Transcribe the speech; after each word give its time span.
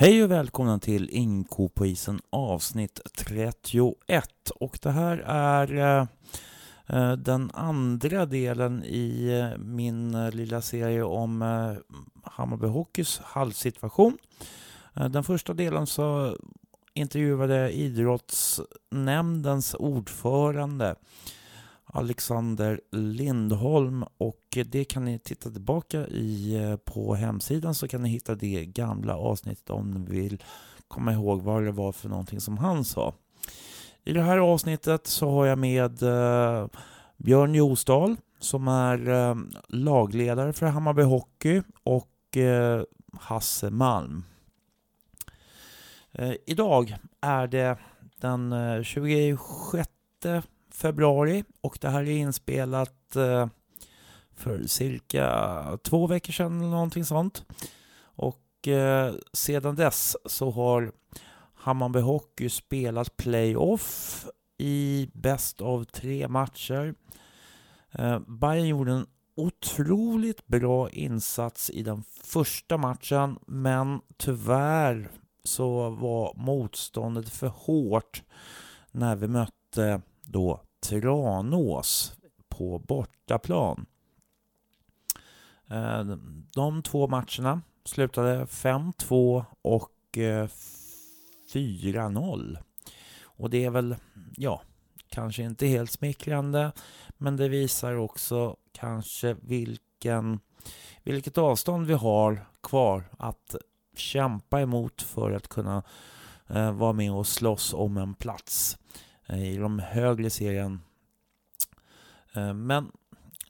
Hej 0.00 0.24
och 0.24 0.30
välkomna 0.30 0.78
till 0.78 1.10
Inko 1.10 1.68
på 1.68 1.86
isen 1.86 2.20
avsnitt 2.30 3.00
31 3.18 4.50
och 4.60 4.78
det 4.82 4.90
här 4.90 5.18
är 5.26 5.76
eh, 5.76 6.06
eh, 6.86 7.12
den 7.12 7.50
andra 7.54 8.26
delen 8.26 8.84
i 8.84 9.38
eh, 9.38 9.58
min 9.58 10.14
eh, 10.14 10.30
lilla 10.30 10.62
serie 10.62 11.02
om 11.02 11.42
eh, 11.42 11.72
Hammarby 12.22 12.66
Hockeys 12.66 13.20
halvsituation. 13.24 14.18
Eh, 14.94 15.08
den 15.08 15.24
första 15.24 15.54
delen 15.54 15.86
så 15.86 16.36
intervjuade 16.94 17.56
jag 17.56 17.72
idrottsnämndens 17.72 19.74
ordförande 19.74 20.94
Alexander 21.92 22.80
Lindholm 22.92 24.04
och 24.18 24.58
det 24.66 24.84
kan 24.84 25.04
ni 25.04 25.18
titta 25.18 25.50
tillbaka 25.50 26.06
i 26.06 26.54
eh, 26.54 26.76
på 26.76 27.14
hemsidan 27.14 27.74
så 27.74 27.88
kan 27.88 28.02
ni 28.02 28.08
hitta 28.08 28.34
det 28.34 28.66
gamla 28.66 29.16
avsnittet 29.16 29.70
om 29.70 29.90
ni 29.90 30.20
vill 30.20 30.42
komma 30.88 31.12
ihåg 31.12 31.42
vad 31.42 31.64
det 31.64 31.72
var 31.72 31.92
för 31.92 32.08
någonting 32.08 32.40
som 32.40 32.58
han 32.58 32.84
sa. 32.84 33.14
I 34.04 34.12
det 34.12 34.22
här 34.22 34.38
avsnittet 34.38 35.06
så 35.06 35.30
har 35.30 35.46
jag 35.46 35.58
med 35.58 36.02
eh, 36.02 36.66
Björn 37.16 37.54
Josdal 37.54 38.16
som 38.38 38.68
är 38.68 39.08
eh, 39.08 39.36
lagledare 39.68 40.52
för 40.52 40.66
Hammarby 40.66 41.02
Hockey 41.02 41.62
och 41.82 42.36
eh, 42.36 42.82
Hasse 43.12 43.70
Malm. 43.70 44.24
Eh, 46.12 46.32
idag 46.46 46.96
är 47.20 47.46
det 47.46 47.78
den 48.20 48.52
eh, 48.52 48.82
26 48.82 49.88
februari 50.80 51.44
och 51.60 51.78
det 51.80 51.88
här 51.88 52.02
är 52.02 52.10
inspelat 52.10 53.16
eh, 53.16 53.46
för 54.34 54.66
cirka 54.66 55.78
två 55.82 56.06
veckor 56.06 56.32
sedan 56.32 56.60
eller 56.60 56.70
någonting 56.70 57.04
sånt. 57.04 57.44
Och 58.02 58.68
eh, 58.68 59.14
sedan 59.32 59.76
dess 59.76 60.16
så 60.24 60.50
har 60.50 60.92
Hammarby 61.54 62.00
Hockey 62.00 62.48
spelat 62.48 63.16
playoff 63.16 64.26
i 64.58 65.08
bäst 65.14 65.60
av 65.60 65.84
tre 65.84 66.28
matcher. 66.28 66.94
Eh, 67.92 68.18
Bayern 68.18 68.66
gjorde 68.66 68.92
en 68.92 69.06
otroligt 69.36 70.46
bra 70.46 70.90
insats 70.90 71.70
i 71.70 71.82
den 71.82 72.02
första 72.24 72.76
matchen 72.76 73.38
men 73.46 74.00
tyvärr 74.16 75.10
så 75.44 75.90
var 75.90 76.34
motståndet 76.36 77.28
för 77.28 77.48
hårt 77.48 78.22
när 78.90 79.16
vi 79.16 79.28
mötte 79.28 80.02
då 80.22 80.60
Tranås 80.80 82.12
på 82.48 82.78
bortaplan. 82.78 83.86
Eh, 85.70 86.04
de 86.54 86.82
två 86.82 87.08
matcherna 87.08 87.62
slutade 87.84 88.44
5-2 88.44 89.44
och 89.62 90.18
eh, 90.18 90.48
4-0. 91.54 92.58
Och 93.22 93.50
det 93.50 93.64
är 93.64 93.70
väl, 93.70 93.96
ja, 94.36 94.62
kanske 95.08 95.42
inte 95.42 95.66
helt 95.66 95.90
smickrande, 95.90 96.72
men 97.18 97.36
det 97.36 97.48
visar 97.48 97.94
också 97.94 98.56
kanske 98.72 99.36
vilken, 99.42 100.40
vilket 101.02 101.38
avstånd 101.38 101.86
vi 101.86 101.94
har 101.94 102.46
kvar 102.62 103.04
att 103.18 103.56
kämpa 103.96 104.60
emot 104.60 105.02
för 105.02 105.32
att 105.32 105.48
kunna 105.48 105.82
eh, 106.48 106.72
vara 106.72 106.92
med 106.92 107.12
och 107.12 107.26
slåss 107.26 107.74
om 107.74 107.96
en 107.96 108.14
plats 108.14 108.78
Eh, 109.32 109.52
i 109.52 109.56
de 109.56 109.78
högre 109.78 110.30
serien. 110.30 110.80
Eh, 112.34 112.54
men 112.54 112.92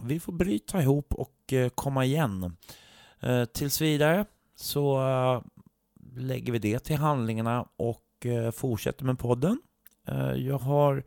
vi 0.00 0.20
får 0.20 0.32
bryta 0.32 0.82
ihop 0.82 1.14
och 1.14 1.52
eh, 1.52 1.68
komma 1.68 2.04
igen. 2.04 2.56
Tills 3.52 3.80
vidare 3.80 4.24
så 4.56 5.02
lägger 6.16 6.52
vi 6.52 6.58
det 6.58 6.78
till 6.78 6.96
handlingarna 6.96 7.66
och 7.76 8.26
fortsätter 8.52 9.04
med 9.04 9.18
podden. 9.18 9.60
Jag 10.36 10.58
har 10.58 11.04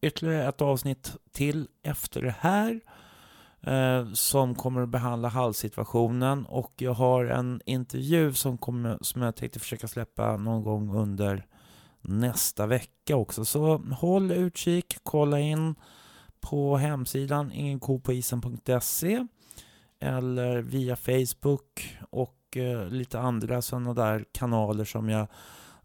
ytterligare 0.00 0.48
ett 0.48 0.60
avsnitt 0.60 1.16
till 1.32 1.68
efter 1.82 2.22
det 2.22 2.34
här 2.38 2.80
som 4.14 4.54
kommer 4.54 4.82
att 4.82 4.88
behandla 4.88 5.28
halssituationen 5.28 6.46
och 6.46 6.72
jag 6.76 6.92
har 6.92 7.24
en 7.24 7.60
intervju 7.66 8.32
som, 8.32 8.58
kommer, 8.58 8.98
som 9.00 9.22
jag 9.22 9.36
tänkte 9.36 9.60
försöka 9.60 9.88
släppa 9.88 10.36
någon 10.36 10.62
gång 10.62 10.94
under 10.94 11.46
nästa 12.08 12.66
vecka 12.66 13.16
också. 13.16 13.44
Så 13.44 13.76
håll 13.76 14.30
utkik, 14.30 14.96
kolla 15.02 15.40
in 15.40 15.74
på 16.40 16.76
hemsidan 16.76 17.52
ingenkopoisen.se 17.52 19.26
eller 20.00 20.58
via 20.58 20.96
Facebook 20.96 21.96
och 22.10 22.56
eh, 22.56 22.88
lite 22.88 23.20
andra 23.20 23.62
sådana 23.62 23.94
där 23.94 24.24
kanaler 24.32 24.84
som 24.84 25.08
jag 25.08 25.26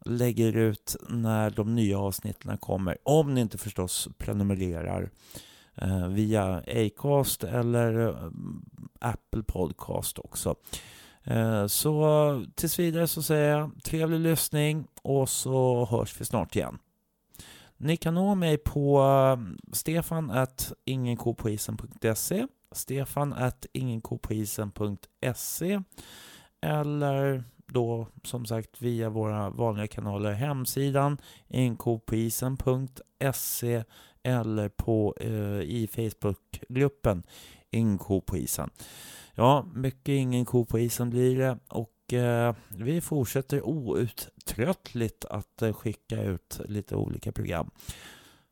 lägger 0.05 0.57
ut 0.57 0.95
när 1.09 1.49
de 1.49 1.75
nya 1.75 1.99
avsnitten 1.99 2.57
kommer. 2.57 2.97
Om 3.03 3.33
ni 3.33 3.41
inte 3.41 3.57
förstås 3.57 4.09
prenumererar 4.17 5.09
eh, 5.75 6.07
via 6.07 6.63
Acast 6.67 7.43
eller 7.43 8.07
eh, 8.07 8.15
Apple 8.99 9.43
Podcast 9.43 10.19
också. 10.19 10.55
Eh, 11.23 11.67
så 11.67 12.45
tills 12.55 12.79
vidare 12.79 13.07
så 13.07 13.21
säger 13.21 13.57
jag 13.57 13.71
trevlig 13.83 14.19
lyssning 14.19 14.87
och 15.01 15.29
så 15.29 15.85
hörs 15.85 16.21
vi 16.21 16.25
snart 16.25 16.55
igen. 16.55 16.79
Ni 17.77 17.97
kan 17.97 18.13
nå 18.13 18.35
mig 18.35 18.57
på 18.57 19.01
eh, 19.01 19.37
stefan 19.73 20.47
ingenkopoisen.se 20.85 22.47
stefan 22.71 23.35
ingenkopoisen.se 23.73 25.81
eller 26.61 27.43
då 27.67 28.07
som 28.23 28.45
sagt 28.45 28.81
via 28.81 29.09
våra 29.09 29.49
vanliga 29.49 29.87
kanaler 29.87 30.31
hemsidan 30.31 31.17
inkopoisen.se 31.47 33.83
eller 34.23 34.69
på 34.69 35.15
eh, 35.19 35.61
i 35.61 35.89
Facebookgruppen 35.91 37.23
Ingenko 37.73 38.21
på 38.21 38.37
isen. 38.37 38.69
Ja, 39.41 39.65
mycket 39.73 40.09
ingen 40.09 40.45
ko 40.45 40.65
på 40.65 40.79
isen 40.79 41.09
blir 41.09 41.37
det 41.37 41.57
och 41.69 42.13
eh, 42.13 42.55
vi 42.69 43.01
fortsätter 43.01 43.61
outtröttligt 43.67 45.25
att 45.25 45.61
eh, 45.61 45.73
skicka 45.73 46.23
ut 46.23 46.61
lite 46.65 46.95
olika 46.95 47.31
program. 47.31 47.71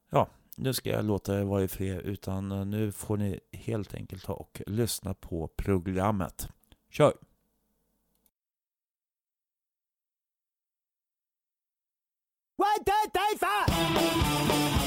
Ja, 0.09 0.29
nu 0.55 0.73
ska 0.73 0.89
jag 0.89 1.05
låta 1.05 1.33
det 1.33 1.43
vara 1.43 1.63
i 1.63 1.67
fred 1.67 2.01
utan 2.01 2.51
eh, 2.51 2.65
nu 2.65 2.91
får 2.91 3.17
ni 3.17 3.39
helt 3.51 3.93
enkelt 3.93 4.23
ta 4.23 4.33
och 4.33 4.61
lyssna 4.67 5.13
på 5.13 5.47
programmet. 5.47 6.49
Kör! 6.89 7.13
One, 12.57 12.83
two, 12.85 13.11
three, 13.13 13.37
four! 13.39 14.78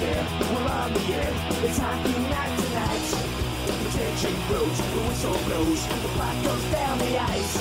Hello 0.00 0.16
we're 0.54 0.72
on 0.80 0.92
the 0.94 1.04
air. 1.12 1.32
It's 1.64 1.76
hockey 1.76 2.16
night 2.32 2.54
tonight. 2.62 3.06
the 3.66 3.72
protection 3.84 4.34
grows, 4.48 4.78
the 4.94 5.00
whistle 5.06 5.38
blows, 5.46 5.80
the 6.04 6.10
puck 6.16 6.36
goes 6.44 6.64
down 6.72 6.96
the 7.04 7.12
ice. 7.36 7.54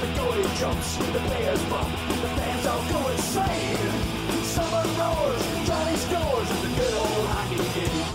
The 0.00 0.08
goalie 0.18 0.50
jumps, 0.60 0.96
the 0.96 1.20
players 1.28 1.62
bump, 1.70 1.90
the 2.22 2.28
fans 2.36 2.66
all 2.66 2.82
go 2.92 3.10
insane. 3.14 3.94
Summer 4.42 4.84
roars, 4.98 5.42
Johnny 5.68 5.96
scores, 6.04 6.48
the 6.62 6.68
good 6.78 6.94
old 6.98 7.26
hockey 7.34 7.80
game. 7.80 8.06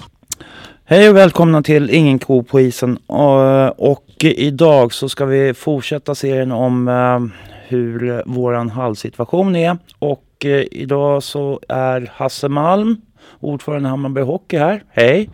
Hej 0.86 1.10
och 1.10 1.16
välkomna 1.16 1.64
till 1.64 1.90
Ingen 1.90 2.20
ko 2.20 2.44
på 2.44 2.62
isen. 2.62 2.98
Eh, 3.10 3.68
och 3.68 4.06
idag 4.20 4.94
så 4.94 5.10
ska 5.10 5.26
vi 5.26 5.54
fortsätta 5.54 6.16
serien 6.16 6.52
om 6.52 6.88
eh, 6.88 7.20
hur 7.68 8.24
våran 8.26 8.70
halvsituation 8.70 9.56
är. 9.56 9.78
Och 10.00 10.46
eh, 10.46 10.64
idag 10.72 11.24
så 11.24 11.60
är 11.70 12.12
Hasse 12.16 12.50
Malm, 12.50 12.98
ordförande 13.44 13.90
Hammarby 13.90 14.22
Hockey 14.22 14.58
här. 14.58 14.84
Hej! 14.90 15.30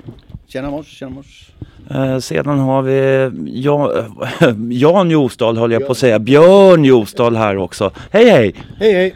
Tjena 0.47 0.69
mors, 0.69 0.87
tjena 0.87 1.11
mors. 1.11 1.49
Eh, 1.91 2.17
sedan 2.17 2.59
har 2.59 2.81
vi 2.81 3.31
Jan, 3.45 3.91
Jan 4.71 5.09
Josdal 5.09 5.57
höll 5.57 5.71
jag 5.71 5.85
på 5.85 5.91
att 5.91 5.97
säga. 5.97 6.19
Björn 6.19 6.85
Josdal 6.85 7.35
här 7.35 7.57
också. 7.57 7.91
Hej 8.11 8.29
hej! 8.29 8.55
Hej 8.77 8.93
hej! 8.93 9.15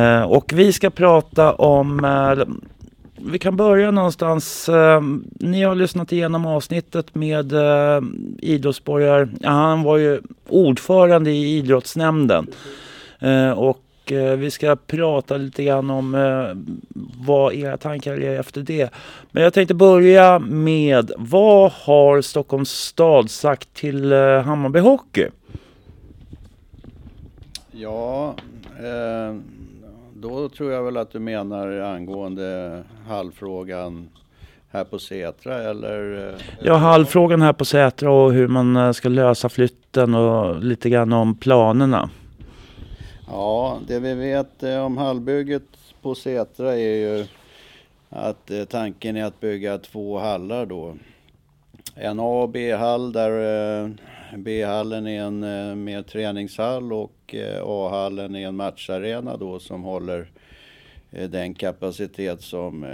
Eh, 0.00 0.22
och 0.22 0.52
vi 0.54 0.72
ska 0.72 0.90
prata 0.90 1.52
om 1.52 2.04
eh, 2.04 2.54
vi 3.30 3.38
kan 3.38 3.56
börja 3.56 3.90
någonstans. 3.90 4.68
Eh, 4.68 5.00
ni 5.40 5.62
har 5.62 5.74
lyssnat 5.74 6.12
igenom 6.12 6.46
avsnittet 6.46 7.14
med 7.14 7.52
eh, 7.52 8.02
idrottsborgar. 8.38 9.28
Ja, 9.40 9.50
han 9.50 9.82
var 9.82 9.96
ju 9.96 10.20
ordförande 10.48 11.30
i 11.30 11.56
idrottsnämnden. 11.58 12.46
Eh, 13.20 13.50
och 14.04 14.12
Eh, 14.12 14.36
vi 14.36 14.50
ska 14.50 14.76
prata 14.76 15.36
lite 15.36 15.64
grann 15.64 15.90
om 15.90 16.14
eh, 16.14 16.56
vad 17.26 17.54
era 17.54 17.76
tankar 17.76 18.20
är 18.20 18.40
efter 18.40 18.60
det. 18.62 18.90
Men 19.30 19.42
jag 19.42 19.52
tänkte 19.52 19.74
börja 19.74 20.38
med 20.38 21.12
vad 21.18 21.72
har 21.72 22.20
Stockholms 22.20 22.70
stad 22.70 23.30
sagt 23.30 23.74
till 23.74 24.12
eh, 24.12 24.42
Hammarby 24.42 24.78
Hockey? 24.78 25.26
Ja, 27.72 28.34
då 30.14 30.48
tror 30.48 30.72
jag 30.72 30.82
väl 30.82 30.96
att 30.96 31.12
du 31.12 31.18
menar 31.18 31.80
angående 31.80 32.82
halvfrågan 33.08 34.08
här 34.70 34.84
på 34.84 34.98
Sätra 34.98 35.62
eller? 35.62 36.28
eh, 36.28 36.34
Ja, 36.62 36.74
halvfrågan 36.74 37.42
här 37.42 37.52
på 37.52 37.64
Sätra 37.64 38.12
och 38.12 38.32
hur 38.32 38.48
man 38.48 38.76
eh, 38.76 38.92
ska 38.92 39.08
lösa 39.08 39.48
flytten 39.48 40.14
och 40.14 40.62
lite 40.64 40.90
grann 40.90 41.12
om 41.12 41.34
planerna. 41.34 42.10
Ja, 43.26 43.80
det 43.86 43.98
vi 43.98 44.14
vet 44.14 44.62
eh, 44.62 44.84
om 44.84 44.96
hallbygget 44.96 45.62
på 46.02 46.14
Sätra 46.14 46.74
är 46.74 46.96
ju 46.96 47.26
att 48.08 48.50
eh, 48.50 48.64
tanken 48.64 49.16
är 49.16 49.24
att 49.24 49.40
bygga 49.40 49.78
två 49.78 50.18
hallar 50.18 50.66
då. 50.66 50.96
En 51.94 52.20
A 52.20 52.42
och 52.42 52.48
B-hall 52.48 53.12
där 53.12 53.84
eh, 53.84 53.90
B-hallen 54.36 55.06
är 55.06 55.22
en 55.22 55.84
mer 55.84 56.02
träningshall 56.02 56.92
och 56.92 57.34
A-hallen 57.62 58.34
är 58.34 58.48
en 58.48 58.56
matcharena 58.56 59.36
då 59.36 59.58
som 59.58 59.82
håller 59.82 60.30
den 61.10 61.54
kapacitet 61.54 62.42
som 62.42 62.86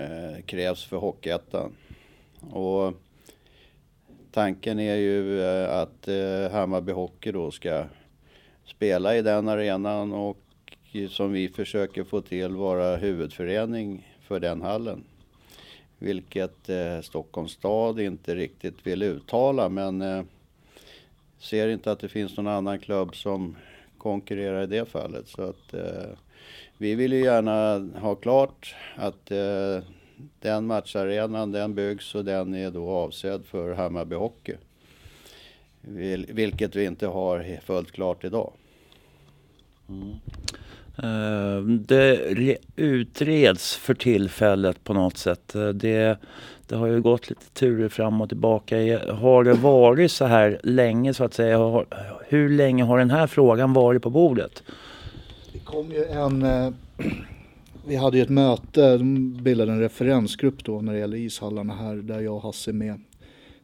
krävs 0.46 0.84
för 0.84 0.96
Hockeyettan. 0.96 1.72
Och 2.50 2.94
tanken 4.32 4.78
är 4.80 4.94
ju 4.94 5.44
att 5.66 6.08
Hammarby 6.52 6.92
Hockey 6.92 7.32
då 7.32 7.50
ska 7.50 7.84
spela 8.70 9.16
i 9.16 9.22
den 9.22 9.48
arenan 9.48 10.12
och 10.12 10.38
som 11.08 11.32
vi 11.32 11.48
försöker 11.48 12.04
få 12.04 12.20
till 12.20 12.52
vara 12.52 12.96
huvudförening 12.96 14.14
för 14.22 14.40
den 14.40 14.62
hallen. 14.62 15.04
Vilket 15.98 16.68
eh, 16.68 17.00
Stockholms 17.00 17.52
stad 17.52 18.00
inte 18.00 18.34
riktigt 18.34 18.86
vill 18.86 19.02
uttala 19.02 19.68
men 19.68 20.02
eh, 20.02 20.22
ser 21.38 21.68
inte 21.68 21.92
att 21.92 22.00
det 22.00 22.08
finns 22.08 22.36
någon 22.36 22.46
annan 22.46 22.78
klubb 22.78 23.16
som 23.16 23.56
konkurrerar 23.98 24.62
i 24.62 24.66
det 24.66 24.84
fallet. 24.84 25.28
Så 25.28 25.42
att 25.42 25.74
eh, 25.74 26.10
vi 26.78 26.94
vill 26.94 27.12
ju 27.12 27.24
gärna 27.24 27.78
ha 28.00 28.14
klart 28.14 28.74
att 28.96 29.30
eh, 29.30 29.84
den 30.40 30.66
matcharenan 30.66 31.52
den 31.52 31.74
byggs 31.74 32.14
och 32.14 32.24
den 32.24 32.54
är 32.54 32.70
då 32.70 32.90
avsedd 32.90 33.44
för 33.44 33.74
Hammarby 33.74 34.16
Hockey. 34.16 34.54
Vil- 35.82 36.26
Vilket 36.32 36.76
vi 36.76 36.84
inte 36.84 37.06
har 37.06 37.60
fullt 37.64 37.92
klart 37.92 38.24
idag. 38.24 38.52
Eh, 41.02 41.60
Det 41.64 42.16
re- 42.34 42.56
utreds 42.76 43.76
för 43.76 43.94
tillfället 43.94 44.84
på 44.84 44.94
något 44.94 45.16
sätt. 45.18 45.54
Eh, 45.54 45.68
Det, 45.68 46.18
det 46.68 46.76
har 46.76 46.86
ju 46.86 47.00
gått 47.00 47.28
lite 47.30 47.50
turer 47.52 47.88
fram 47.88 48.20
och 48.20 48.28
tillbaka. 48.28 48.78
Eh, 48.82 49.14
Har 49.14 49.44
det 49.44 49.52
varit 49.54 50.12
så 50.12 50.24
här 50.24 50.60
länge 50.62 51.14
så 51.14 51.24
att 51.24 51.34
säga? 51.34 51.84
Hur 52.28 52.48
länge 52.48 52.84
har 52.84 52.98
den 52.98 53.10
här 53.10 53.26
frågan 53.26 53.72
varit 53.72 54.02
på 54.02 54.10
bordet? 54.10 54.62
Det 55.52 55.58
kom 55.58 55.90
ju 55.92 56.04
en, 56.04 56.46
vi 57.86 57.96
hade 57.96 58.16
ju 58.16 58.22
ett 58.22 58.28
möte, 58.28 58.96
de 58.98 59.32
bildade 59.42 59.72
en 59.72 59.80
referensgrupp 59.80 60.64
då 60.64 60.80
när 60.80 60.92
det 60.92 60.98
gäller 60.98 61.16
ishallarna 61.16 61.74
här 61.74 61.94
där 61.96 62.20
jag 62.20 62.34
och 62.36 62.42
Hasse 62.42 62.70
är 62.70 62.72
med. 62.72 63.00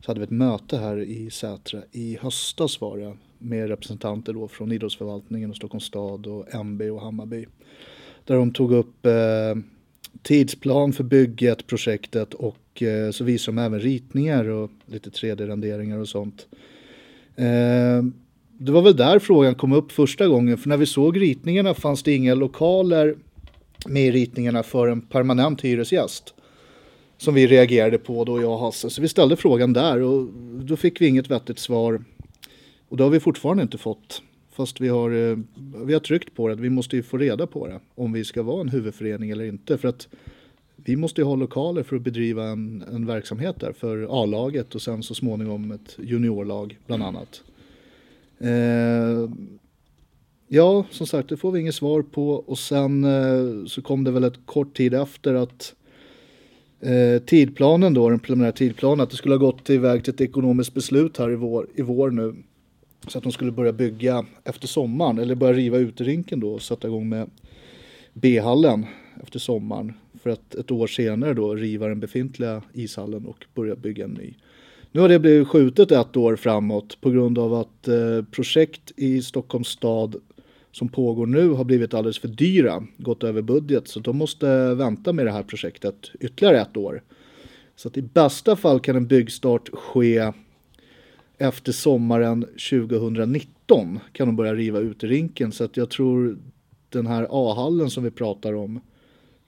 Så 0.07 0.11
hade 0.11 0.21
vi 0.21 0.25
ett 0.25 0.31
möte 0.31 0.77
här 0.79 0.99
i 1.01 1.31
Sätra 1.31 1.83
i 1.93 2.19
höstas 2.21 2.81
var 2.81 2.99
det 2.99 3.17
med 3.39 3.69
representanter 3.69 4.33
då 4.33 4.49
från 4.49 4.73
idrottsförvaltningen 4.73 5.51
och 5.51 5.57
Stockholms 5.57 5.85
stad 5.85 6.27
och 6.27 6.55
MB 6.55 6.83
och 6.83 7.01
Hammarby. 7.01 7.47
Där 8.25 8.37
de 8.37 8.53
tog 8.53 8.73
upp 8.73 9.07
eh, 9.07 9.13
tidsplan 10.23 10.93
för 10.93 11.05
bygget, 11.05 11.67
projektet 11.67 12.35
och 12.35 12.83
eh, 12.83 13.11
så 13.11 13.25
visade 13.25 13.57
de 13.57 13.63
även 13.63 13.81
ritningar 13.81 14.49
och 14.49 14.71
lite 14.87 15.11
3D-renderingar 15.11 15.99
och 15.99 16.09
sånt. 16.09 16.47
Eh, 17.37 18.05
det 18.59 18.73
var 18.73 18.83
väl 18.83 18.97
där 18.97 19.19
frågan 19.19 19.55
kom 19.55 19.73
upp 19.73 19.93
första 19.93 20.27
gången, 20.27 20.59
för 20.59 20.69
när 20.69 20.77
vi 20.77 20.87
såg 20.87 21.21
ritningarna 21.21 21.75
fanns 21.75 22.03
det 22.03 22.13
inga 22.13 22.35
lokaler 22.35 23.17
med 23.87 24.07
i 24.07 24.11
ritningarna 24.11 24.63
för 24.63 24.89
en 24.89 25.01
permanent 25.01 25.61
hyresgäst. 25.61 26.36
Som 27.19 27.35
vi 27.35 27.47
reagerade 27.47 27.99
på 27.99 28.25
då, 28.25 28.41
jag 28.41 28.53
och 28.53 28.59
Hasse. 28.59 28.91
Så 28.91 29.03
vi 29.03 29.09
ställde 29.09 29.37
frågan 29.37 29.73
där 29.73 30.03
och 30.03 30.27
då 30.65 30.77
fick 30.77 31.01
vi 31.01 31.07
inget 31.07 31.31
vettigt 31.31 31.59
svar. 31.59 32.05
Och 32.89 32.97
det 32.97 33.03
har 33.03 33.11
vi 33.11 33.21
fortfarande 33.21 33.63
inte 33.63 33.79
fått. 33.79 34.23
Fast 34.53 34.81
vi 34.81 34.89
har, 34.89 35.11
eh, 35.11 35.39
vi 35.85 35.93
har 35.93 36.01
tryckt 36.01 36.35
på 36.35 36.49
det, 36.49 36.55
vi 36.55 36.71
måste 36.71 36.97
ju 36.97 37.03
få 37.03 37.19
reda 37.19 37.47
på 37.47 37.67
det. 37.67 37.81
Om 37.95 38.13
vi 38.13 38.25
ska 38.25 38.43
vara 38.43 38.61
en 38.61 38.69
huvudförening 38.69 39.31
eller 39.31 39.45
inte. 39.45 39.79
För 39.79 39.89
att 39.89 40.09
vi 40.77 40.97
måste 40.97 41.21
ju 41.21 41.25
ha 41.25 41.35
lokaler 41.37 41.83
för 41.83 41.97
att 41.97 42.03
bedriva 42.03 42.45
en, 42.45 42.85
en 42.93 43.07
verksamhet 43.07 43.61
där 43.61 43.73
för 43.73 44.23
A-laget 44.23 44.75
och 44.75 44.83
sen 44.83 45.03
så 45.03 45.15
småningom 45.15 45.73
ett 45.73 45.97
juniorlag 45.99 46.79
bland 46.87 47.03
annat. 47.03 47.43
Eh, 48.39 49.31
ja, 50.49 50.85
som 50.91 51.07
sagt, 51.07 51.29
det 51.29 51.37
får 51.37 51.53
vi 51.53 51.61
inget 51.61 51.75
svar 51.75 52.03
på 52.03 52.31
och 52.31 52.59
sen 52.59 53.05
eh, 53.05 53.67
så 53.67 53.83
kom 53.83 54.05
det 54.05 54.11
väl 54.11 54.25
ett 54.25 54.47
kort 54.47 54.77
tid 54.77 54.95
efter 54.95 55.35
att 55.35 55.75
eh, 56.81 57.23
tidplanen 57.23 57.95
då, 57.95 58.11
den 58.11 58.19
preliminära 58.19 58.53
tidplanen, 58.53 59.01
att 59.01 59.11
det 59.11 59.17
skulle 59.17 59.35
ha 59.35 59.39
gått 59.39 59.71
iväg 59.71 60.05
till 60.05 60.15
ett 60.15 60.21
ekonomiskt 60.21 60.75
beslut 60.75 61.19
här 61.19 61.31
i 61.31 61.35
vår, 61.35 61.67
i 61.75 61.83
vår 61.83 62.11
nu. 62.11 62.35
Så 63.09 63.19
att 63.19 63.25
de 63.25 63.33
skulle 63.33 63.53
börja 63.53 63.73
bygga 63.73 64.25
efter 64.45 64.67
sommaren, 64.67 65.19
eller 65.19 65.35
börja 65.35 65.53
riva 65.53 65.79
uterinken 65.79 66.41
då 66.41 66.53
och 66.53 66.63
sätta 66.63 66.89
igång 66.89 67.09
med 67.09 67.31
B-hallen 68.13 68.87
efter 69.23 69.39
sommaren. 69.39 69.93
För 70.23 70.31
att 70.31 70.55
ett 70.55 70.71
år 70.71 70.87
senare 70.87 71.35
då 71.35 71.55
riva 71.55 71.89
den 71.89 72.01
befintliga 72.01 72.63
ishallen 72.73 73.27
och 73.27 73.45
börja 73.55 73.77
bygga 73.77 74.05
en 74.05 74.11
ny. 74.11 74.35
Nu 74.93 75.01
har 75.01 75.09
det 75.09 75.19
blivit 75.19 75.49
skjutet 75.49 75.93
ett 75.93 76.17
år 76.17 76.37
framåt 76.37 77.01
på 77.01 77.11
grund 77.11 77.39
av 77.39 77.55
att 77.55 77.89
eh, 77.89 78.25
projekt 78.31 78.93
i 78.97 79.23
Stockholms 79.23 79.69
stad 79.69 80.17
som 80.77 80.89
pågår 80.89 81.27
nu 81.27 81.49
har 81.49 81.65
blivit 81.65 81.95
alldeles 81.95 82.19
för 82.19 82.29
dyra, 82.29 82.87
gått 82.99 83.25
över 83.25 83.43
budget. 83.43 83.89
Så 83.89 84.01
de 84.01 84.17
måste 84.17 84.75
vänta 84.75 85.13
med 85.13 85.27
det 85.27 85.33
här 85.33 85.43
projektet 85.43 86.11
ytterligare 86.21 86.61
ett 86.61 86.77
år. 86.77 87.03
Så 87.77 87.89
att 87.89 87.97
i 87.97 88.03
bästa 88.03 88.57
fall 88.57 88.81
kan 88.81 88.97
en 88.97 89.07
byggstart 89.07 89.69
ske 89.69 90.33
efter 91.39 91.73
sommaren 91.73 92.43
2019 92.43 93.99
kan 94.13 94.29
de 94.29 94.37
börja 94.37 94.55
riva 94.55 94.79
ut 94.79 95.05
rinken. 95.05 95.53
Så 95.53 95.65
att 95.65 95.77
jag 95.77 95.91
tror 95.91 96.39
den 96.89 97.07
här 97.07 97.27
A-hallen 97.31 97.91
som 97.91 98.05
vi 98.05 98.11
pratar 98.11 98.53
om 98.53 98.81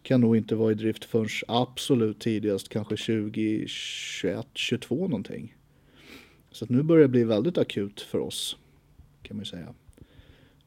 kan 0.02 0.20
nog 0.20 0.36
inte 0.36 0.54
vara 0.54 0.72
i 0.72 0.74
drift 0.74 1.04
förrän 1.04 1.28
absolut 1.48 2.20
tidigast 2.20 2.68
kanske 2.68 2.96
2021, 2.96 4.46
22 4.54 4.94
någonting. 5.08 5.54
Så 6.50 6.64
att 6.64 6.70
nu 6.70 6.82
börjar 6.82 7.02
det 7.02 7.08
bli 7.08 7.24
väldigt 7.24 7.58
akut 7.58 8.00
för 8.00 8.18
oss 8.18 8.56
kan 9.22 9.36
man 9.36 9.44
ju 9.44 9.50
säga. 9.50 9.74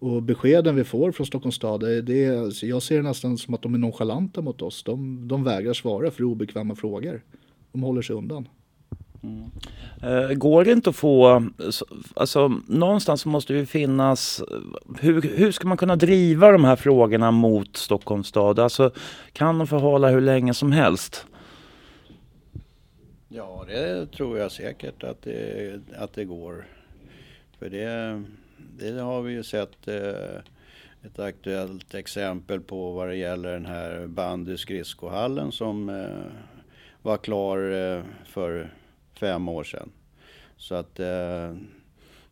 Och 0.01 0.24
beskeden 0.24 0.75
vi 0.75 0.83
får 0.83 1.12
från 1.12 1.25
Stockholms 1.27 1.56
stad, 1.56 1.80
det, 1.80 2.01
det, 2.01 2.24
är- 2.25 2.65
jag 2.65 2.81
ser 2.83 2.95
det 2.98 3.01
nästan 3.03 3.38
som 3.38 3.53
att 3.53 3.62
de 3.62 3.74
är 3.74 3.77
nonchalanta 3.77 4.42
mot 4.42 4.62
oss. 4.62 4.83
De, 4.83 5.27
de 5.27 5.44
vägrar 5.44 5.74
svara 5.74 6.12
för 6.12 6.24
obekväma 6.24 6.75
frågor. 6.75 7.21
De 7.71 7.83
håller 7.83 8.01
sig 8.01 8.15
undan. 8.15 8.48
Eh, 10.03 10.33
Går 10.33 10.63
det 10.65 10.71
inte 10.71 10.89
att 10.89 10.95
få, 10.95 11.50
så- 11.69 11.86
alltså 12.13 12.48
någonstans 12.68 13.25
måste 13.25 13.53
det 13.53 13.65
finnas, 13.65 14.43
hur, 15.00 15.22
hur 15.22 15.51
ska 15.51 15.67
man 15.67 15.77
kunna 15.77 15.96
driva 15.96 16.51
de 16.51 16.63
här 16.63 16.75
frågorna 16.75 17.31
mot 17.31 17.77
Stockholms 17.77 18.27
stad? 18.27 18.60
Alltså 18.60 18.91
kan 19.34 19.58
de 19.58 19.67
förhala 19.67 20.10
hur 20.10 20.22
länge 20.22 20.53
som 20.53 20.72
helst? 20.72 21.25
Ja, 23.29 23.65
det 23.67 24.05
tror 24.12 24.38
jag 24.39 24.51
säkert 24.51 25.03
att 25.03 25.22
det, 25.22 25.79
att 25.98 26.13
det 26.13 26.25
går. 26.25 26.65
För 27.60 27.70
det, 27.70 28.24
det 28.77 29.01
har 29.01 29.22
vi 29.22 29.34
ju 29.34 29.44
sett 29.44 29.88
eh, 29.88 30.39
ett 31.03 31.20
aktuellt 31.20 31.94
exempel 31.94 32.62
på 32.62 32.91
vad 32.91 33.08
det 33.08 33.15
gäller 33.15 33.53
den 33.53 33.65
här 33.65 34.08
bandy 34.08 34.58
skridskohallen 34.58 35.51
som 35.51 35.89
eh, 35.89 36.32
var 37.01 37.18
klar 37.18 37.72
eh, 37.72 38.03
för 38.25 38.74
fem 39.20 39.50
år 39.50 39.63
sedan. 39.63 39.91
Så 40.58 40.75
att 40.75 41.00
eh, 41.00 41.56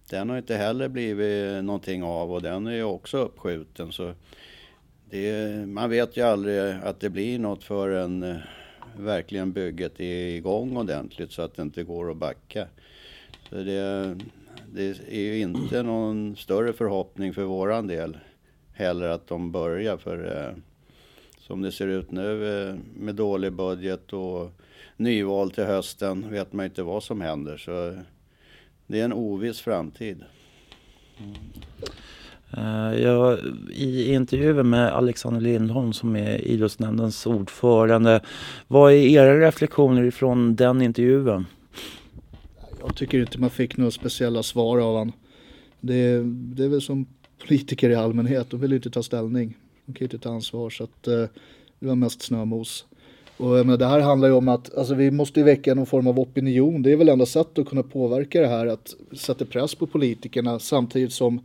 den 0.10 0.30
har 0.30 0.38
inte 0.38 0.56
heller 0.56 0.88
blivit 0.88 1.64
någonting 1.64 2.04
av 2.04 2.34
och 2.34 2.42
den 2.42 2.68
är 2.68 2.72
ju 2.72 2.84
också 2.84 3.18
uppskjuten. 3.18 3.92
Så 3.92 4.14
det, 5.10 5.68
man 5.68 5.90
vet 5.90 6.18
ju 6.18 6.22
aldrig 6.22 6.60
att 6.84 7.00
det 7.00 7.10
blir 7.10 7.40
något 7.40 7.64
förrän 7.64 8.24
eh, 8.24 8.38
verkligen 8.98 9.52
bygget 9.52 10.00
är 10.00 10.28
igång 10.28 10.78
ordentligt 10.78 11.32
så 11.32 11.42
att 11.42 11.56
det 11.56 11.62
inte 11.62 11.84
går 11.84 12.12
att 12.12 12.18
backa. 12.18 12.68
Så 13.50 13.56
det, 13.56 14.18
det 14.74 15.00
är 15.10 15.22
ju 15.22 15.40
inte 15.40 15.84
någon 15.84 16.36
större 16.36 16.74
förhoppning 16.74 17.34
för 17.34 17.44
våran 17.44 17.88
del 17.88 18.18
heller 18.74 19.10
att 19.10 19.28
de 19.28 19.52
börjar 19.52 19.98
för 19.98 20.48
eh, 20.48 20.58
som 21.40 21.62
det 21.62 21.72
ser 21.72 21.88
ut 21.88 22.12
nu 22.12 22.62
eh, 22.70 22.76
med 22.96 23.16
dålig 23.16 23.54
budget 23.54 24.14
och 24.14 24.52
nyval 24.98 25.52
till 25.52 25.64
hösten 25.64 26.32
vet 26.32 26.54
man 26.54 26.66
inte 26.66 26.84
vad 26.84 27.04
som 27.04 27.22
händer 27.22 27.58
så 27.58 27.98
det 28.88 29.00
är 29.00 29.06
en 29.06 29.14
oviss 29.14 29.62
framtid. 29.62 30.24
Mm. 31.18 31.36
Jag, 33.02 33.40
I 33.72 34.14
intervjuer 34.14 34.64
med 34.64 34.94
Alexander 34.94 35.42
Lindholm 35.42 35.94
som 35.94 36.16
är 36.16 36.38
idrottsnämndens 36.38 37.26
ordförande, 37.26 38.22
vad 38.68 38.92
är 38.92 38.96
era 38.96 39.40
reflektioner 39.48 40.04
ifrån 40.04 40.56
den 40.56 40.82
intervjun? 40.82 41.46
Jag 42.80 42.96
tycker 42.96 43.20
inte 43.20 43.40
man 43.40 43.50
fick 43.50 43.78
några 43.78 43.92
speciella 43.92 44.44
svar 44.44 44.78
av 44.78 44.98
han. 44.98 45.12
Det, 45.80 46.24
det 46.26 46.64
är 46.64 46.68
väl 46.68 46.82
som 46.82 47.06
politiker 47.48 47.90
i 47.90 47.96
allmänhet, 47.96 48.50
de 48.50 48.60
vill 48.60 48.72
ju 48.72 48.76
inte 48.78 48.90
ta 48.90 49.04
ställning. 49.04 49.58
De 49.86 49.94
kan 49.94 50.00
ju 50.00 50.06
inte 50.06 50.18
ta 50.18 50.30
ansvar 50.30 50.70
så 50.70 50.84
att 50.84 51.08
eh, 51.08 51.26
det 51.80 51.88
var 51.88 51.96
mest 51.96 52.22
snömos. 52.22 52.86
Och 53.38 53.66
men 53.66 53.80
det 53.80 53.86
här 53.86 54.00
handlar 54.00 54.28
ju 54.28 54.34
om 54.34 54.48
att 54.48 54.78
alltså, 54.78 54.94
vi 54.94 55.12
måste 55.12 55.44
väcka 55.44 55.76
någon 55.76 55.86
form 55.86 56.08
av 56.08 56.20
opinion. 56.20 56.82
Det 56.82 56.92
är 56.92 56.96
väl 56.96 57.10
enda 57.10 57.26
sättet 57.26 57.60
att 57.60 57.70
kunna 57.70 57.84
påverka 57.84 58.42
det 58.42 58.48
här, 58.48 58.68
att 58.68 58.96
sätta 59.12 59.46
press 59.46 59.76
på 59.76 59.88
politikerna 59.88 60.60
samtidigt 60.60 61.14
som 61.14 61.40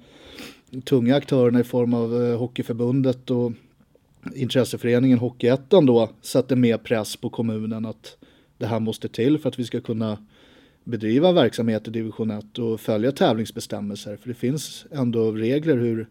tunga 0.85 1.17
aktörerna 1.17 1.61
i 1.61 1.65
form 1.65 1.95
av 1.95 2.25
eh, 2.25 2.39
Hockeyförbundet 2.39 3.31
och 3.31 3.53
intresseföreningen 4.35 5.19
Hockeyettan 5.19 5.87
då 5.87 6.11
sätter 6.23 6.57
mer 6.57 6.79
press 6.79 7.17
på 7.17 7.31
kommunen 7.31 7.87
att 7.87 8.17
det 8.59 8.67
här 8.67 8.81
måste 8.81 9.09
till 9.09 9.39
för 9.39 9.49
att 9.49 9.59
vi 9.59 9.65
ska 9.65 9.81
kunna 9.81 10.19
bedriva 10.85 11.33
verksamhet 11.33 11.89
i 11.89 11.91
division 11.91 12.31
1 12.31 12.59
och 12.59 12.81
följa 12.81 13.13
tävlingsbestämmelser. 13.13 14.17
För 14.17 14.29
det 14.29 14.35
finns 14.35 14.87
ändå 14.91 15.33
regler 15.33 15.77
hur 15.77 16.09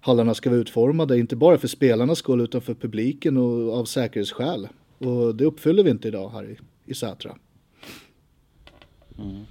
hallarna 0.00 0.34
ska 0.34 0.50
vara 0.50 0.60
utformade, 0.60 1.18
inte 1.18 1.36
bara 1.36 1.58
för 1.58 1.68
spelarnas 1.68 2.18
skull 2.18 2.40
utan 2.40 2.60
för 2.60 2.74
publiken 2.74 3.36
och 3.36 3.78
av 3.78 3.84
säkerhetsskäl. 3.84 4.68
Och 4.98 5.34
det 5.34 5.44
uppfyller 5.44 5.82
vi 5.82 5.90
inte 5.90 6.08
idag 6.08 6.30
här 6.30 6.44
i, 6.44 6.58
i 6.84 6.94
Sätra. 6.94 7.36
Mm. 9.18 9.44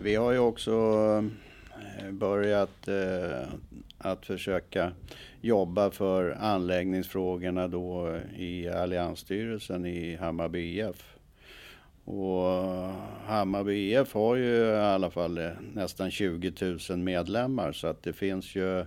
Vi 0.00 0.14
har 0.14 0.32
ju 0.32 0.38
också 0.38 0.72
eh, 1.98 2.12
börjat 2.12 2.88
eh, 2.88 3.48
att 3.98 4.26
försöka 4.26 4.92
jobba 5.40 5.90
för 5.90 6.30
anläggningsfrågorna 6.30 7.68
då 7.68 8.18
i 8.36 8.68
alliansstyrelsen 8.68 9.86
i 9.86 10.16
Hammarby 10.16 10.80
IF. 10.80 11.17
Och 12.10 12.92
Hammarby 13.26 13.92
IF 13.92 14.14
har 14.14 14.36
ju 14.36 14.56
i 14.56 14.76
alla 14.76 15.10
fall 15.10 15.38
eh, 15.38 15.50
nästan 15.74 16.10
20 16.10 16.52
000 16.90 16.98
medlemmar 16.98 17.72
så 17.72 17.86
att 17.86 18.02
det 18.02 18.12
finns 18.12 18.54
ju 18.56 18.86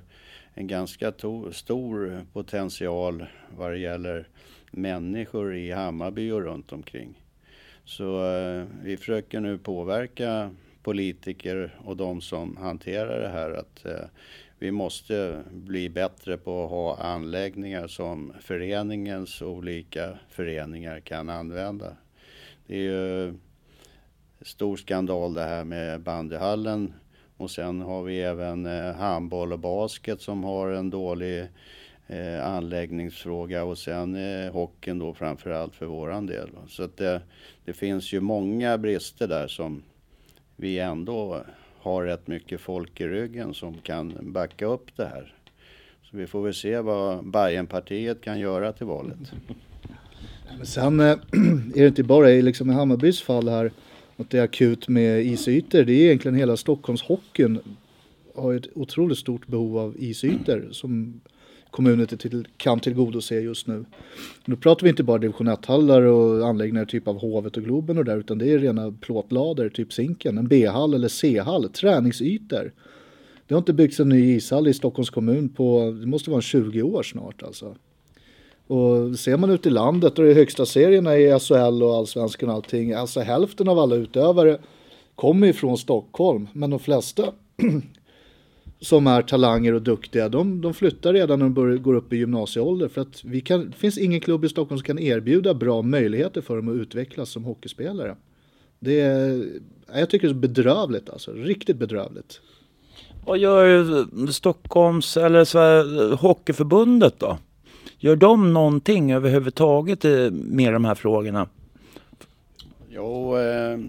en 0.53 0.67
ganska 0.67 1.13
stor 1.51 2.25
potential 2.33 3.25
vad 3.57 3.71
det 3.71 3.77
gäller 3.77 4.27
människor 4.71 5.55
i 5.55 5.71
Hammarby 5.71 6.31
och 6.31 6.41
runt 6.41 6.71
omkring. 6.71 7.23
Så 7.85 8.25
eh, 8.25 8.63
vi 8.83 8.97
försöker 8.97 9.39
nu 9.39 9.57
påverka 9.57 10.51
politiker 10.83 11.75
och 11.85 11.97
de 11.97 12.21
som 12.21 12.57
hanterar 12.57 13.21
det 13.21 13.29
här 13.29 13.51
att 13.51 13.85
eh, 13.85 14.07
vi 14.59 14.71
måste 14.71 15.43
bli 15.51 15.89
bättre 15.89 16.37
på 16.37 16.63
att 16.63 16.69
ha 16.69 16.97
anläggningar 16.97 17.87
som 17.87 18.33
föreningens 18.39 19.41
olika 19.41 20.17
föreningar 20.29 20.99
kan 20.99 21.29
använda. 21.29 21.95
Det 22.71 22.77
är 22.77 22.81
ju 22.81 23.33
stor 24.41 24.77
skandal 24.77 25.33
det 25.33 25.43
här 25.43 25.63
med 25.63 26.01
bandyhallen 26.01 26.93
och 27.37 27.51
sen 27.51 27.81
har 27.81 28.03
vi 28.03 28.21
även 28.21 28.65
eh, 28.65 28.95
handboll 28.95 29.53
och 29.53 29.59
basket 29.59 30.21
som 30.21 30.43
har 30.43 30.69
en 30.71 30.89
dålig 30.89 31.47
eh, 32.07 32.45
anläggningsfråga 32.45 33.63
och 33.63 33.77
sen 33.77 34.15
eh, 34.15 34.51
hockeyn 34.51 34.99
då 34.99 35.13
framförallt 35.13 35.75
för 35.75 35.85
våran 35.85 36.25
del. 36.25 36.49
Så 36.67 36.83
att 36.83 36.97
det, 36.97 37.21
det 37.65 37.73
finns 37.73 38.13
ju 38.13 38.19
många 38.19 38.77
brister 38.77 39.27
där 39.27 39.47
som 39.47 39.83
vi 40.55 40.79
ändå 40.79 41.43
har 41.79 42.03
rätt 42.03 42.27
mycket 42.27 42.61
folk 42.61 43.01
i 43.01 43.07
ryggen 43.07 43.53
som 43.53 43.73
kan 43.73 44.31
backa 44.33 44.65
upp 44.65 44.97
det 44.97 45.05
här. 45.05 45.33
Så 46.01 46.17
vi 46.17 46.27
får 46.27 46.41
väl 46.41 46.53
se 46.53 46.79
vad 46.79 47.25
Bayernpartiet 47.25 48.21
kan 48.21 48.39
göra 48.39 48.73
till 48.73 48.85
valet. 48.85 49.33
Men 50.57 50.65
sen 50.65 50.99
är 50.99 51.17
det 51.73 51.87
inte 51.87 52.03
bara 52.03 52.27
liksom 52.27 52.69
i 52.69 52.73
Hammarbys 52.73 53.21
fall 53.21 53.49
här 53.49 53.71
att 54.17 54.29
det 54.29 54.39
är 54.39 54.43
akut 54.43 54.87
med 54.87 55.25
isytor. 55.25 55.83
Det 55.83 55.93
är 55.93 56.05
egentligen 56.05 56.35
hela 56.35 56.57
Stockholmshockeyn 56.57 57.59
har 58.35 58.53
ett 58.53 58.67
otroligt 58.73 59.17
stort 59.17 59.47
behov 59.47 59.77
av 59.77 59.95
isytor 59.99 60.69
som 60.71 61.21
kommunen 61.71 62.07
till, 62.07 62.47
kan 62.57 62.79
tillgodose 62.79 63.35
just 63.35 63.67
nu. 63.67 63.85
Nu 64.45 64.55
pratar 64.55 64.83
vi 64.83 64.89
inte 64.89 65.03
bara 65.03 65.17
division 65.17 65.49
1-hallar 65.49 66.01
och 66.01 66.47
anläggningar 66.47 66.85
typ 66.85 67.07
av 67.07 67.19
Hovet 67.19 67.57
och 67.57 67.63
Globen 67.63 67.97
och 67.97 68.05
där 68.05 68.17
utan 68.17 68.37
det 68.37 68.51
är 68.51 68.59
rena 68.59 68.91
plåtlader, 69.01 69.69
typ 69.69 69.93
Zinken, 69.93 70.37
en 70.37 70.47
B-hall 70.47 70.93
eller 70.93 71.07
C-hall, 71.07 71.69
träningsytor. 71.69 72.71
Det 73.47 73.53
har 73.53 73.59
inte 73.59 73.73
byggts 73.73 73.99
en 73.99 74.09
ny 74.09 74.35
ishall 74.35 74.67
i 74.67 74.73
Stockholms 74.73 75.09
kommun 75.09 75.49
på, 75.49 75.97
det 76.01 76.07
måste 76.07 76.29
vara 76.29 76.41
20 76.41 76.81
år 76.81 77.03
snart 77.03 77.43
alltså. 77.43 77.75
Och 78.71 79.19
ser 79.19 79.37
man 79.37 79.49
ut 79.49 79.65
i 79.65 79.69
landet 79.69 80.19
och 80.19 80.25
i 80.25 80.33
högsta 80.33 80.65
serierna 80.65 81.17
i 81.17 81.39
SHL 81.39 81.83
och 81.83 81.95
allsvenskan 81.95 82.49
och 82.49 82.55
allting, 82.55 82.93
alltså 82.93 83.19
hälften 83.19 83.67
av 83.67 83.79
alla 83.79 83.95
utövare 83.95 84.59
kommer 85.15 85.47
ju 85.47 85.53
från 85.53 85.77
Stockholm, 85.77 86.47
men 86.53 86.69
de 86.69 86.79
flesta 86.79 87.23
som 88.79 89.07
är 89.07 89.21
talanger 89.21 89.73
och 89.73 89.81
duktiga, 89.81 90.29
de, 90.29 90.61
de 90.61 90.73
flyttar 90.73 91.13
redan 91.13 91.39
när 91.39 91.45
de 91.45 91.53
börjar, 91.53 91.77
går 91.77 91.93
upp 91.93 92.13
i 92.13 92.17
gymnasieålder 92.17 92.87
för 92.87 93.01
att 93.01 93.23
vi 93.23 93.41
kan, 93.41 93.69
det 93.69 93.77
finns 93.77 93.97
ingen 93.97 94.21
klubb 94.21 94.45
i 94.45 94.49
Stockholm 94.49 94.79
som 94.79 94.85
kan 94.85 94.99
erbjuda 94.99 95.53
bra 95.53 95.81
möjligheter 95.81 96.41
för 96.41 96.55
dem 96.55 96.67
att 96.67 96.81
utvecklas 96.81 97.29
som 97.29 97.43
hockeyspelare. 97.43 98.15
Det 98.79 98.99
är, 98.99 99.45
jag 99.93 100.09
tycker 100.09 100.27
det 100.27 100.33
är 100.33 100.35
bedrövligt 100.35 101.09
alltså, 101.09 101.31
riktigt 101.31 101.77
bedrövligt. 101.77 102.41
Vad 103.25 103.37
gör 103.37 104.31
Stockholms 104.31 105.17
eller 105.17 105.45
Sverige, 105.45 106.15
Hockeyförbundet 106.15 107.19
då? 107.19 107.37
Gör 108.03 108.15
de 108.15 108.53
någonting 108.53 109.11
överhuvudtaget 109.11 110.03
med 110.31 110.73
de 110.73 110.85
här 110.85 110.95
frågorna? 110.95 111.49
Jo, 112.89 113.37
eh, 113.37 113.79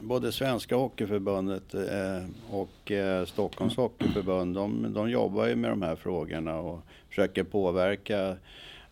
både 0.00 0.32
Svenska 0.32 0.76
Hockeyförbundet 0.76 1.74
eh, 1.74 2.24
och 2.50 2.90
eh, 2.90 3.24
Stockholms 3.24 3.76
Hockeyförbund, 3.76 4.54
de, 4.54 4.92
de 4.94 5.10
jobbar 5.10 5.46
ju 5.46 5.56
med 5.56 5.70
de 5.70 5.82
här 5.82 5.96
frågorna 5.96 6.58
och 6.58 6.80
försöker 7.08 7.44
påverka 7.44 8.36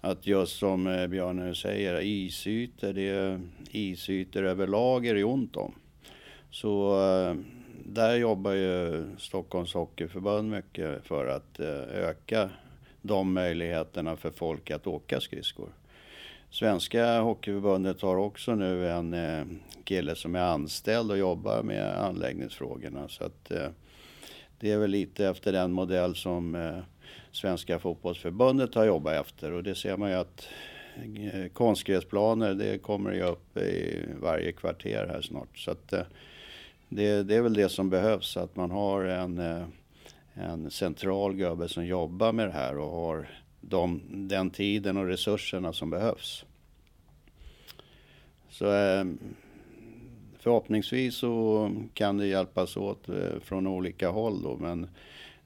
att 0.00 0.26
just 0.26 0.58
som 0.58 0.86
eh, 0.86 1.06
Björn 1.06 1.36
nu 1.36 1.54
säger, 1.54 2.00
isytor, 2.00 2.92
det 2.92 3.08
är 3.08 3.40
isytor 3.70 4.44
överlag 4.44 5.06
är 5.06 5.14
det 5.14 5.24
ont 5.24 5.56
om. 5.56 5.74
Så 6.50 7.00
eh, 7.02 7.34
där 7.84 8.16
jobbar 8.16 8.52
ju 8.52 9.04
Stockholms 9.18 9.74
Hockeyförbund 9.74 10.50
mycket 10.50 11.06
för 11.06 11.26
att 11.26 11.60
eh, 11.60 12.08
öka 12.08 12.50
de 13.02 13.32
möjligheterna 13.32 14.16
för 14.16 14.30
folk 14.30 14.70
att 14.70 14.86
åka 14.86 15.20
skridskor. 15.20 15.68
Svenska 16.50 17.20
Hockeyförbundet 17.20 18.02
har 18.02 18.16
också 18.16 18.54
nu 18.54 18.90
en 18.90 19.14
eh, 19.14 19.44
kille 19.84 20.14
som 20.14 20.34
är 20.34 20.40
anställd 20.40 21.10
och 21.10 21.18
jobbar 21.18 21.62
med 21.62 21.98
anläggningsfrågorna. 21.98 23.08
Så 23.08 23.24
att, 23.24 23.50
eh, 23.50 23.68
det 24.58 24.72
är 24.72 24.78
väl 24.78 24.90
lite 24.90 25.26
efter 25.26 25.52
den 25.52 25.72
modell 25.72 26.14
som 26.14 26.54
eh, 26.54 26.78
Svenska 27.32 27.78
fotbollsförbundet 27.78 28.74
har 28.74 28.84
jobbat 28.84 29.26
efter 29.26 29.52
och 29.52 29.62
det 29.62 29.74
ser 29.74 29.96
man 29.96 30.10
ju 30.10 30.16
att 30.16 30.48
konstgräsplaner 31.52 32.54
det 32.54 32.78
kommer 32.78 33.12
ju 33.12 33.22
upp 33.22 33.56
i 33.56 34.04
varje 34.20 34.52
kvarter 34.52 35.06
här 35.12 35.22
snart. 35.22 35.58
Så 35.58 35.70
att, 35.70 35.94
det, 36.88 37.22
det, 37.22 37.34
är 37.34 37.42
väl 37.42 37.54
det 37.54 37.68
som 37.68 37.90
behövs, 37.90 38.36
att 38.36 38.56
man 38.56 38.70
har 38.70 39.04
en, 39.04 39.38
en 40.40 40.70
central 40.70 41.34
gubbe 41.34 41.68
som 41.68 41.86
jobbar 41.86 42.32
med 42.32 42.48
det 42.48 42.52
här 42.52 42.78
och 42.78 42.90
har 42.90 43.28
de, 43.60 44.00
den 44.28 44.50
tiden 44.50 44.96
och 44.96 45.06
resurserna 45.06 45.72
som 45.72 45.90
behövs. 45.90 46.44
Så 48.48 48.72
eh, 48.72 49.04
förhoppningsvis 50.38 51.14
så 51.14 51.70
kan 51.94 52.16
det 52.16 52.26
hjälpas 52.26 52.76
åt 52.76 53.08
eh, 53.08 53.40
från 53.42 53.66
olika 53.66 54.08
håll 54.10 54.42
då, 54.42 54.56
men 54.56 54.88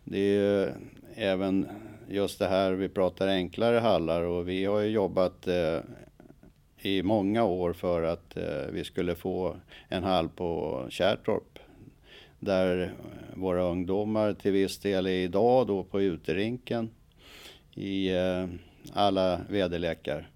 det 0.05 0.19
är 0.19 0.41
ju 0.41 0.73
även 1.15 1.69
just 2.09 2.39
det 2.39 2.47
här, 2.47 2.73
vi 2.73 2.89
pratar 2.89 3.29
enklare 3.29 3.79
hallar 3.79 4.23
och 4.23 4.49
vi 4.49 4.65
har 4.65 4.81
ju 4.81 4.89
jobbat 4.89 5.47
eh, 5.47 5.79
i 6.79 7.03
många 7.03 7.45
år 7.45 7.73
för 7.73 8.03
att 8.03 8.37
vi 8.73 8.85
skulle 8.85 9.15
få 9.15 9.57
en 9.89 10.05
hall 10.05 10.29
på 10.29 10.83
Kärrtorp 10.91 11.54
där 12.45 12.83
eh, 12.83 12.89
våra 13.41 13.63
ungdomar 13.63 14.35
till 14.35 14.53
viss 14.53 14.79
del 14.79 15.07
är 15.07 15.11
idag 15.11 15.67
då 15.67 15.85
på 15.85 16.01
uterinken 16.01 16.91
i 17.75 18.15
eh, 18.15 18.47
alla 18.93 19.41
väderlekar. 19.49 20.29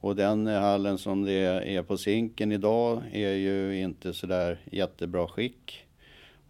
Och 0.00 0.16
den 0.16 0.46
hallen 0.46 0.98
som 0.98 1.24
det 1.24 1.32
är 1.74 1.82
på 1.82 1.96
Zinken 1.96 2.52
idag 2.52 3.02
är 3.12 3.32
ju 3.32 3.80
inte 3.80 4.12
sådär 4.12 4.58
jättebra 4.70 5.28
skick. 5.28 5.86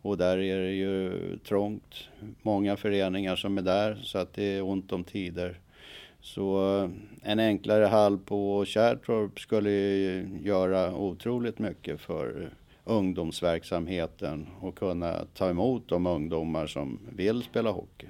Och 0.03 0.17
där 0.17 0.39
är 0.39 0.61
det 0.61 0.73
ju 0.73 1.13
trångt. 1.39 1.95
Många 2.43 2.77
föreningar 2.77 3.37
som 3.37 3.59
är 3.59 3.63
där 3.63 4.01
så 4.03 4.19
att 4.19 4.33
det 4.33 4.45
är 4.45 4.63
ont 4.63 4.93
om 4.93 5.05
tider. 5.05 5.61
Så 6.21 6.79
eh, 6.79 6.91
en 7.23 7.39
enklare 7.39 7.85
hall 7.85 8.19
på 8.19 8.65
Kärrtorp 8.65 9.41
skulle 9.41 9.71
göra 10.43 10.95
otroligt 10.95 11.59
mycket 11.59 12.01
för 12.01 12.51
ungdomsverksamheten 12.87 14.47
och 14.61 14.79
kunna 14.79 15.25
ta 15.35 15.51
emot 15.51 15.89
de 15.89 16.07
ungdomar 16.07 16.67
som 16.67 16.99
vill 17.17 17.43
spela 17.43 17.71
hockey. 17.71 18.07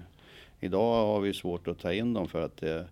Idag 0.61 1.07
har 1.07 1.21
vi 1.21 1.35
svårt 1.35 1.69
att 1.69 1.79
ta 1.79 1.93
in 1.93 2.15
dem 2.15 2.29
för 2.29 2.43
att 2.43 2.57
det, 2.57 2.87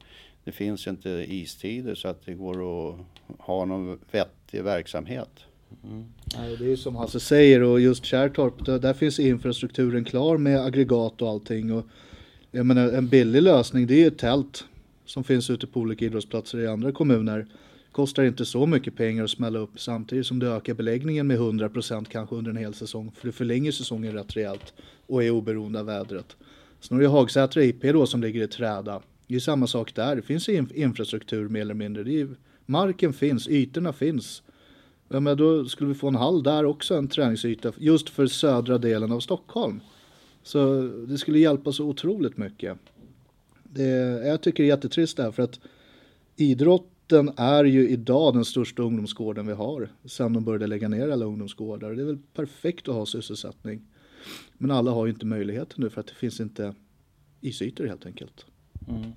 det 0.45 0.53
finns 0.53 0.87
inte 0.87 1.11
istider 1.11 1.95
så 1.95 2.09
att 2.09 2.27
det 2.27 2.35
går 2.35 2.55
att 2.55 2.97
ha 3.39 3.65
någon 3.65 3.99
vettig 4.11 4.65
verksamhet. 4.65 5.31
Mm. 5.85 6.05
det 6.59 6.73
är 6.73 6.77
som 6.77 6.97
Hasse 6.97 7.21
säger 7.21 7.63
och 7.63 7.81
just 7.81 8.05
Kärrtorp, 8.05 8.65
där, 8.67 8.79
där, 8.79 8.95
finns 8.95 9.19
infrastrukturen 9.19 10.05
klar 10.05 10.37
med 10.37 10.61
aggregat 10.61 11.23
och 11.23 11.29
allting. 11.29 11.73
Och 11.73 11.87
jag 12.51 12.67
menar, 12.67 12.89
en 12.89 13.09
billig 13.09 13.43
lösning 13.43 13.87
det 13.87 14.03
är 14.03 14.09
ett 14.09 14.19
tält 14.19 14.65
som 15.05 15.25
finns 15.25 15.51
ute 15.51 15.67
på 15.67 15.81
olika 15.81 16.05
idrottsplatser 16.05 16.59
i 16.59 16.67
andra 16.67 16.93
kommuner. 16.93 17.47
Kostar 17.95 18.25
inte 18.25 18.45
så 18.45 18.67
mycket 18.67 18.97
pengar 18.97 19.25
att 19.25 19.31
smälla 19.31 19.59
upp 19.59 19.81
samtidigt 19.81 20.27
som 20.27 20.39
du 20.39 20.49
ökar 20.49 20.75
beläggningen 20.75 21.27
med 21.27 21.39
100% 21.39 22.05
kanske 22.05 22.37
under 22.37 22.51
en 22.51 22.57
hel 22.57 22.75
säsong. 22.75 23.13
För 23.17 23.27
du 23.27 23.33
förlänger 23.33 23.73
säsongen 23.73 24.13
rätt 24.13 24.37
rejält 24.37 24.75
och 25.07 25.25
är 25.25 25.31
oberoende 25.31 25.81
av 25.81 25.87
vädret. 25.87 26.37
Sen 26.81 26.97
har 26.97 27.03
du 27.03 27.09
Hagsätra 27.09 27.63
IP 27.63 27.83
då 27.83 28.07
som 28.07 28.21
ligger 28.21 28.43
i 28.43 28.49
träda. 28.49 29.03
Det 29.27 29.35
är 29.35 29.41
samma 29.41 29.67
sak 29.67 29.95
där. 29.95 30.17
Det 30.17 30.23
finns 30.23 30.49
infrastruktur 30.49 31.49
mer 31.49 31.61
eller 31.61 31.75
mindre. 31.75 32.03
Det 32.03 32.21
Är, 32.21 32.29
marken 32.67 33.13
finns, 33.13 33.49
ytorna 33.49 33.93
finns. 33.93 34.43
Ja, 35.09 35.21
men 35.21 35.37
då 35.37 35.65
skulle 35.65 35.89
vi 35.89 35.95
få 35.95 36.09
en 36.09 36.15
hall 36.15 36.43
där 36.43 36.65
också, 36.65 36.95
en 36.95 37.09
träningsyta 37.09 37.73
just 37.79 38.09
för 38.09 38.27
södra 38.27 38.79
delen 38.79 39.13
av 39.13 39.21
Stockholm. 39.21 39.81
Så 40.43 40.83
det 41.09 41.19
skulle 41.19 41.39
hjälpa 41.39 41.73
så 41.73 41.85
otroligt 41.85 42.37
mycket. 42.37 42.79
Det, 43.63 43.89
jag 44.27 44.41
tycker 44.41 44.63
det 44.63 44.67
är 44.67 44.75
jättetrist 44.77 45.17
det 45.17 45.23
här 45.23 45.31
för 45.31 45.43
att 45.43 45.61
idrott 46.37 46.91
idrotten 47.05 47.35
är 47.37 47.65
ju 47.65 47.89
idag 47.89 48.35
den 48.35 48.45
största 48.45 48.83
ungdomsgården 48.83 49.47
vi 49.47 49.53
har 49.53 49.89
sen 50.05 50.33
de 50.33 50.45
började 50.45 50.67
lägga 50.67 50.89
ner 50.89 51.09
alla 51.09 51.25
ungdomsgårdar. 51.25 51.93
Det 51.93 52.03
är 52.03 52.07
väl 52.07 52.19
perfekt 52.35 52.89
att 52.89 52.95
ha 52.95 53.07
sysselsättning. 53.07 53.83
Men 54.59 54.71
alla 54.71 54.91
har 54.91 55.07
ju 55.07 55.13
inte 55.13 55.27
möjligheten 55.27 55.77
nu 55.77 55.91
för 55.91 56.01
att 56.01 56.07
det 56.07 56.15
finns 56.15 56.41
inte 56.41 56.75
isytor 57.41 57.87
helt 57.87 58.07
enkelt. 58.07 58.47
Mm. 58.89 59.13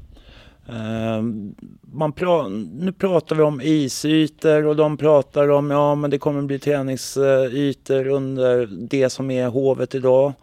Uh, 0.70 1.54
man 1.82 2.12
pra 2.12 2.48
nu 2.48 2.92
pratar 2.92 3.36
vi 3.36 3.42
om 3.42 3.62
isytor 3.62 4.66
och 4.66 4.76
de 4.76 4.98
pratar 4.98 5.50
om 5.50 5.72
ja 5.72 5.96
men 5.96 6.10
det 6.10 6.18
kommer 6.18 6.42
bli 6.42 6.60
träningsytor 6.60 8.08
under 8.08 8.68
det 8.90 9.10
som 9.10 9.32
är 9.32 9.48
Hovet 9.48 9.96
idag 9.96 10.34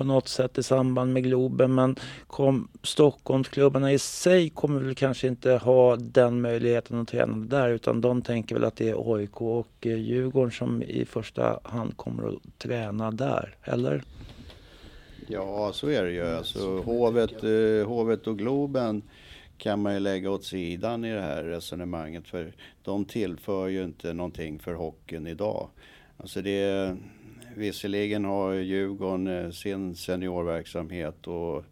på 0.00 0.04
något 0.04 0.28
sätt 0.28 0.58
i 0.58 0.62
samband 0.62 1.12
med 1.12 1.24
Globen. 1.24 1.74
Men 1.74 1.96
kom, 2.26 2.68
Stockholmsklubbarna 2.82 3.92
i 3.92 3.98
sig 3.98 4.50
kommer 4.50 4.80
väl 4.80 4.94
kanske 4.94 5.28
inte 5.28 5.52
ha 5.52 5.96
den 5.96 6.40
möjligheten 6.40 7.00
att 7.00 7.08
träna 7.08 7.36
där 7.36 7.68
utan 7.68 8.00
de 8.00 8.22
tänker 8.22 8.54
väl 8.54 8.64
att 8.64 8.76
det 8.76 8.88
är 8.88 9.14
AIK 9.14 9.40
och 9.40 9.68
eh, 9.80 9.98
Djurgården 9.98 10.50
som 10.50 10.82
i 10.82 11.04
första 11.04 11.60
hand 11.62 11.96
kommer 11.96 12.28
att 12.28 12.58
träna 12.58 13.10
där, 13.10 13.56
eller? 13.62 14.02
Ja, 15.26 15.70
så 15.72 15.88
är 15.88 16.04
det 16.04 16.12
ju. 16.12 16.26
Alltså, 16.26 16.78
hovet, 16.78 17.44
eh, 17.44 17.88
hovet 17.88 18.26
och 18.26 18.38
Globen 18.38 19.02
kan 19.58 19.82
man 19.82 19.94
ju 19.94 20.00
lägga 20.00 20.30
åt 20.30 20.44
sidan 20.44 21.04
i 21.04 21.12
det 21.12 21.20
här 21.20 21.44
resonemanget 21.44 22.28
för 22.28 22.52
de 22.82 23.04
tillför 23.04 23.68
ju 23.68 23.84
inte 23.84 24.12
någonting 24.12 24.58
för 24.58 24.74
hockeyn 24.74 25.26
idag. 25.26 25.68
Alltså 26.16 26.42
det, 26.42 26.96
visserligen 27.56 28.24
har 28.24 28.52
Djurgården 28.52 29.26
eh, 29.26 29.50
sin 29.50 29.96
seniorverksamhet 29.96 31.26
och 31.26 31.64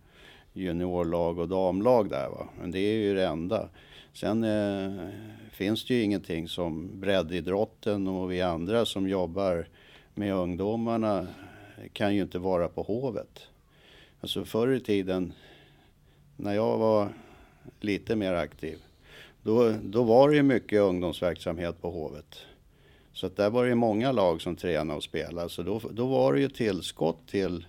juniorlag 0.53 1.39
och 1.39 1.49
damlag 1.49 2.11
där 2.11 2.29
va. 2.29 2.49
Men 2.61 2.71
det 2.71 2.79
är 2.79 2.95
ju 2.95 3.15
det 3.15 3.27
enda. 3.27 3.69
Sen 4.13 4.45
eh, 4.45 5.09
finns 5.53 5.85
det 5.85 5.95
ju 5.95 6.03
ingenting 6.03 6.49
som 6.49 7.01
breddidrotten 7.01 8.09
och 8.09 8.33
vi 8.33 8.41
andra 8.41 8.87
som 8.87 9.09
jobbar 9.09 9.69
med 10.15 10.35
ungdomarna 10.35 11.27
kan 11.93 12.15
ju 12.15 12.23
inte 12.23 12.39
vara 12.39 12.69
på 12.69 12.83
Hovet. 12.83 13.41
Alltså 14.21 14.45
förr 14.45 14.73
i 14.73 14.81
tiden 14.81 15.33
när 16.37 16.55
jag 16.55 16.79
var 16.79 17.09
lite 17.81 18.17
mer 18.17 18.33
aktiv 18.33 18.79
då, 19.43 19.75
då 19.83 20.03
var 20.03 20.29
det 20.29 20.37
ju 20.37 20.43
mycket 20.43 20.81
ungdomsverksamhet 20.81 21.83
på 21.83 21.91
Hovet. 21.91 22.39
Så 23.19 23.27
att 23.27 23.37
där 23.37 23.51
var 23.51 23.67
det 23.67 23.75
många 23.75 24.13
lag 24.13 24.41
som 24.41 24.57
tränade 24.57 24.97
och 24.97 25.03
spelade. 25.03 25.49
Så 25.49 25.63
då, 25.63 25.81
då 25.91 26.07
var 26.07 26.33
det 26.33 26.41
ju 26.41 26.49
tillskott 26.49 27.29
till, 27.29 27.67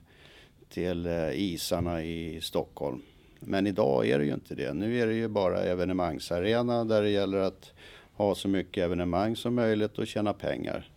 till 0.69 1.05
eh, 1.05 1.31
isarna 1.31 2.03
i 2.03 2.41
Stockholm. 2.41 3.01
Men 3.39 3.67
idag 3.67 4.07
är 4.07 4.19
det 4.19 4.25
ju 4.25 4.33
inte 4.33 4.55
det. 4.55 4.73
Nu 4.73 4.99
är 4.99 5.07
det 5.07 5.13
ju 5.13 5.27
bara 5.27 5.63
evenemangsarena 5.63 6.85
där 6.85 7.01
det 7.01 7.09
gäller 7.09 7.37
att 7.37 7.73
ha 8.13 8.35
så 8.35 8.47
mycket 8.47 8.83
evenemang 8.83 9.35
som 9.35 9.55
möjligt 9.55 9.99
och 9.99 10.07
tjäna 10.07 10.33
pengar. 10.33 10.89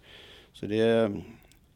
Så 0.52 0.66
det 0.66 1.10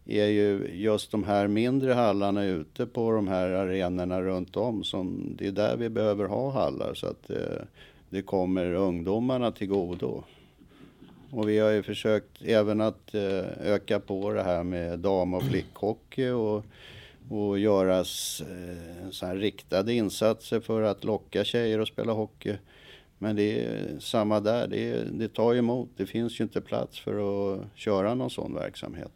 är 0.07 0.27
ju 0.27 0.71
just 0.73 1.11
de 1.11 1.25
här 1.25 1.49
mindre 1.49 1.93
hallarna 1.93 2.45
ute 2.45 2.87
på 2.87 3.11
de 3.11 3.29
här 3.29 3.51
arenorna 3.51 4.23
runt 4.23 4.57
om 4.57 4.85
som 4.85 5.35
det 5.39 5.47
är 5.47 5.53
där 5.53 5.77
vi 5.77 5.89
behöver 5.89 6.25
ha 6.25 6.51
hallar 6.51 6.95
så 6.95 7.07
att 7.07 7.29
det, 7.29 7.67
det 8.11 8.23
kommer 8.23 8.75
ungdomarna 8.75 9.53
till 9.53 9.69
godo. 9.69 10.25
Och 11.31 11.49
vi 11.49 11.59
har 11.59 11.71
ju 11.71 11.83
försökt 11.83 12.43
även 12.43 12.81
att 12.81 13.15
eh, 13.15 13.45
öka 13.61 14.01
på 14.01 14.33
det 14.33 14.43
här 14.43 14.63
med 14.63 14.99
dam 14.99 15.35
och 15.35 15.43
flickhockey 15.43 16.29
och, 16.29 16.65
och 17.31 17.59
göra 17.59 17.99
eh, 17.99 19.11
så 19.11 19.27
här 19.27 19.37
riktade 19.37 19.93
insatser 19.93 20.61
för 20.61 20.83
att 20.83 21.05
locka 21.05 21.45
tjejer 21.45 21.79
att 21.79 21.89
spela 21.89 22.13
hockey. 22.13 22.57
Men 23.19 23.37
det 23.37 23.65
är 23.65 23.99
samma 24.01 24.41
där, 24.41 24.69
det, 24.69 25.05
det 25.13 25.29
tar 25.29 25.53
ju 25.53 25.59
emot. 25.59 25.89
Det 25.97 26.07
finns 26.07 26.41
ju 26.41 26.45
inte 26.45 26.61
plats 26.61 27.01
för 27.01 27.15
att 27.55 27.61
köra 27.75 28.15
någon 28.15 28.31
sån 28.31 28.55
verksamhet. 28.55 29.13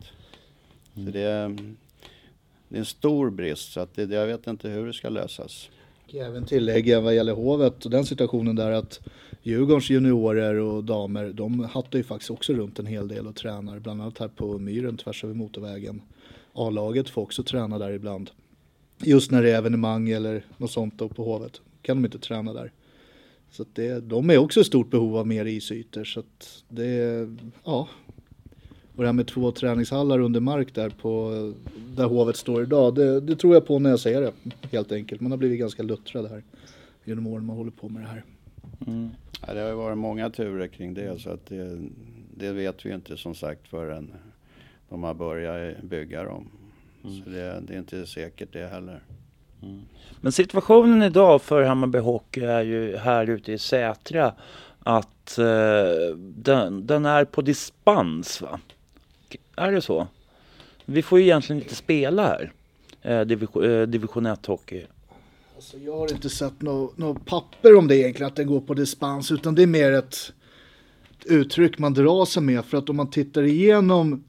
Så 0.95 1.01
det, 1.01 1.11
det 1.11 1.21
är 1.21 2.79
en 2.79 2.85
stor 2.85 3.31
brist, 3.31 3.73
så 3.73 3.81
att 3.81 3.95
det, 3.95 4.03
jag 4.03 4.27
vet 4.27 4.47
inte 4.47 4.69
hur 4.69 4.87
det 4.87 4.93
ska 4.93 5.09
lösas. 5.09 5.71
Jag 6.07 6.21
kan 6.21 6.31
även 6.31 6.45
tillägga 6.45 7.01
vad 7.01 7.15
gäller 7.15 7.33
hovet 7.33 7.85
och 7.85 7.91
den 7.91 8.07
situationen 8.07 8.57
där 8.57 8.71
att 8.71 9.01
Djurgårdens 9.43 9.91
juniorer 9.91 10.55
och 10.55 10.85
damer, 10.85 11.33
de 11.33 11.61
hattar 11.61 11.99
ju 11.99 12.05
faktiskt 12.05 12.31
också 12.31 12.53
runt 12.53 12.79
en 12.79 12.87
hel 12.87 13.09
del 13.09 13.27
och 13.27 13.37
tränar, 13.37 13.79
bland 13.79 14.03
annat 14.03 14.19
här 14.19 14.29
på 14.29 14.59
Myren 14.59 14.97
tvärs 14.97 15.25
över 15.25 15.35
motorvägen. 15.35 16.03
A-laget 16.53 17.09
får 17.09 17.23
också 17.23 17.43
träna 17.43 17.79
där 17.79 17.91
ibland. 17.91 18.31
Just 18.99 19.31
när 19.31 19.43
det 19.43 19.51
är 19.51 19.59
evenemang 19.59 20.11
eller 20.11 20.45
något 20.57 20.71
sånt 20.71 20.99
då 20.99 21.09
på 21.09 21.25
Hovet 21.25 21.61
kan 21.83 21.97
de 21.97 22.05
inte 22.05 22.19
träna 22.19 22.53
där. 22.53 22.73
Så 23.51 23.63
att 23.63 23.75
det, 23.75 24.01
de 24.01 24.31
är 24.31 24.39
också 24.39 24.61
i 24.61 24.65
stort 24.65 24.91
behov 24.91 25.17
av 25.17 25.27
mer 25.27 25.45
isytor. 25.45 26.05
Så 26.05 26.21
att 26.21 26.65
det, 26.69 27.29
ja. 27.65 27.89
Och 28.97 29.03
det 29.03 29.07
här 29.07 29.13
med 29.13 29.27
två 29.27 29.53
träningshallar 29.53 30.19
under 30.21 30.41
mark 30.41 30.75
där 30.75 30.91
på 30.91 31.33
där 31.97 32.05
Hovet 32.05 32.37
står 32.37 32.63
idag, 32.63 32.95
det, 32.95 33.21
det 33.21 33.37
tror 33.37 33.55
jag 33.55 33.67
på 33.67 33.79
när 33.79 33.91
jag 33.91 34.01
säger 34.01 34.21
det 34.21 34.33
helt 34.73 34.93
enkelt. 34.93 35.21
Man 35.21 35.31
har 35.31 35.39
blivit 35.39 35.59
ganska 35.59 35.83
luttrad 35.83 36.27
här 36.27 36.43
genom 37.05 37.27
åren 37.27 37.45
man 37.45 37.57
håller 37.57 37.71
på 37.71 37.89
med 37.89 38.03
det 38.03 38.09
här. 38.09 38.25
Mm. 38.87 39.11
Ja, 39.47 39.55
det 39.55 39.61
har 39.61 39.69
ju 39.69 39.75
varit 39.75 39.99
många 39.99 40.31
turer 40.31 40.67
kring 40.67 40.95
det 40.95 41.19
så 41.21 41.31
att 41.31 41.47
det, 41.47 41.79
det 42.35 42.53
vet 42.53 42.87
vi 42.87 42.93
inte 42.93 43.17
som 43.17 43.35
sagt 43.35 43.69
förrän 43.69 44.13
de 44.89 45.03
har 45.03 45.15
börjat 45.15 45.83
bygga 45.83 46.25
dem. 46.25 46.51
Mm. 47.05 47.17
Så 47.17 47.31
det, 47.31 47.61
det, 47.61 47.75
är 47.75 47.79
inte 47.79 48.07
säkert 48.07 48.53
det 48.53 48.67
heller. 48.67 49.01
Mm. 49.63 49.81
Men 50.21 50.33
situationen 50.33 51.03
idag 51.03 51.43
för 51.43 51.63
Hammarby 51.63 51.99
Hockey 51.99 52.41
är 52.41 52.63
ju 52.63 52.97
här 52.97 53.31
ute 53.31 53.53
i 53.53 53.59
Sätra 53.59 54.35
att 54.79 55.39
eh, 55.39 56.17
den, 56.17 56.87
den, 56.87 57.05
är 57.05 57.25
på 57.25 57.43
dispens 57.43 58.41
va? 58.41 58.61
Är 59.57 59.73
det 59.73 59.81
så? 59.81 60.07
Vi 60.85 61.03
får 61.03 61.19
ju 61.19 61.25
egentligen 61.25 61.63
inte 61.63 61.75
spela 61.75 62.27
här, 62.27 62.53
eh, 63.03 63.21
division, 63.21 63.65
eh, 63.65 63.83
division 63.83 64.27
1 64.27 64.47
hockey. 64.47 64.87
Alltså 65.61 65.79
jag 65.79 65.97
har 65.97 66.13
inte 66.13 66.31
sett 66.31 66.63
något 66.63 66.99
no 66.99 67.15
papper 67.15 67.77
om 67.77 67.89
det 67.89 67.97
egentligen, 67.97 68.27
att 68.27 68.37
den 68.37 68.47
går 68.47 68.61
på 68.61 68.75
dispens, 68.75 69.33
utan 69.33 69.55
det 69.55 69.63
är 69.63 69.67
mer 69.67 69.93
ett 69.93 70.33
uttryck 71.25 71.79
man 71.79 71.95
drar 71.95 72.25
sig 72.25 72.43
med. 72.43 72.65
För 72.65 72.79
att 72.79 72.91
om 72.91 72.97
man 72.97 73.11
tittar 73.11 73.43
igenom, 73.43 74.25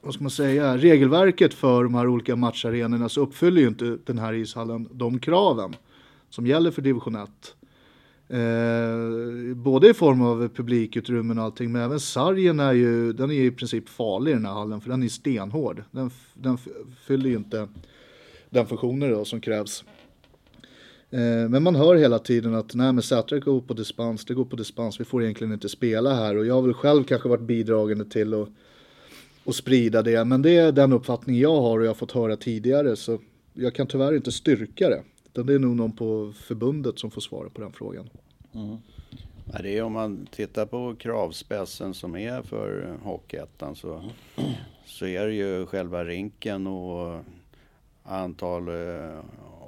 vad 0.00 0.14
ska 0.14 0.22
man 0.22 0.30
säga, 0.30 0.76
regelverket 0.76 1.54
för 1.54 1.84
de 1.84 1.94
här 1.94 2.08
olika 2.08 2.36
matcharenorna 2.36 3.08
så 3.08 3.20
uppfyller 3.20 3.60
ju 3.60 3.68
inte 3.68 3.98
den 4.04 4.18
här 4.18 4.32
ishallen 4.32 4.88
de 4.92 5.18
kraven 5.18 5.76
som 6.30 6.46
gäller 6.46 6.70
för 6.70 6.82
division 6.82 7.16
1. 7.16 7.28
Eh, 8.28 9.56
både 9.56 9.90
i 9.90 9.94
form 9.94 10.22
av 10.22 10.48
publikutrymmen 10.48 11.38
och 11.38 11.44
allting, 11.44 11.72
men 11.72 11.82
även 11.82 12.00
sargen 12.00 12.60
är 12.60 12.72
ju, 12.72 13.12
den 13.12 13.30
är 13.30 13.34
ju 13.34 13.46
i 13.46 13.50
princip 13.50 13.88
farlig 13.88 14.30
i 14.30 14.34
den 14.34 14.46
här 14.46 14.52
hallen, 14.52 14.80
för 14.80 14.90
den 14.90 15.02
är 15.02 15.08
stenhård. 15.08 15.82
Den, 15.90 16.10
den 16.34 16.58
fyller 17.06 17.30
ju 17.30 17.36
inte 17.36 17.68
den 18.50 18.66
funktionen 18.66 19.10
då 19.10 19.24
som 19.24 19.40
krävs. 19.40 19.84
Eh, 21.14 21.48
men 21.48 21.62
man 21.62 21.74
hör 21.74 21.96
hela 21.96 22.18
tiden 22.18 22.54
att 22.54 22.74
nej 22.74 22.92
men 22.92 23.02
Sätra 23.02 23.38
går 23.38 23.60
på 23.60 23.74
dispens, 23.74 24.24
det 24.24 24.34
går 24.34 24.44
på 24.44 24.56
dispens, 24.56 25.00
vi 25.00 25.04
får 25.04 25.22
egentligen 25.22 25.52
inte 25.52 25.68
spela 25.68 26.14
här 26.14 26.36
och 26.36 26.46
jag 26.46 26.54
har 26.54 26.62
väl 26.62 26.74
själv 26.74 27.04
kanske 27.04 27.28
varit 27.28 27.42
bidragande 27.42 28.04
till 28.04 28.34
att, 28.34 28.48
att 29.44 29.54
sprida 29.54 30.02
det. 30.02 30.24
Men 30.24 30.42
det 30.42 30.56
är 30.56 30.72
den 30.72 30.92
uppfattning 30.92 31.38
jag 31.38 31.60
har 31.60 31.78
och 31.78 31.84
jag 31.84 31.90
har 31.90 31.94
fått 31.94 32.12
höra 32.12 32.36
tidigare 32.36 32.96
så 32.96 33.18
jag 33.52 33.74
kan 33.74 33.86
tyvärr 33.86 34.16
inte 34.16 34.32
styrka 34.32 34.88
det. 34.88 35.02
Utan 35.26 35.46
det 35.46 35.54
är 35.54 35.58
nog 35.58 35.76
någon 35.76 35.92
på 35.92 36.32
förbundet 36.36 36.98
som 36.98 37.10
får 37.10 37.20
svara 37.20 37.48
på 37.48 37.60
den 37.60 37.72
frågan. 37.72 38.08
Mm. 38.54 38.76
Ja, 39.52 39.62
det 39.62 39.78
är 39.78 39.82
om 39.82 39.92
man 39.92 40.26
tittar 40.30 40.66
på 40.66 40.94
kravspessen 40.98 41.94
som 41.94 42.16
är 42.16 42.42
för 42.42 42.96
Hockeyettan 43.02 43.76
så, 43.76 44.04
så 44.86 45.06
är 45.06 45.26
det 45.26 45.34
ju 45.34 45.66
själva 45.66 46.04
rinken 46.04 46.66
och 46.66 47.20
antal 48.02 48.68
eh, 48.68 49.20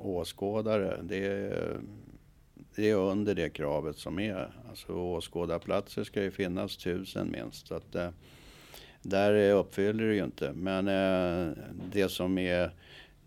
åskådare, 0.06 0.98
det 1.02 1.26
är, 1.26 1.76
det 2.74 2.90
är 2.90 2.94
under 2.94 3.34
det 3.34 3.48
kravet 3.48 3.96
som 3.96 4.18
är. 4.18 4.50
Alltså 4.68 4.92
åskådarplatser 4.92 6.04
ska 6.04 6.22
ju 6.22 6.30
finnas 6.30 6.76
tusen 6.76 7.30
minst. 7.30 7.66
Så 7.66 7.74
att, 7.74 7.94
eh, 7.94 8.08
där 9.02 9.52
uppfyller 9.52 10.04
det 10.04 10.14
ju 10.14 10.24
inte. 10.24 10.52
Men 10.52 10.88
eh, 10.88 11.52
det 11.92 12.08
som 12.08 12.38
är 12.38 12.70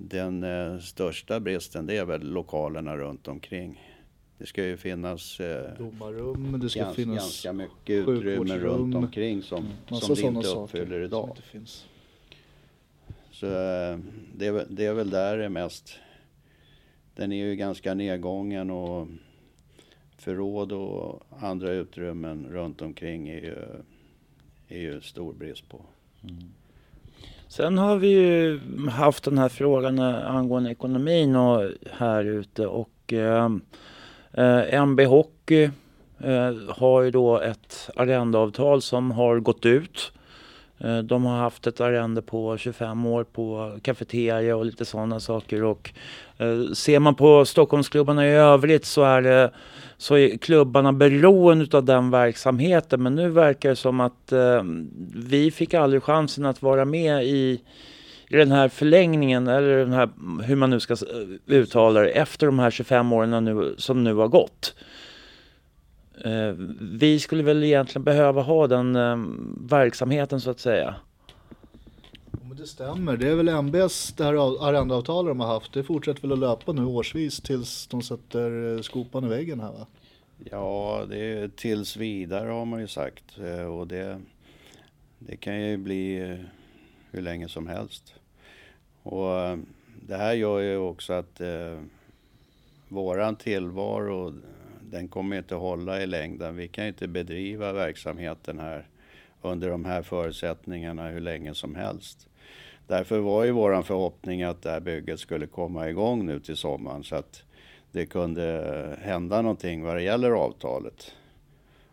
den 0.02 0.44
eh, 0.44 0.80
största 0.80 1.40
bristen 1.40 1.86
det 1.86 1.98
är 1.98 2.06
väl 2.06 2.32
lokalerna 2.32 2.98
runt 2.98 3.28
omkring. 3.28 3.96
det 4.38 4.46
ska 4.46 4.66
ju 4.66 4.78
finnas 4.78 5.40
eh, 5.40 5.78
Domarrum, 5.78 6.60
det 6.60 6.70
ska 6.70 6.80
gans, 6.80 6.96
finnas 6.96 7.18
ganska 7.18 7.54
mycket 7.54 8.08
utrymme 8.08 8.58
runt 8.58 8.96
omkring 8.96 9.42
som, 9.42 9.68
massa 9.90 10.06
som 10.06 10.16
sådana 10.16 10.40
inte 10.40 10.50
uppfyller 10.50 11.02
idag. 11.02 11.38
Så 13.32 13.46
eh, 13.46 14.00
det 14.36 14.66
det 14.70 14.86
är 14.86 14.94
väl 14.94 15.10
där 15.10 15.38
det 15.38 15.46
är 15.46 15.50
mest. 15.50 16.00
Den 17.20 17.32
är 17.32 17.36
ju 17.36 17.56
ganska 17.56 17.94
nedgången 17.94 18.70
och 18.70 19.08
förråd 20.18 20.72
och 20.72 21.24
andra 21.40 21.72
utrymmen 21.72 22.48
runt 22.52 22.82
omkring 22.82 23.30
är 23.30 23.42
ju, 23.42 23.56
är 24.68 24.80
ju 24.80 25.02
stor 25.02 25.34
brist 25.34 25.70
på. 25.70 25.82
Mm. 26.24 26.44
Sen 27.48 27.78
har 27.78 27.98
vi 27.98 28.08
ju 28.08 28.60
haft 28.90 29.24
den 29.24 29.38
här 29.38 29.50
frågan 29.50 30.00
eh, 30.00 30.36
angående 30.36 30.72
ekonomin 30.72 31.36
och 31.36 31.72
här 31.92 32.26
ute 32.26 32.68
och 32.68 33.14
eh, 33.14 33.50
eh, 34.32 34.74
MB 34.74 35.06
Hockey 35.06 35.64
eh, 36.20 36.56
har 36.70 37.02
ju 37.02 37.12
då 37.12 37.40
ett 37.40 37.90
arrendeavtal 37.96 38.82
som 38.82 39.12
har 39.12 39.40
gått 39.40 39.66
ut. 39.66 40.12
Eh, 40.80 40.98
de 40.98 41.26
har 41.26 41.38
haft 41.38 41.68
ett 41.68 41.82
arrende 41.82 42.22
på 42.22 42.58
25 42.58 43.06
år 43.06 43.24
på 43.24 43.78
kafeteria 43.82 44.56
och 44.56 44.66
lite 44.66 44.86
sådana 44.86 45.20
saker 45.20 45.64
och 45.64 45.92
eh, 46.38 46.72
ser 46.74 47.00
man 47.00 47.16
på 47.16 47.46
Stockholmsklubbarna 47.46 48.28
i 48.28 48.32
övrigt 48.32 48.86
så 48.86 49.04
är 49.04 49.22
det 49.22 49.52
så 49.98 50.18
är 50.18 50.38
klubbarna 50.38 50.94
beroende 50.94 51.78
av 51.78 51.84
den 51.84 52.12
verksamheten. 52.12 53.04
Men 53.04 53.16
nu 53.16 53.30
verkar 53.30 53.70
det 53.70 53.76
som 53.76 54.00
att 54.00 54.32
eh, 54.32 54.64
vi 55.16 55.52
fick 55.52 55.74
aldrig 55.74 56.04
chansen 56.04 56.46
att 56.46 56.62
vara 56.62 56.86
med 56.86 57.26
i, 57.26 57.62
i 58.30 58.36
den 58.36 58.52
här 58.52 58.70
förlängningen, 58.70 59.48
eller 59.48 59.78
den 59.78 59.94
här, 59.94 60.10
hur 60.44 60.56
man 60.56 60.70
nu 60.70 60.80
ska 60.80 60.96
uttala 61.46 62.00
det, 62.00 62.10
efter 62.10 62.46
de 62.46 62.60
här 62.60 62.72
25 62.72 63.14
åren 63.14 63.46
nu, 63.46 63.76
som 63.78 64.04
nu 64.04 64.14
har 64.14 64.28
gått. 64.28 64.76
Eh, 66.26 66.54
vi 66.82 67.20
skulle 67.20 67.44
väl 67.44 67.64
egentligen 67.64 68.04
behöva 68.04 68.42
ha 68.42 68.68
den 68.68 68.96
eh, 68.96 69.18
verksamheten 69.70 70.42
så 70.42 70.50
att 70.50 70.60
säga. 70.60 70.96
Men 72.50 72.58
det 72.58 72.68
stämmer, 72.68 73.18
det 73.18 73.28
är 73.28 73.36
väl 73.36 73.50
MBs 73.50 74.14
det 74.18 74.24
här 74.24 74.68
arrendeavtalet 74.68 75.32
de 75.32 75.40
har 75.40 75.48
haft. 75.48 75.74
Det 75.74 75.84
fortsätter 75.84 76.22
väl 76.22 76.32
att 76.32 76.40
löpa 76.40 76.72
nu 76.72 76.86
årsvis 76.86 77.42
tills 77.42 77.88
de 77.88 78.02
sätter 78.02 78.76
eh, 78.76 78.82
skopan 78.82 79.26
i 79.26 79.28
väggen 79.28 79.60
här 79.60 79.72
va? 79.72 79.88
Ja, 80.52 81.06
det 81.10 81.18
är 81.18 81.48
tills 81.48 81.98
vidare 81.98 82.50
har 82.50 82.66
man 82.66 82.80
ju 82.80 82.88
sagt 82.88 83.38
eh, 83.40 83.66
och 83.66 83.88
det, 83.88 84.22
det 85.20 85.36
kan 85.36 85.62
ju 85.62 85.78
bli 85.78 86.38
hur 87.12 87.22
länge 87.22 87.48
som 87.48 87.68
helst. 87.68 88.14
Och 89.04 89.58
det 90.08 90.18
här 90.18 90.34
gör 90.34 90.60
ju 90.60 90.78
också 90.78 91.14
att 91.14 91.42
eh, 91.42 91.80
våran 92.88 93.36
tillvaro, 93.36 94.34
den 94.92 95.08
kommer 95.08 95.38
inte 95.38 95.56
hålla 95.56 96.02
i 96.02 96.08
längden. 96.08 96.56
Vi 96.56 96.68
kan 96.68 96.88
inte 96.88 97.08
bedriva 97.08 97.74
verksamheten 97.74 98.60
här 98.60 98.88
under 99.42 99.70
de 99.70 99.86
här 99.86 100.02
förutsättningarna 100.02 101.08
hur 101.08 101.20
länge 101.20 101.54
som 101.54 101.76
helst. 101.76 102.28
Därför 102.88 103.20
var 103.20 103.44
ju 103.44 103.52
våran 103.52 103.84
förhoppning 103.84 104.44
att 104.44 104.62
det 104.62 104.70
här 104.70 104.80
bygget 104.80 105.20
skulle 105.20 105.48
komma 105.48 105.90
igång 105.90 106.26
nu 106.26 106.40
till 106.40 106.56
sommaren 106.56 107.04
så 107.04 107.16
att 107.16 107.44
det 107.92 108.06
kunde 108.06 108.98
hända 109.02 109.42
någonting 109.42 109.84
vad 109.84 109.96
det 109.96 110.04
gäller 110.04 110.32
avtalet. 110.32 111.12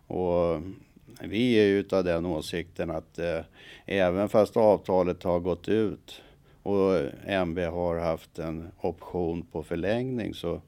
Och 0.07 0.63
vi 1.21 1.59
är 1.59 1.65
ju 1.65 1.79
utav 1.79 2.05
den 2.05 2.27
åsikten 2.27 2.91
att 2.91 3.19
eh, 3.19 3.41
även 3.87 4.29
fast 4.29 4.57
avtalet 4.57 5.23
har 5.23 5.41
gått 5.41 5.69
ut 5.69 6.23
och 6.63 7.01
MB 7.27 7.59
har 7.59 7.99
haft 7.99 8.39
en 8.39 8.69
option 8.81 9.43
på 9.53 9.63
förlängning 9.63 10.35
så 10.35 10.61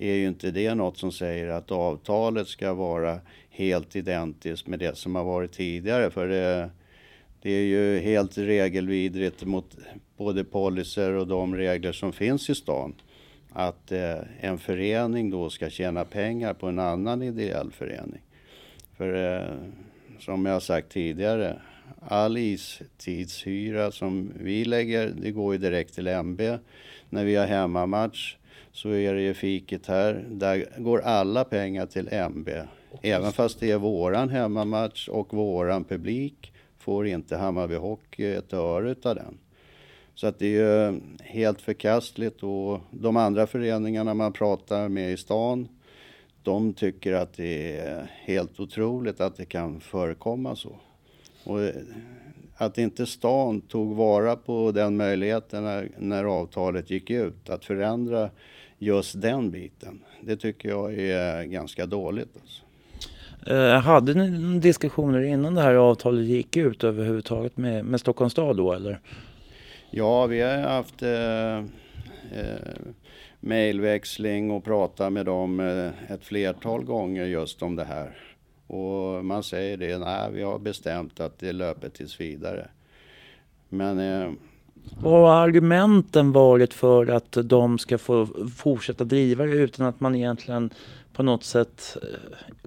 är 0.00 0.14
ju 0.14 0.28
inte 0.28 0.50
det 0.50 0.74
något 0.74 0.98
som 0.98 1.12
säger 1.12 1.48
att 1.48 1.70
avtalet 1.70 2.48
ska 2.48 2.74
vara 2.74 3.20
helt 3.50 3.96
identiskt 3.96 4.66
med 4.66 4.78
det 4.78 4.96
som 4.96 5.14
har 5.14 5.24
varit 5.24 5.52
tidigare. 5.52 6.10
För 6.10 6.28
det, 6.28 6.70
det 7.42 7.50
är 7.50 7.64
ju 7.64 7.98
helt 7.98 8.38
regelvidrigt 8.38 9.44
mot 9.44 9.76
både 10.16 10.44
policer 10.44 11.12
och 11.12 11.26
de 11.26 11.56
regler 11.56 11.92
som 11.92 12.12
finns 12.12 12.50
i 12.50 12.54
stan. 12.54 12.94
Att 13.52 13.92
eh, 13.92 14.18
en 14.40 14.58
förening 14.58 15.30
då 15.30 15.50
ska 15.50 15.70
tjäna 15.70 16.04
pengar 16.04 16.54
på 16.54 16.66
en 16.66 16.78
annan 16.78 17.22
ideell 17.22 17.70
förening. 17.70 18.20
För 18.96 19.36
eh, 19.36 19.54
som 20.18 20.46
jag 20.46 20.52
har 20.52 20.60
sagt 20.60 20.92
tidigare, 20.92 21.60
all 22.00 22.36
istidshyra 22.36 23.92
som 23.92 24.32
vi 24.40 24.64
lägger, 24.64 25.12
det 25.22 25.30
går 25.30 25.52
ju 25.52 25.58
direkt 25.58 25.94
till 25.94 26.06
MB. 26.06 26.40
När 27.08 27.24
vi 27.24 27.36
har 27.36 27.46
hemmamatch 27.46 28.36
så 28.72 28.88
är 28.88 29.14
det 29.14 29.22
ju 29.22 29.34
fiket 29.34 29.86
här, 29.86 30.24
där 30.30 30.66
går 30.78 31.00
alla 31.00 31.44
pengar 31.44 31.86
till 31.86 32.08
MB. 32.12 32.48
Även 33.02 33.32
fast 33.32 33.60
det 33.60 33.70
är 33.70 33.78
våran 33.78 34.28
hemmamatch 34.28 35.08
och 35.08 35.34
våran 35.34 35.84
publik 35.84 36.52
får 36.78 37.06
inte 37.06 37.36
Hammarby 37.36 37.74
Hockey 37.74 38.24
ett 38.24 38.52
öre 38.52 38.90
utav 38.90 39.14
den. 39.14 39.38
Så 40.14 40.26
att 40.26 40.38
det 40.38 40.46
är 40.46 40.90
ju 40.90 41.00
helt 41.22 41.60
förkastligt 41.60 42.42
och 42.42 42.80
de 42.90 43.16
andra 43.16 43.46
föreningarna 43.46 44.14
man 44.14 44.32
pratar 44.32 44.88
med 44.88 45.12
i 45.12 45.16
stan 45.16 45.68
de 46.42 46.72
tycker 46.72 47.12
att 47.12 47.32
det 47.32 47.76
är 47.76 48.10
helt 48.24 48.60
otroligt 48.60 49.20
att 49.20 49.36
det 49.36 49.44
kan 49.44 49.80
förekomma 49.80 50.56
så. 50.56 50.76
Och 51.44 51.58
att 52.56 52.78
inte 52.78 53.06
stan 53.06 53.60
tog 53.60 53.96
vara 53.96 54.36
på 54.36 54.72
den 54.72 54.96
möjligheten 54.96 55.64
när, 55.64 55.90
när 55.98 56.24
avtalet 56.24 56.90
gick 56.90 57.10
ut, 57.10 57.50
att 57.50 57.64
förändra 57.64 58.30
just 58.80 59.22
den 59.22 59.50
biten. 59.50 60.00
Det 60.20 60.36
tycker 60.36 60.68
jag 60.68 60.94
är 60.94 61.44
ganska 61.44 61.86
dåligt. 61.86 62.36
Alltså. 62.40 62.62
Eh, 63.46 63.80
hade 63.80 64.14
ni 64.14 64.58
diskussioner 64.58 65.20
innan 65.20 65.54
det 65.54 65.62
här 65.62 65.74
avtalet 65.74 66.24
gick 66.24 66.56
ut 66.56 66.84
överhuvudtaget 66.84 67.56
med, 67.56 67.84
med 67.84 68.00
Stockholms 68.00 68.32
stad 68.32 68.56
då 68.56 68.72
eller? 68.72 69.00
Ja, 69.90 70.26
vi 70.26 70.40
har 70.40 70.58
haft 70.58 71.02
eh, 71.02 71.58
eh, 72.40 72.76
mejlväxling 73.40 74.50
och 74.50 74.64
pratat 74.64 75.12
med 75.12 75.26
dem 75.26 75.60
eh, 75.60 76.12
ett 76.12 76.24
flertal 76.24 76.84
gånger 76.84 77.24
just 77.24 77.62
om 77.62 77.76
det 77.76 77.84
här. 77.84 78.16
Och 78.66 79.24
man 79.24 79.42
säger 79.42 79.76
det, 79.76 79.98
nej 79.98 80.30
vi 80.32 80.42
har 80.42 80.58
bestämt 80.58 81.20
att 81.20 81.38
det 81.38 81.52
löper 81.52 81.88
tills 81.88 82.20
vidare. 82.20 82.68
Men 83.68 83.98
eh, 83.98 84.32
vad 85.02 85.12
har 85.12 85.42
argumenten 85.42 86.32
varit 86.32 86.74
för 86.74 87.06
att 87.06 87.38
de 87.44 87.78
ska 87.78 87.98
få 87.98 88.28
fortsätta 88.56 89.04
driva 89.04 89.44
det 89.44 89.52
utan 89.52 89.86
att 89.86 90.00
man 90.00 90.14
egentligen 90.14 90.70
på 91.12 91.22
något 91.22 91.44
sätt 91.44 91.96
eh, 92.02 92.08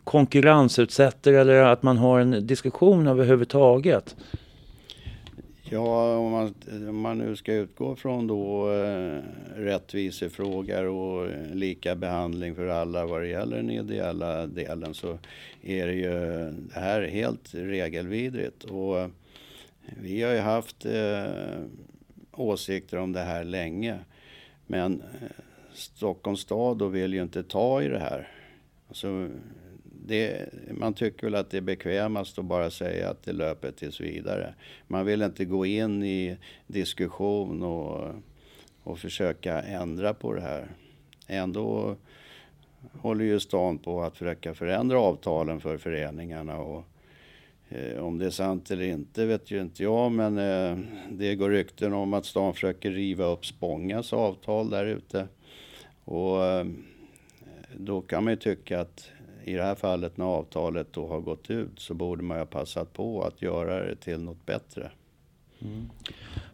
konkurrensutsätter 0.04 1.34
eller 1.34 1.64
att 1.64 1.84
man 1.84 1.98
har 1.98 2.20
en 2.20 2.48
diskussion 2.48 3.08
överhuvudtaget? 3.08 4.16
Ja, 5.74 6.18
om 6.18 6.32
man, 6.32 6.54
om 6.90 7.00
man 7.00 7.18
nu 7.18 7.36
ska 7.36 7.54
utgå 7.54 7.96
från 7.96 8.28
då 8.28 8.72
eh, 8.72 9.18
rättvisefrågor 9.56 10.86
och 10.86 11.28
eh, 11.28 11.56
lika 11.56 11.96
behandling 11.96 12.56
för 12.56 12.68
alla 12.68 13.06
vad 13.06 13.22
det 13.22 13.28
gäller 13.28 13.58
den 13.58 13.70
ideella 13.70 14.48
delen 14.48 14.94
så 14.94 15.18
är 15.62 15.88
det 15.88 15.94
ju 15.94 16.12
det 16.52 16.80
här 16.80 17.02
helt 17.02 17.54
regelvidrigt. 17.54 18.64
Och 18.64 19.10
vi 20.02 20.22
har 20.22 20.34
ju 20.34 20.40
haft 20.40 20.86
eh, 20.86 21.24
åsikter 22.34 22.98
om 22.98 23.12
det 23.12 23.20
här 23.20 23.44
länge. 23.44 24.00
Men 24.68 25.02
eh, 25.02 25.28
Stockholms 25.74 26.40
stad 26.40 26.78
då 26.78 26.88
vill 26.88 27.14
ju 27.14 27.22
inte 27.22 27.44
ta 27.44 27.82
i 27.82 27.88
det 27.88 28.00
här. 28.00 28.28
Alltså, 28.88 29.30
det, 29.84 30.50
man 30.72 30.94
tycker 30.94 31.28
väl 31.28 31.36
att 31.36 31.50
det 31.50 31.58
är 31.58 31.62
bekvämast 31.62 32.40
att 32.40 32.46
bara 32.46 32.72
säga 32.72 33.10
att 33.10 33.24
det 33.24 33.34
löper 33.34 33.72
tills 33.72 34.02
vidare. 34.02 34.54
Man 34.88 35.06
vill 35.06 35.22
inte 35.22 35.46
gå 35.46 35.66
in 35.66 36.04
i 36.04 36.38
diskussion 36.68 37.64
och, 37.64 38.12
och 38.84 39.00
försöka 39.00 39.62
ändra 39.62 40.14
på 40.14 40.34
det 40.34 40.42
här. 40.42 40.68
Ändå 41.28 41.96
håller 42.92 43.26
ju 43.26 43.40
stan 43.40 43.78
på 43.78 44.04
att 44.04 44.18
försöka 44.18 44.54
förändra 44.54 45.00
avtalen 45.00 45.62
för 45.62 45.78
föreningarna. 45.78 46.58
Och, 46.58 46.84
Eh, 47.74 48.04
om 48.04 48.18
det 48.18 48.26
är 48.26 48.30
sant 48.30 48.72
eller 48.72 48.86
inte 48.86 49.26
vet 49.26 49.52
ju 49.52 49.62
inte 49.62 49.84
jag, 49.84 50.12
men 50.12 50.38
eh, 50.38 50.78
det 51.12 51.36
går 51.36 51.50
rykten 51.50 51.94
om 51.94 52.14
att 52.14 52.26
stan 52.26 52.54
försöker 52.54 52.92
riva 52.92 53.26
upp 53.26 53.46
Spångas 53.46 54.14
avtal 54.14 54.70
där 54.70 54.86
ute. 54.86 55.28
Och 56.04 56.46
eh, 56.46 56.66
då 57.78 58.02
kan 58.02 58.24
man 58.24 58.34
ju 58.34 58.38
tycka 58.38 58.80
att 58.80 59.10
i 59.44 59.54
det 59.54 59.64
här 59.64 59.76
fallet 59.76 60.18
när 60.18 60.26
avtalet 60.26 60.94
då 60.94 61.08
har 61.08 61.20
gått 61.20 61.50
ut 61.50 61.80
så 61.80 61.94
borde 61.94 62.24
man 62.24 62.38
ju 62.38 62.42
ha 62.42 62.46
passat 62.46 62.94
på 62.94 63.24
att 63.24 63.42
göra 63.42 63.86
det 63.86 63.96
till 63.96 64.20
något 64.20 64.46
bättre. 64.46 64.92
Mm. 65.62 65.90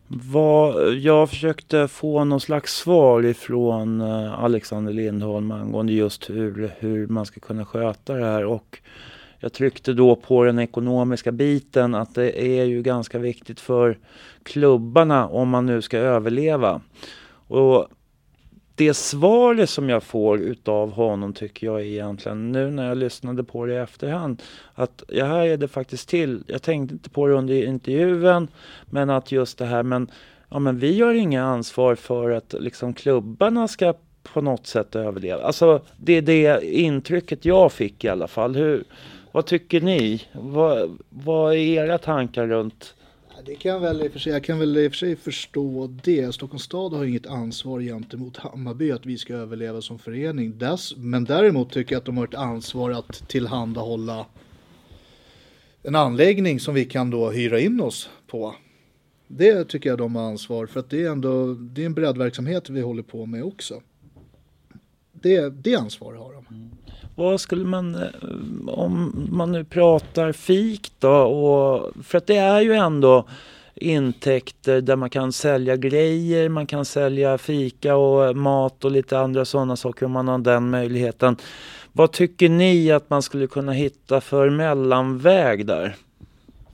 Vad, 0.08 0.94
jag 0.94 1.30
försökte 1.30 1.88
få 1.88 2.24
någon 2.24 2.42
slags 2.42 2.76
svar 2.76 3.26
ifrån 3.26 4.02
Alexander 4.02 4.94
Lindholm 4.94 5.52
angående 5.52 5.94
just 5.94 6.30
hur, 6.30 6.72
hur 6.80 7.08
man 7.08 7.26
ska 7.26 7.40
kunna 7.40 7.66
sköta 7.66 8.14
det 8.14 8.26
här 8.26 8.46
och 8.46 8.80
jag 9.40 9.54
tryckte 9.54 9.94
då 9.94 10.16
på 10.16 10.44
den 10.44 10.60
ekonomiska 10.60 11.32
biten 11.32 11.96
att 11.96 12.16
det 12.16 12.60
är 12.60 12.64
ju 12.64 12.82
ganska 12.82 13.20
viktigt 13.20 13.60
för 13.60 13.98
klubbarna 14.44 15.28
om 15.28 15.50
man 15.50 15.66
nu 15.66 15.82
ska 15.82 15.98
överleva. 15.98 16.82
Och 17.48 17.88
det 18.76 18.94
svaret 18.94 19.70
som 19.70 19.90
jag 19.90 20.04
får 20.04 20.40
utav 20.40 20.92
honom 20.92 21.34
tycker 21.34 21.68
jag 21.68 21.86
egentligen 21.86 22.52
nu 22.52 22.72
när 22.72 22.88
jag 22.88 22.98
lyssnade 22.98 23.44
på 23.44 23.66
det 23.66 23.74
i 23.74 23.78
efterhand 23.78 24.42
att 24.74 25.04
jag 25.08 25.26
här 25.26 25.46
är 25.46 25.58
det 25.58 25.68
faktiskt 25.68 26.10
till. 26.10 26.44
Jag 26.48 26.62
tänkte 26.62 26.94
inte 26.94 27.10
på 27.10 27.28
det 27.28 27.34
under 27.34 27.64
intervjun 27.64 28.48
men 28.86 29.10
att 29.10 29.32
just 29.32 29.58
det 29.58 29.66
här 29.66 29.84
men 29.84 30.12
ja 30.50 30.60
men 30.60 30.80
vi 30.80 31.02
har 31.02 31.14
inga 31.14 31.44
ansvar 31.44 31.96
för 31.96 32.32
att 32.32 32.56
liksom 32.60 32.94
klubbarna 32.94 33.68
ska 33.68 33.94
på 34.34 34.42
något 34.42 34.68
sätt 34.68 34.96
överleva. 34.96 35.44
Alltså 35.44 35.82
det 35.98 36.14
är 36.14 36.22
det 36.22 36.66
intrycket 36.66 37.46
jag 37.46 37.72
fick 37.72 38.04
i 38.04 38.10
alla 38.10 38.28
fall. 38.28 38.56
Hur, 38.56 38.84
vad 39.32 39.46
tycker 39.46 39.82
ni? 39.82 40.22
Vad, 40.32 40.98
vad 41.10 41.54
är 41.54 41.58
era 41.58 41.98
tankar 41.98 42.48
runt 42.48 42.96
det 43.46 43.56
kan 43.56 43.72
jag 43.72 43.80
väl 43.80 44.02
i 44.02 44.10
för 44.10 44.20
sig, 44.20 44.34
jag 44.34 44.44
kan 44.44 44.60
väl 44.60 44.78
i 44.78 44.88
och 44.88 44.92
för 44.92 44.98
sig 44.98 45.16
förstå 45.16 45.88
det. 46.04 46.34
Stockholms 46.34 46.64
stad 46.64 46.94
har 46.94 47.06
inget 47.06 47.28
ansvar 47.28 47.82
gentemot 47.82 48.38
Hammarby 48.38 48.92
att 48.92 49.06
vi 49.06 49.18
ska 49.18 49.34
överleva 49.34 49.82
som 49.82 50.00
förening. 50.00 50.58
Dess, 50.58 50.98
men 50.98 51.24
däremot 51.26 51.72
tycker 51.72 51.96
jag 51.96 52.00
att 52.00 52.06
de 52.06 52.18
har 52.18 52.28
ett 52.28 52.36
ansvar 52.36 52.92
att 52.92 53.30
tillhandahålla 53.30 54.26
en 55.84 55.96
anläggning 55.96 56.60
som 56.60 56.74
vi 56.74 56.86
kan 56.86 57.10
då 57.10 57.30
hyra 57.30 57.60
in 57.60 57.82
oss 57.82 58.10
på. 58.28 58.56
Det 59.28 59.66
tycker 59.66 59.90
jag 59.90 59.98
de 59.98 60.16
har 60.16 60.24
ansvar 60.24 60.66
för 60.66 60.80
att 60.80 60.90
det 60.90 61.04
är 61.04 61.12
ändå 61.12 61.54
det 61.54 61.82
är 61.82 61.86
en 61.86 61.94
breddverksamhet 61.94 62.70
vi 62.70 62.82
håller 62.82 63.04
på 63.04 63.26
med 63.26 63.44
också. 63.44 63.82
Det, 65.12 65.50
det 65.50 65.76
ansvaret 65.76 66.20
har 66.20 66.29
vad 67.20 67.42
skulle 67.42 67.66
man, 67.66 67.96
eh, 67.96 68.10
om 68.68 69.14
man 69.32 69.52
nu 69.52 69.64
pratar 69.64 70.32
fik 70.32 70.92
då, 71.00 71.12
och, 71.12 71.92
för 72.04 72.18
att 72.18 72.28
det 72.28 72.38
är 72.38 72.62
ju 72.62 72.74
ändå 72.74 73.26
intäkter 73.76 74.82
där 74.82 74.96
man 74.96 75.10
kan 75.10 75.32
sälja 75.32 75.76
grejer, 75.76 76.50
man 76.50 76.68
kan 76.68 76.86
sälja 76.86 77.38
fika 77.38 77.96
och 77.96 78.36
mat 78.36 78.86
och 78.86 78.92
lite 78.92 79.20
andra 79.20 79.46
sådana 79.46 79.76
saker 79.76 80.06
om 80.06 80.12
man 80.12 80.28
har 80.28 80.38
den 80.38 80.70
möjligheten. 80.70 81.36
Vad 81.92 82.12
tycker 82.12 82.50
ni 82.50 82.92
att 82.92 83.10
man 83.10 83.22
skulle 83.22 83.48
kunna 83.48 83.72
hitta 83.72 84.22
för 84.22 84.50
mellanväg 84.50 85.66
där? 85.66 85.96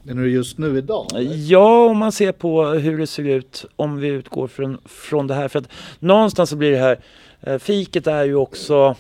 Menar 0.04 0.24
du 0.24 0.32
just 0.32 0.58
nu 0.58 0.78
idag? 0.78 1.08
Eller? 1.16 1.32
Ja, 1.52 1.86
om 1.86 1.98
man 1.98 2.12
ser 2.12 2.32
på 2.32 2.66
hur 2.66 2.98
det 2.98 3.08
ser 3.08 3.24
ut 3.24 3.66
om 3.76 3.98
vi 3.98 4.08
utgår 4.08 4.48
från, 4.48 4.78
från 4.86 5.28
det 5.28 5.34
här. 5.34 5.48
För 5.48 5.60
att 5.60 5.70
någonstans 6.00 6.50
så 6.50 6.56
blir 6.56 6.72
det 6.72 6.78
här, 6.78 7.00
eh, 7.42 7.58
fiket 7.58 8.08
är 8.08 8.24
ju 8.24 8.36
också 8.36 8.96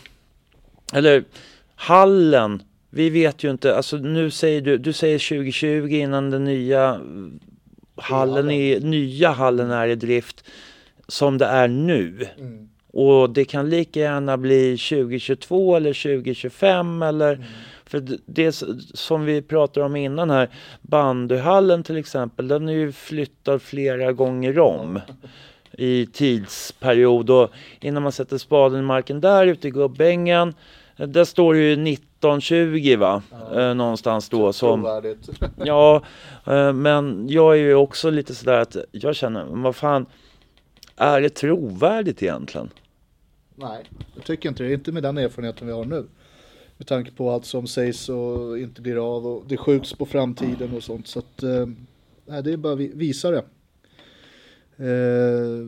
eller 0.93 1.23
hallen. 1.75 2.63
Vi 2.89 3.09
vet 3.09 3.43
ju 3.43 3.51
inte, 3.51 3.75
alltså 3.75 3.97
nu 3.97 4.31
säger 4.31 4.61
du, 4.61 4.77
du 4.77 4.93
säger 4.93 5.19
2020 5.19 5.87
innan 5.89 6.29
den 6.29 6.43
nya 6.43 7.01
hallen, 7.95 8.51
är, 8.51 8.79
nya 8.79 9.31
hallen 9.31 9.71
är 9.71 9.87
i 9.87 9.95
drift 9.95 10.43
som 11.07 11.37
det 11.37 11.45
är 11.45 11.67
nu. 11.67 12.27
Mm. 12.37 12.69
Och 12.93 13.29
det 13.29 13.45
kan 13.45 13.69
lika 13.69 13.99
gärna 13.99 14.37
bli 14.37 14.77
2022 14.77 15.75
eller 15.75 15.93
2025 15.93 17.01
eller 17.01 17.33
mm. 17.33 17.45
För 17.87 18.03
det 18.25 18.51
som 18.93 19.25
vi 19.25 19.41
pratade 19.41 19.85
om 19.85 19.95
innan 19.95 20.29
här, 20.29 20.49
bandyhallen 20.81 21.83
till 21.83 21.97
exempel, 21.97 22.47
den 22.47 22.69
är 22.69 22.73
ju 22.73 22.91
flyttad 22.91 23.61
flera 23.61 24.11
gånger 24.11 24.59
om 24.59 24.99
i 25.77 26.05
tidsperiod 26.05 27.29
och 27.29 27.49
innan 27.81 28.03
man 28.03 28.11
sätter 28.11 28.37
spaden 28.37 28.79
i 28.79 28.83
marken 28.83 29.21
där 29.21 29.47
ute 29.47 29.67
i 29.67 29.71
Gubbängen 29.71 30.53
där 30.97 31.23
står 31.23 31.53
det 31.53 31.59
ju 31.59 31.71
1920 31.71 32.97
va? 32.97 33.23
Ja. 33.31 33.61
Eh, 33.61 33.75
någonstans 33.75 34.29
då 34.29 34.53
som... 34.53 35.01
ja, 35.57 36.03
eh, 36.45 36.73
men 36.73 37.29
jag 37.29 37.53
är 37.53 37.59
ju 37.59 37.75
också 37.75 38.09
lite 38.09 38.35
sådär 38.35 38.59
att 38.59 38.77
jag 38.91 39.15
känner, 39.15 39.45
vad 39.45 39.75
fan, 39.75 40.05
är 40.95 41.21
det 41.21 41.29
trovärdigt 41.29 42.23
egentligen? 42.23 42.69
Nej, 43.55 43.83
jag 44.15 44.23
tycker 44.23 44.49
inte 44.49 44.63
det. 44.63 44.73
Inte 44.73 44.91
med 44.91 45.03
den 45.03 45.17
erfarenheten 45.17 45.67
vi 45.67 45.73
har 45.73 45.85
nu. 45.85 46.05
Med 46.77 46.87
tanke 46.87 47.11
på 47.11 47.31
allt 47.31 47.45
som 47.45 47.67
sägs 47.67 48.09
och 48.09 48.59
inte 48.59 48.81
blir 48.81 49.15
av 49.15 49.27
och 49.27 49.43
det 49.47 49.57
skjuts 49.57 49.93
på 49.93 50.05
framtiden 50.05 50.75
och 50.75 50.83
sånt. 50.83 51.07
Så 51.07 51.19
att, 51.19 51.43
eh, 51.43 51.67
nej, 52.25 52.43
det 52.43 52.53
är 52.53 52.57
bara 52.57 52.75
vi 52.75 52.91
visa 52.95 53.31
det. 53.31 53.43
Eh, 54.77 55.67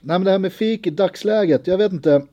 nej 0.00 0.18
men 0.18 0.24
det 0.24 0.30
här 0.30 0.38
med 0.38 0.52
fik 0.52 0.86
i 0.86 0.90
dagsläget, 0.90 1.66
jag 1.66 1.78
vet 1.78 1.92
inte. 1.92 2.26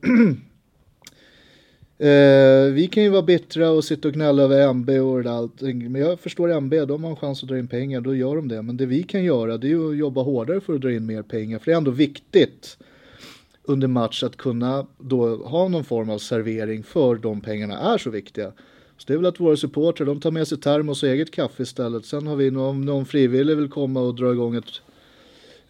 Eh, 1.98 2.72
vi 2.72 2.88
kan 2.92 3.02
ju 3.02 3.08
vara 3.08 3.22
bittra 3.22 3.70
och 3.70 3.84
sitta 3.84 4.08
och 4.08 4.14
gnälla 4.14 4.42
över 4.42 4.68
MB 4.68 4.90
och 4.90 5.26
allting. 5.26 5.92
Men 5.92 6.00
jag 6.00 6.20
förstår 6.20 6.50
MB, 6.52 6.74
de 6.86 7.04
har 7.04 7.10
en 7.10 7.16
chans 7.16 7.42
att 7.42 7.48
dra 7.48 7.58
in 7.58 7.68
pengar, 7.68 8.00
då 8.00 8.14
gör 8.14 8.36
de 8.36 8.48
det. 8.48 8.62
Men 8.62 8.76
det 8.76 8.86
vi 8.86 9.02
kan 9.02 9.24
göra 9.24 9.58
det 9.58 9.66
är 9.66 9.68
ju 9.68 9.90
att 9.90 9.96
jobba 9.96 10.22
hårdare 10.22 10.60
för 10.60 10.74
att 10.74 10.80
dra 10.80 10.92
in 10.92 11.06
mer 11.06 11.22
pengar. 11.22 11.58
För 11.58 11.64
det 11.64 11.72
är 11.72 11.76
ändå 11.76 11.90
viktigt 11.90 12.78
under 13.62 13.88
match 13.88 14.22
att 14.22 14.36
kunna 14.36 14.86
då 14.98 15.36
ha 15.36 15.68
någon 15.68 15.84
form 15.84 16.10
av 16.10 16.18
servering 16.18 16.82
för 16.82 17.14
de 17.14 17.40
pengarna 17.40 17.78
är 17.78 17.98
så 17.98 18.10
viktiga. 18.10 18.52
Så 18.98 19.04
det 19.06 19.12
är 19.12 19.16
väl 19.16 19.26
att 19.26 19.40
våra 19.40 19.56
supportrar, 19.56 20.06
de 20.06 20.20
tar 20.20 20.30
med 20.30 20.48
sig 20.48 20.58
termos 20.58 21.02
och 21.02 21.08
eget 21.08 21.30
kaffe 21.30 21.62
istället. 21.62 22.06
Sen 22.06 22.26
har 22.26 22.36
vi 22.36 22.50
någon, 22.50 22.84
någon 22.84 23.06
frivillig 23.06 23.56
vill 23.56 23.68
komma 23.68 24.00
och 24.00 24.14
dra 24.14 24.32
igång 24.32 24.54
ett, 24.54 24.64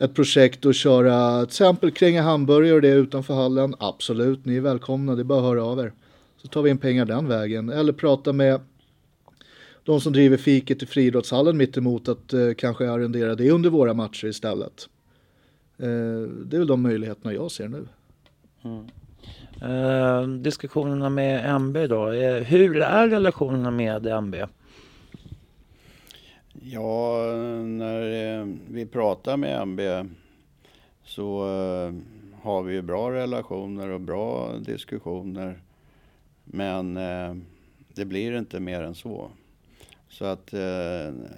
ett 0.02 0.14
projekt 0.14 0.64
och 0.64 0.74
köra 0.74 1.38
till 1.38 1.46
exempel 1.46 1.90
kränga 1.90 2.22
hamburgare 2.22 2.74
och 2.74 2.82
det 2.82 2.88
utanför 2.88 3.34
hallen. 3.34 3.74
Absolut, 3.78 4.44
ni 4.44 4.56
är 4.56 4.60
välkomna, 4.60 5.14
det 5.14 5.22
är 5.22 5.24
bara 5.24 5.38
att 5.38 5.44
höra 5.44 5.64
av 5.64 5.78
er. 5.78 5.92
Så 6.36 6.48
tar 6.48 6.62
vi 6.62 6.70
in 6.70 6.78
pengar 6.78 7.04
den 7.04 7.28
vägen. 7.28 7.68
Eller 7.68 7.92
prata 7.92 8.32
med 8.32 8.60
de 9.84 10.00
som 10.00 10.12
driver 10.12 10.36
fiket 10.36 10.82
i 10.82 10.86
friidrottshallen 10.86 11.56
mittemot 11.56 12.08
att 12.08 12.32
eh, 12.32 12.52
kanske 12.58 12.90
arrendera 12.90 13.34
det 13.34 13.50
under 13.50 13.70
våra 13.70 13.94
matcher 13.94 14.26
istället. 14.26 14.88
Eh, 15.78 15.88
det 16.44 16.56
är 16.56 16.58
väl 16.58 16.66
de 16.66 16.82
möjligheterna 16.82 17.34
jag 17.34 17.50
ser 17.50 17.68
nu. 17.68 17.86
Mm. 18.64 18.86
Eh, 19.62 20.28
diskussionerna 20.28 21.10
med 21.10 21.54
MB 21.54 21.86
då, 21.86 22.12
eh, 22.12 22.42
hur 22.42 22.76
är 22.76 23.08
relationerna 23.08 23.70
med 23.70 24.06
MB? 24.06 24.34
Ja, 26.60 27.16
när 27.64 28.38
eh, 28.40 28.46
vi 28.70 28.86
pratar 28.86 29.36
med 29.36 29.62
MB 29.62 29.80
så 31.04 31.42
eh, 31.42 31.94
har 32.42 32.62
vi 32.62 32.82
bra 32.82 33.12
relationer 33.12 33.88
och 33.88 34.00
bra 34.00 34.52
diskussioner. 34.58 35.60
Men 36.44 36.96
eh, 36.96 37.36
det 37.94 38.04
blir 38.04 38.38
inte 38.38 38.60
mer 38.60 38.82
än 38.82 38.94
så. 38.94 39.30
Så 40.08 40.24
att 40.24 40.52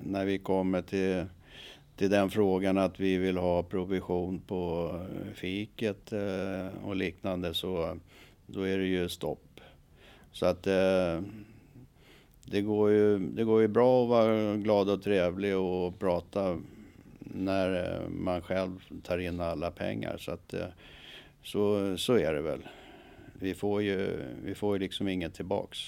när 0.02 0.24
vi 0.24 0.38
kommer 0.38 0.82
till, 0.82 1.24
till 1.96 2.10
den 2.10 2.30
frågan 2.30 2.78
att 2.78 3.00
vi 3.00 3.16
vill 3.16 3.36
ha 3.36 3.62
provision 3.62 4.40
på 4.40 4.92
fiket 5.34 6.12
och 6.84 6.96
liknande 6.96 7.54
så 7.54 7.98
då 8.46 8.62
är 8.62 8.78
det 8.78 8.86
ju 8.86 9.08
stopp. 9.08 9.60
Så 10.32 10.46
att 10.46 10.66
eh, 10.66 11.20
det, 12.46 12.60
går 12.60 12.90
ju, 12.90 13.18
det 13.18 13.44
går 13.44 13.60
ju 13.60 13.68
bra 13.68 14.02
att 14.02 14.08
vara 14.08 14.56
glad 14.56 14.90
och 14.90 15.02
trevlig 15.02 15.56
och 15.56 15.98
prata 15.98 16.58
när 17.18 17.94
eh, 17.94 18.08
man 18.08 18.42
själv 18.42 18.70
tar 19.02 19.18
in 19.18 19.40
alla 19.40 19.70
pengar. 19.70 20.16
Så 20.18 20.30
att 20.30 20.54
eh, 20.54 20.66
så, 21.42 21.94
så 21.96 22.14
är 22.14 22.34
det 22.34 22.42
väl 22.42 22.60
vi 23.34 23.54
får 23.54 23.82
ju, 23.82 24.20
vi 24.44 24.54
får 24.54 24.76
ju 24.76 24.80
liksom 24.80 25.08
inget 25.08 25.34
tillbaks. 25.34 25.78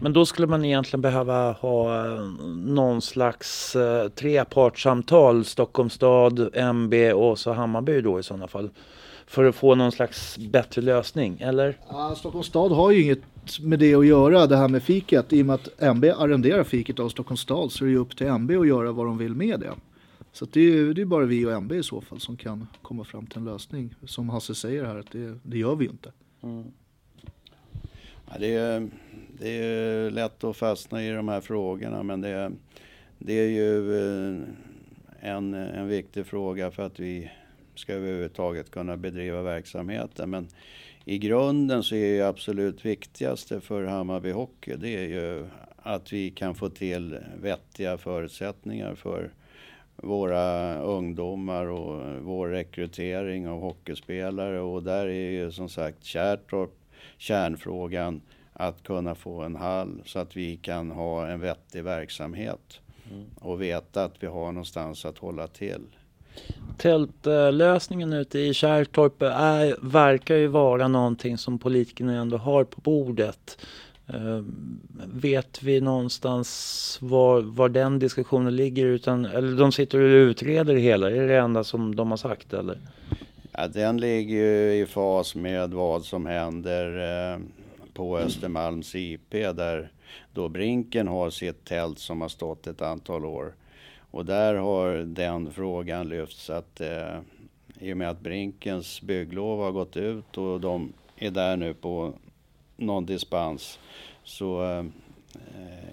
Men 0.00 0.12
då 0.12 0.26
skulle 0.26 0.46
man 0.46 0.64
egentligen 0.64 1.00
behöva 1.00 1.52
ha 1.52 2.06
eh, 2.06 2.20
någon 2.56 3.02
slags 3.02 3.76
trepartssamtal, 4.14 5.44
Stockholms 5.44 5.92
stad, 5.92 6.50
MB 6.54 6.94
och 7.14 7.38
så 7.38 7.52
Hammarby 7.52 8.00
då 8.00 8.20
i 8.20 8.22
sådana 8.22 8.48
fall. 8.48 8.70
För 9.26 9.44
att 9.44 9.54
få 9.54 9.74
någon 9.74 9.92
slags 9.92 10.38
bättre 10.38 10.82
lösning, 10.82 11.40
eller? 11.40 11.78
Ja, 11.88 12.14
Stockholms 12.16 12.46
stad 12.46 12.72
har 12.72 12.90
ju 12.90 13.02
inget 13.02 13.22
med 13.60 13.78
det 13.78 13.94
att 13.94 14.06
göra, 14.06 14.46
det 14.46 14.56
här 14.56 14.68
med 14.68 14.82
fiket. 14.82 15.32
I 15.32 15.42
och 15.42 15.46
med 15.46 15.54
att 15.54 15.82
MB 15.82 16.04
arrenderar 16.04 16.64
fiket 16.64 16.98
av 16.98 17.08
Stockholms 17.08 17.40
stad 17.40 17.72
så 17.72 17.84
är 17.84 17.86
det 17.86 17.92
ju 17.92 17.98
upp 17.98 18.16
till 18.16 18.26
MB 18.26 18.50
att 18.50 18.68
göra 18.68 18.92
vad 18.92 19.06
de 19.06 19.18
vill 19.18 19.34
med 19.34 19.60
det. 19.60 19.72
Så 20.32 20.44
det 20.44 20.60
är, 20.60 20.94
det 20.94 21.00
är 21.00 21.06
bara 21.06 21.24
vi 21.24 21.46
och 21.46 21.52
MB 21.52 21.72
i 21.72 21.82
så 21.82 22.00
fall 22.00 22.20
som 22.20 22.36
kan 22.36 22.66
komma 22.82 23.04
fram 23.04 23.26
till 23.26 23.38
en 23.38 23.44
lösning. 23.44 23.94
Som 24.04 24.28
Hasse 24.28 24.54
säger 24.54 24.84
här, 24.84 24.96
att 24.96 25.10
det, 25.10 25.38
det 25.42 25.58
gör 25.58 25.76
vi 25.76 25.84
ju 25.84 25.90
inte. 25.90 26.12
Mm. 26.42 26.64
Ja, 28.30 28.38
det, 28.38 28.54
är, 28.54 28.88
det 29.38 29.48
är 29.48 30.10
lätt 30.10 30.44
att 30.44 30.56
fastna 30.56 31.04
i 31.04 31.10
de 31.10 31.28
här 31.28 31.40
frågorna 31.40 32.02
men 32.02 32.20
det, 32.20 32.52
det 33.18 33.32
är 33.32 33.48
ju 33.48 33.96
eh, 33.98 34.42
en, 35.20 35.54
en 35.54 35.88
viktig 35.88 36.26
fråga 36.26 36.70
för 36.70 36.82
att 36.82 37.00
vi 37.00 37.30
ska 37.74 37.92
överhuvudtaget 37.92 38.70
kunna 38.70 38.96
bedriva 38.96 39.42
verksamheten. 39.42 40.30
Men 40.30 40.48
i 41.08 41.18
grunden 41.18 41.82
så 41.82 41.94
är 41.94 42.18
det 42.18 42.28
absolut 42.28 42.84
viktigaste 42.84 43.60
för 43.60 43.84
Hammarby 43.84 44.30
Hockey 44.30 44.76
det 44.76 44.88
är 44.88 45.08
ju 45.08 45.46
att 45.76 46.12
vi 46.12 46.30
kan 46.30 46.54
få 46.54 46.68
till 46.68 47.18
vettiga 47.42 47.98
förutsättningar 47.98 48.94
för 48.94 49.30
våra 49.96 50.78
ungdomar 50.78 51.66
och 51.66 52.22
vår 52.22 52.48
rekrytering 52.48 53.48
av 53.48 53.60
hockeyspelare 53.60 54.60
och 54.60 54.82
där 54.82 55.06
är 55.06 55.30
ju 55.30 55.52
som 55.52 55.68
sagt 55.68 56.04
Kärrtorp 56.04 56.70
kärnfrågan 57.18 58.20
att 58.52 58.82
kunna 58.82 59.14
få 59.14 59.42
en 59.42 59.56
hall 59.56 60.02
så 60.04 60.18
att 60.18 60.36
vi 60.36 60.56
kan 60.56 60.90
ha 60.90 61.26
en 61.26 61.40
vettig 61.40 61.84
verksamhet 61.84 62.80
mm. 63.10 63.24
och 63.40 63.62
veta 63.62 64.04
att 64.04 64.22
vi 64.22 64.26
har 64.26 64.52
någonstans 64.52 65.04
att 65.04 65.18
hålla 65.18 65.46
till. 65.46 65.86
Tältlösningen 66.78 68.12
ute 68.12 68.38
i 68.38 68.54
Kärrtorp 68.54 69.22
är, 69.22 69.76
verkar 69.90 70.36
ju 70.36 70.46
vara 70.46 70.88
någonting 70.88 71.38
som 71.38 71.58
politikerna 71.58 72.20
ändå 72.20 72.36
har 72.36 72.64
på 72.64 72.80
bordet. 72.80 73.58
Uh, 74.14 74.44
vet 75.12 75.62
vi 75.62 75.80
någonstans 75.80 76.98
var, 77.02 77.40
var 77.40 77.68
den 77.68 77.98
diskussionen 77.98 78.56
ligger? 78.56 78.86
Utan, 78.86 79.24
eller 79.24 79.56
de 79.56 79.72
sitter 79.72 79.98
och 79.98 80.06
utreder 80.06 80.74
det 80.74 80.80
hela, 80.80 81.10
är 81.10 81.14
det 81.14 81.26
det 81.26 81.38
enda 81.38 81.64
som 81.64 81.96
de 81.96 82.10
har 82.10 82.16
sagt? 82.16 82.52
Eller? 82.52 82.78
Ja, 83.52 83.68
den 83.68 83.96
ligger 83.96 84.36
ju 84.36 84.82
i 84.82 84.86
fas 84.86 85.34
med 85.34 85.70
vad 85.70 86.04
som 86.04 86.26
händer 86.26 86.98
eh, 87.32 87.38
på 87.94 88.18
Östermalms 88.18 88.94
IP 88.94 89.30
där 89.30 89.90
då 90.34 90.48
Brinken 90.48 91.08
har 91.08 91.30
sitt 91.30 91.64
tält 91.64 91.98
som 91.98 92.20
har 92.20 92.28
stått 92.28 92.66
ett 92.66 92.82
antal 92.82 93.24
år. 93.24 93.54
Och 94.16 94.24
där 94.24 94.54
har 94.54 94.96
den 94.96 95.50
frågan 95.50 96.08
lyfts 96.08 96.50
att 96.50 96.80
eh, 96.80 97.18
i 97.80 97.92
och 97.92 97.96
med 97.96 98.10
att 98.10 98.20
Brinkens 98.20 99.02
bygglov 99.02 99.60
har 99.60 99.72
gått 99.72 99.96
ut 99.96 100.38
och 100.38 100.60
de 100.60 100.92
är 101.16 101.30
där 101.30 101.56
nu 101.56 101.74
på 101.74 102.12
någon 102.76 103.06
dispens 103.06 103.78
så 104.24 104.62
eh, 104.62 104.84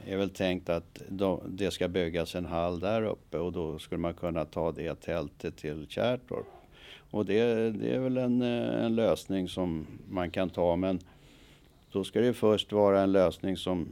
är 0.08 0.18
väl 0.18 0.30
tänkt 0.30 0.70
att 0.70 1.02
de, 1.10 1.42
det 1.48 1.72
ska 1.72 1.88
byggas 1.88 2.36
en 2.36 2.46
hall 2.46 2.80
där 2.80 3.02
uppe 3.04 3.38
och 3.38 3.52
då 3.52 3.80
skulle 3.80 4.02
man 4.02 4.14
kunna 4.14 4.46
ta 4.46 4.72
det 4.72 4.96
tältet 4.96 5.58
till 5.58 5.86
Kärrtorp. 5.90 6.48
Och 7.12 7.26
det, 7.26 7.72
det 7.72 7.96
är 7.96 8.00
väl 8.00 8.18
en, 8.18 8.42
eh, 8.42 8.86
en 8.86 8.96
lösning 8.96 9.50
som 9.50 9.88
man 10.10 10.32
kan 10.32 10.50
ta 10.50 10.76
men 10.76 11.00
då 11.92 12.04
ska 12.04 12.22
det 12.22 12.34
först 12.34 12.72
vara 12.72 13.02
en 13.02 13.12
lösning 13.12 13.58
som, 13.58 13.88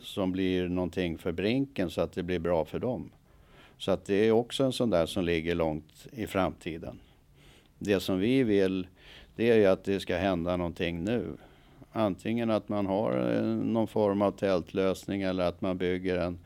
som 0.00 0.32
blir 0.32 0.68
någonting 0.68 1.18
för 1.18 1.32
Brinken 1.32 1.90
så 1.90 2.00
att 2.00 2.12
det 2.12 2.22
blir 2.22 2.38
bra 2.38 2.64
för 2.64 2.78
dem. 2.78 3.10
Så 3.80 3.90
att 3.90 4.04
det 4.04 4.14
är 4.14 4.30
också 4.30 4.64
en 4.64 4.72
sån 4.72 4.90
där 4.90 5.06
som 5.06 5.24
ligger 5.24 5.54
långt 5.54 6.06
i 6.12 6.26
framtiden. 6.26 7.00
Det 7.78 8.00
som 8.00 8.18
vi 8.18 8.42
vill 8.42 8.86
det 9.36 9.50
är 9.50 9.56
ju 9.56 9.66
att 9.66 9.84
det 9.84 10.00
ska 10.00 10.16
hända 10.16 10.56
någonting 10.56 11.04
nu. 11.04 11.36
Antingen 11.92 12.50
att 12.50 12.68
man 12.68 12.86
har 12.86 13.36
eh, 13.36 13.42
någon 13.44 13.88
form 13.88 14.22
av 14.22 14.32
tältlösning 14.32 15.22
eller 15.22 15.44
att 15.44 15.60
man 15.60 15.78
bygger 15.78 16.16
en, 16.16 16.38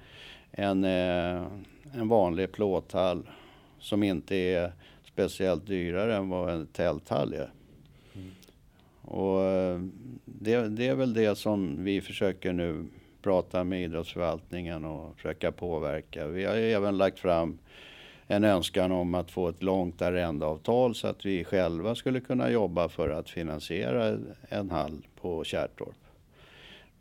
en, 0.51 0.85
eh, 0.85 1.47
en 1.92 2.09
vanlig 2.09 2.53
plåthall 2.53 3.29
som 3.79 4.03
inte 4.03 4.37
är 4.37 4.73
speciellt 5.05 5.66
dyrare 5.66 6.16
än 6.16 6.29
vad 6.29 6.51
en 6.51 6.66
tälthall 6.66 7.33
är. 7.33 7.51
Mm. 8.14 8.31
Och 9.03 9.42
eh, 9.42 9.81
det, 10.25 10.68
det, 10.68 10.87
är 10.87 10.94
väl 10.94 11.14
det 11.14 11.38
som 11.38 11.85
vi 11.85 12.01
försöker 12.01 12.53
nu 12.53 12.87
prata 13.25 13.65
med 13.65 13.83
idrottsförvaltningen 13.83 14.85
och 14.85 15.17
försöka 15.17 15.53
påverka. 15.53 16.27
Vi 16.27 16.45
har 16.45 16.55
även 16.55 16.99
lagt 16.99 17.19
fram 17.19 17.59
en 18.27 18.45
önskan 18.45 18.93
om 18.93 19.15
att 19.15 19.31
få 19.31 19.49
ett 19.49 19.63
långt 19.63 20.03
arrendeavtal 20.03 20.95
så 20.95 21.07
att 21.07 21.27
vi 21.27 21.45
själva 21.45 21.95
skulle 21.95 22.21
kunna 22.21 22.51
jobba 22.51 22.89
för 22.89 23.11
att 23.11 23.31
finansiera 23.31 24.19
en 24.49 24.71
hall 24.71 25.07
på 25.21 25.45
Kärrtorp. 25.45 25.97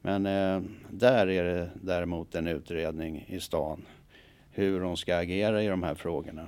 Men 0.02 0.26
eh, 0.26 0.62
där 0.90 1.28
är 1.28 1.44
det 1.44 1.70
däremot 1.76 2.36
en 2.36 2.48
utredning 2.48 3.26
i 3.28 3.40
stan 3.40 3.82
hur 4.52 4.80
de 4.80 4.98
ska 4.98 5.18
agera 5.18 5.64
i 5.64 5.68
de 5.68 5.84
här 5.84 5.96
frågorna. 5.96 6.48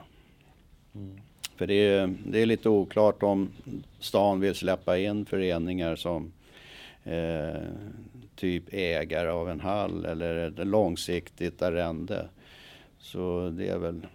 Mm. 0.96 1.18
För 1.56 1.68
det 1.68 1.74
är, 1.74 2.16
det 2.26 2.42
är 2.42 2.46
lite 2.46 2.70
oklart 2.70 3.24
om 3.24 3.50
stan 4.00 4.40
vill 4.40 4.56
släppa 4.56 4.98
in 4.98 5.26
föreningar 5.26 5.96
som 5.96 6.32
eh, 7.06 7.62
typ 8.36 8.64
ägare 8.72 9.30
av 9.30 9.50
en 9.50 9.60
hall 9.60 10.06
eller 10.06 10.36
ett 10.36 10.68
långsiktigt 10.68 11.62
arrende. 11.62 12.28
Så 13.00 13.50
det 13.58 13.68
är 13.68 13.78
väl 13.78 14.08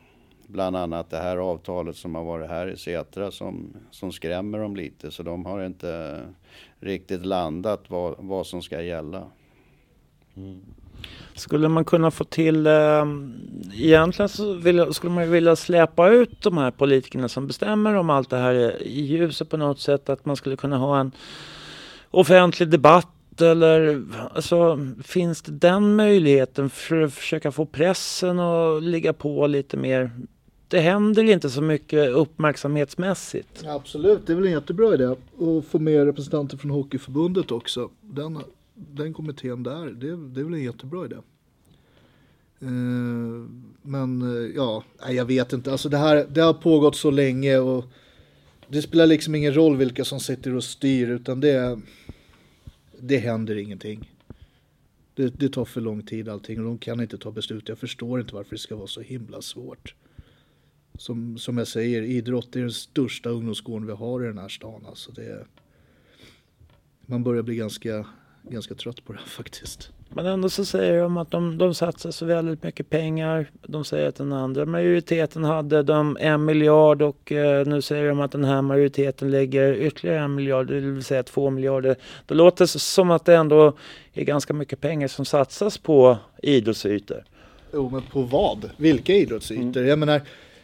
bland 0.46 0.76
annat 0.76 1.11
det 1.11 1.16
här 1.16 1.37
avtalet 1.37 1.96
som 1.96 2.14
har 2.14 2.24
varit 2.24 2.50
här 2.50 2.66
i 2.66 2.76
Setra 2.76 3.31
som, 3.31 3.76
som 3.90 4.12
skrämmer 4.12 4.59
dem 4.59 4.76
lite. 4.76 5.11
Så 5.11 5.22
de 5.22 5.46
har 5.46 5.64
inte 5.64 6.20
riktigt 6.81 7.26
landat 7.26 7.85
vad, 7.88 8.14
vad 8.18 8.46
som 8.46 8.62
ska 8.62 8.83
gälla. 8.83 9.22
Mm. 10.37 10.61
Skulle 11.35 11.68
man 11.68 11.85
kunna 11.85 12.11
få 12.11 12.24
till, 12.24 12.66
eh, 12.66 13.05
egentligen 13.74 14.29
så 14.29 14.53
vill, 14.53 14.94
skulle 14.94 15.12
man 15.12 15.31
vilja 15.31 15.57
släppa 15.57 16.09
ut 16.09 16.42
de 16.42 16.59
här 16.59 16.70
politikerna 16.70 17.29
som 17.29 17.46
bestämmer 17.46 17.94
om 17.94 18.11
allt 18.11 18.31
det 18.31 18.37
här 18.37 18.83
i 18.83 19.00
ljuset 19.00 19.50
på 19.50 19.57
något 19.57 19.81
sätt. 19.81 20.09
Att 20.09 20.24
man 20.24 20.37
skulle 20.37 20.57
kunna 20.57 20.79
ha 20.79 21.00
en 21.00 21.12
offentlig 22.11 22.68
debatt 22.68 23.40
eller 23.40 24.03
alltså, 24.35 24.79
finns 25.03 25.42
det 25.42 25.53
den 25.53 25.96
möjligheten 25.96 26.70
för 26.70 27.03
att 27.03 27.14
försöka 27.14 27.53
få 27.53 27.66
pressen 27.66 28.38
att 28.38 28.83
ligga 28.83 29.12
på 29.12 29.46
lite 29.46 29.77
mer? 29.77 30.11
Det 30.68 30.81
händer 30.81 31.25
inte 31.25 31.51
så 31.51 31.62
mycket 31.62 32.11
uppmärksamhetsmässigt. 32.11 33.64
Absolut, 33.66 34.27
det 34.27 34.33
är 34.33 34.37
väl 34.37 34.46
en 34.46 34.53
jättebra 34.53 34.94
idé. 34.94 35.14
Och 35.37 35.64
få 35.64 35.79
med 35.79 36.05
representanter 36.05 36.57
från 36.57 36.70
Hockeyförbundet 36.70 37.51
också. 37.51 37.90
Den, 38.01 38.38
den 38.75 39.14
kommittén 39.14 39.62
där, 39.62 39.87
det, 39.87 40.16
det 40.16 40.40
är 40.40 40.44
väl 40.44 40.55
en 40.55 40.62
jättebra 40.64 41.05
idé. 41.05 41.16
Uh, 42.62 43.46
men 43.83 44.23
uh, 44.23 44.51
ja, 44.57 44.85
jag 45.09 45.25
vet 45.25 45.53
inte. 45.53 45.73
Alltså 45.73 45.88
det 45.88 45.96
här 45.96 46.27
det 46.29 46.40
har 46.40 46.55
pågått 46.55 46.96
så 46.96 47.11
länge 47.11 47.59
och 47.59 47.85
det 48.70 48.83
spelar 48.83 49.06
liksom 49.06 49.35
ingen 49.35 49.54
roll 49.54 49.76
vilka 49.76 50.04
som 50.04 50.20
sitter 50.20 50.54
och 50.54 50.64
styr 50.64 51.09
utan 51.09 51.40
det, 51.40 51.80
det 53.00 53.18
händer 53.18 53.56
ingenting. 53.56 54.11
Det, 55.14 55.28
det, 55.38 55.48
tar 55.48 55.64
för 55.64 55.80
lång 55.80 56.02
tid 56.02 56.28
allting 56.28 56.59
och 56.59 56.64
de 56.64 56.78
kan 56.78 57.00
inte 57.00 57.18
ta 57.18 57.30
beslut. 57.30 57.68
Jag 57.68 57.78
förstår 57.78 58.20
inte 58.20 58.35
varför 58.35 58.50
det 58.50 58.59
ska 58.59 58.76
vara 58.76 58.87
så 58.87 59.00
himla 59.00 59.42
svårt. 59.42 59.94
Som, 60.98 61.38
som 61.38 61.59
jag 61.59 61.68
säger, 61.68 62.02
idrott 62.02 62.56
är 62.56 62.61
den 62.61 62.72
största 62.72 63.28
ungdomsgården 63.30 63.87
vi 63.87 63.92
har 63.92 64.24
i 64.24 64.26
den 64.26 64.38
här 64.38 64.48
stan. 64.48 64.87
Alltså 64.87 65.12
det, 65.12 65.46
man 67.06 67.24
börjar 67.24 67.42
bli 67.42 67.56
ganska, 67.56 68.06
ganska 68.42 68.74
trött 68.74 69.04
på 69.04 69.12
det 69.12 69.18
här 69.18 69.26
faktiskt. 69.42 69.90
Men 70.14 70.27
ändå 70.27 70.49
så 70.49 70.64
säger 70.64 71.03
de 71.03 71.16
att 71.16 71.31
de, 71.31 71.59
de 71.59 71.75
satsar 71.75 72.11
så 72.11 72.27
väldigt 72.27 72.62
mycket 72.62 72.90
pengar. 72.90 73.51
De 73.62 73.85
säger 73.85 74.09
att 74.09 74.16
den 74.16 74.33
andra 74.33 74.66
majoriteten 74.66 75.44
hade 75.44 75.83
de 75.83 76.16
en 76.20 76.44
miljard 76.44 77.03
och 77.03 77.33
eh, 77.33 77.66
nu 77.66 77.83
säger 77.83 78.09
de 78.09 78.20
att 78.20 78.33
den 78.33 78.44
här 78.44 78.62
majoriteten 78.62 79.31
lägger 79.31 79.73
ytterligare 79.73 80.18
en 80.18 80.35
miljard, 80.35 80.66
det 80.66 80.81
vill 80.81 81.05
säga 81.05 81.23
två 81.23 81.51
miljarder. 81.51 81.96
Det 82.27 82.35
låter 82.35 82.66
som 82.66 83.11
att 83.11 83.25
det 83.25 83.35
ändå 83.37 83.73
är 84.12 84.25
ganska 84.25 84.55
mycket 84.55 84.81
pengar 84.81 85.09
som 85.09 85.25
satsas 85.25 85.79
på 85.79 86.18
idrottsytor. 86.42 87.25
Jo, 87.73 87.90
men 87.90 88.03
på 88.03 88.23
vad? 88.23 88.70
Vilka 88.77 89.14
idrottsytor? 89.14 89.77
Mm. 89.77 89.88
Jag 89.88 89.99
menar, 89.99 90.20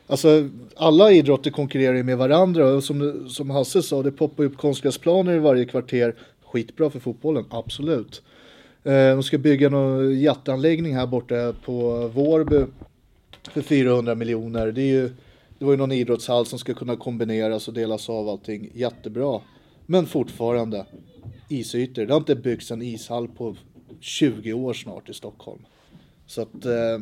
alltså 0.07 0.49
alla 0.77 1.11
idrotter 1.11 1.51
konkurrerar 1.51 2.03
med 2.03 2.19
varandra 2.19 2.67
och 2.67 2.85
som, 2.85 3.29
som 3.29 3.51
Hasse 3.51 3.83
sa, 3.83 4.03
det 4.03 4.13
poppar 4.13 4.45
upp 4.45 4.57
konstgräsplaner 4.57 5.35
i 5.35 5.39
varje 5.39 5.65
kvarter. 5.65 6.15
Skitbra 6.45 6.91
för 6.91 7.01
fotbollen, 7.01 7.45
absolut. 7.51 8.23
Eh, 8.87 9.14
de 9.14 9.22
ska 9.22 9.38
bygga 9.38 9.68
någon 9.68 10.20
jätteanläggning 10.20 10.94
här 10.94 11.07
borta 11.07 11.55
på 11.64 12.09
Vårby 12.09 12.64
för 13.53 13.62
400 13.62 14.14
miljoner. 14.14 14.72
Det, 14.72 14.83
är 14.83 14.92
ju, 14.92 15.09
det 15.59 15.64
var 15.64 15.72
ju 15.72 15.79
någon 15.79 15.92
idrottshall 15.92 16.46
som 16.46 16.59
ska 16.59 16.75
kunna 16.75 16.96
kombineras 16.96 17.68
och 17.68 17.75
delas 17.75 18.09
av 18.09 18.29
allting. 18.29 18.70
Jättebra. 18.75 19.40
Men 19.87 20.07
fortfarande 20.07 20.87
isytor. 21.49 22.07
Det 22.07 22.12
har 22.12 22.20
inte 22.20 22.35
byggts 22.35 22.70
en 22.70 22.83
ishall 22.83 23.29
på 23.29 23.57
20 24.01 24.53
år 24.53 24.72
snart 24.72 25.09
i 25.09 25.14
Stockholm. 25.14 25.61
Så 26.27 26.42
att, 26.42 26.64
eh, 26.64 27.01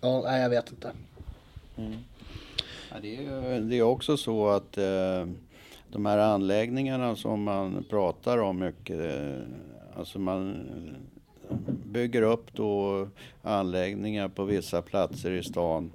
ja, 0.00 0.22
nej 0.24 0.42
jag 0.42 0.50
vet 0.50 0.70
inte. 0.70 0.90
Mm. 1.76 1.92
Ja, 2.90 2.96
det, 3.02 3.16
är, 3.16 3.60
det 3.60 3.78
är 3.78 3.82
också 3.82 4.16
så 4.16 4.48
att 4.48 4.78
eh, 4.78 5.26
de 5.92 6.06
här 6.06 6.18
anläggningarna 6.18 7.16
som 7.16 7.42
man 7.42 7.84
pratar 7.90 8.38
om 8.38 8.58
mycket 8.58 9.00
eh, 9.00 9.42
Alltså 9.96 10.18
man 10.18 10.50
eh, 11.50 11.56
bygger 11.86 12.22
upp 12.22 12.52
då 12.52 13.08
anläggningar 13.42 14.28
på 14.28 14.44
vissa 14.44 14.82
platser 14.82 15.30
i 15.30 15.42
stan 15.42 15.92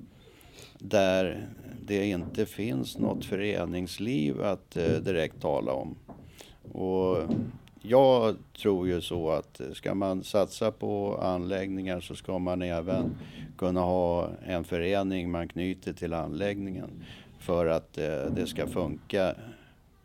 där 0.79 1.47
det 1.85 2.05
inte 2.05 2.45
finns 2.45 2.97
något 2.97 3.25
föreningsliv 3.25 4.41
att 4.41 4.77
eh, 4.77 4.91
direkt 4.91 5.41
tala 5.41 5.71
om. 5.71 5.95
Och 6.71 7.17
jag 7.81 8.35
tror 8.61 8.87
ju 8.87 9.01
så 9.01 9.29
att 9.29 9.61
ska 9.73 9.95
man 9.95 10.23
satsa 10.23 10.71
på 10.71 11.17
anläggningar 11.21 11.99
så 11.99 12.15
ska 12.15 12.39
man 12.39 12.61
även 12.61 13.15
kunna 13.57 13.81
ha 13.81 14.29
en 14.45 14.63
förening 14.63 15.31
man 15.31 15.47
knyter 15.47 15.93
till 15.93 16.13
anläggningen 16.13 16.89
för 17.39 17.65
att 17.65 17.97
eh, 17.97 18.33
det 18.35 18.47
ska 18.47 18.67
funka 18.67 19.35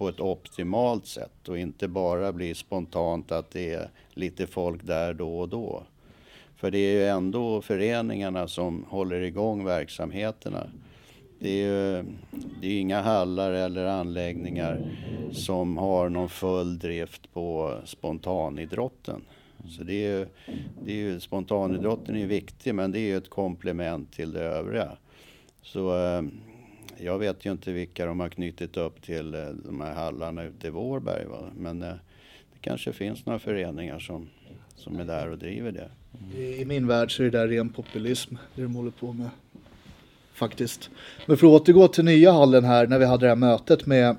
på 0.03 0.09
ett 0.09 0.20
optimalt 0.20 1.07
sätt 1.07 1.48
och 1.48 1.59
inte 1.59 1.88
bara 1.88 2.32
bli 2.32 2.55
spontant 2.55 3.32
att 3.32 3.50
det 3.50 3.74
är 3.74 3.90
lite 4.14 4.46
folk 4.46 4.82
där 4.82 5.14
då 5.14 5.38
och 5.38 5.48
då. 5.48 5.82
För 6.57 6.70
det 6.70 6.78
är 6.78 6.92
ju 6.92 7.07
ändå 7.07 7.62
föreningarna 7.62 8.48
som 8.48 8.84
håller 8.88 9.20
igång 9.20 9.64
verksamheterna. 9.64 10.66
Det 11.38 11.48
är 11.50 11.66
ju 11.66 12.05
det 12.61 12.66
är 12.66 12.80
inga 12.80 13.00
hallar 13.00 13.53
eller 13.53 13.84
anläggningar 13.84 14.80
som 15.32 15.78
har 15.78 16.09
någon 16.09 16.28
full 16.28 16.78
drift 16.78 17.32
på 17.32 17.74
spontanidrotten. 17.84 19.22
Så 19.68 19.82
det 19.82 20.05
är 20.05 20.18
ju, 20.18 20.26
det 20.84 20.92
är 20.92 20.96
ju, 20.96 21.20
spontanidrotten 21.20 22.16
är 22.16 22.26
viktig 22.26 22.74
men 22.74 22.92
det 22.92 22.98
är 22.98 23.07
ju 23.07 23.16
ett 23.16 23.30
komplement 23.30 24.12
till 24.12 24.32
det 24.32 24.42
övriga. 24.42 24.96
Så 25.62 25.96
eh, 25.96 26.22
jag 26.99 27.18
vet 27.18 27.47
ju 27.47 27.53
inte 27.53 27.72
vilka 27.72 28.07
de 28.07 28.20
har 28.20 28.28
knutit 28.28 28.76
upp 28.76 29.03
till 29.03 29.34
eh, 29.34 29.47
de 29.64 29.80
här 29.80 29.95
hallarna 29.95 30.45
ute 30.45 30.66
i 30.66 30.70
Vårberg. 30.70 31.26
Va? 31.26 31.51
Men 31.57 31.82
eh, 31.82 31.88
det 32.53 32.59
kanske 32.61 32.93
finns 32.93 33.26
några 33.26 33.38
föreningar 33.38 33.99
som, 33.99 34.28
som 34.76 35.01
är 35.01 35.05
där 35.05 35.30
och 35.30 35.38
driver 35.38 35.72
det. 35.72 35.90
I, 36.38 36.62
I 36.62 36.64
min 36.64 36.86
värld 36.86 37.16
så 37.16 37.22
är 37.22 37.30
det 37.30 37.38
där 37.38 37.49
ren 37.49 37.68
populism, 37.68 38.34
det 38.55 38.62
de 38.62 38.74
håller 38.74 38.90
på 38.90 39.12
med. 39.12 39.30
Faktiskt. 40.32 40.90
Men 41.26 41.36
för 41.36 41.47
att 41.47 41.62
återgå 41.62 41.88
till 41.88 42.05
nya 42.05 42.32
hallen 42.32 42.64
här, 42.64 42.86
när 42.86 42.99
vi 42.99 43.05
hade 43.05 43.26
det 43.26 43.28
här 43.28 43.36
mötet 43.36 43.86
med 43.86 44.16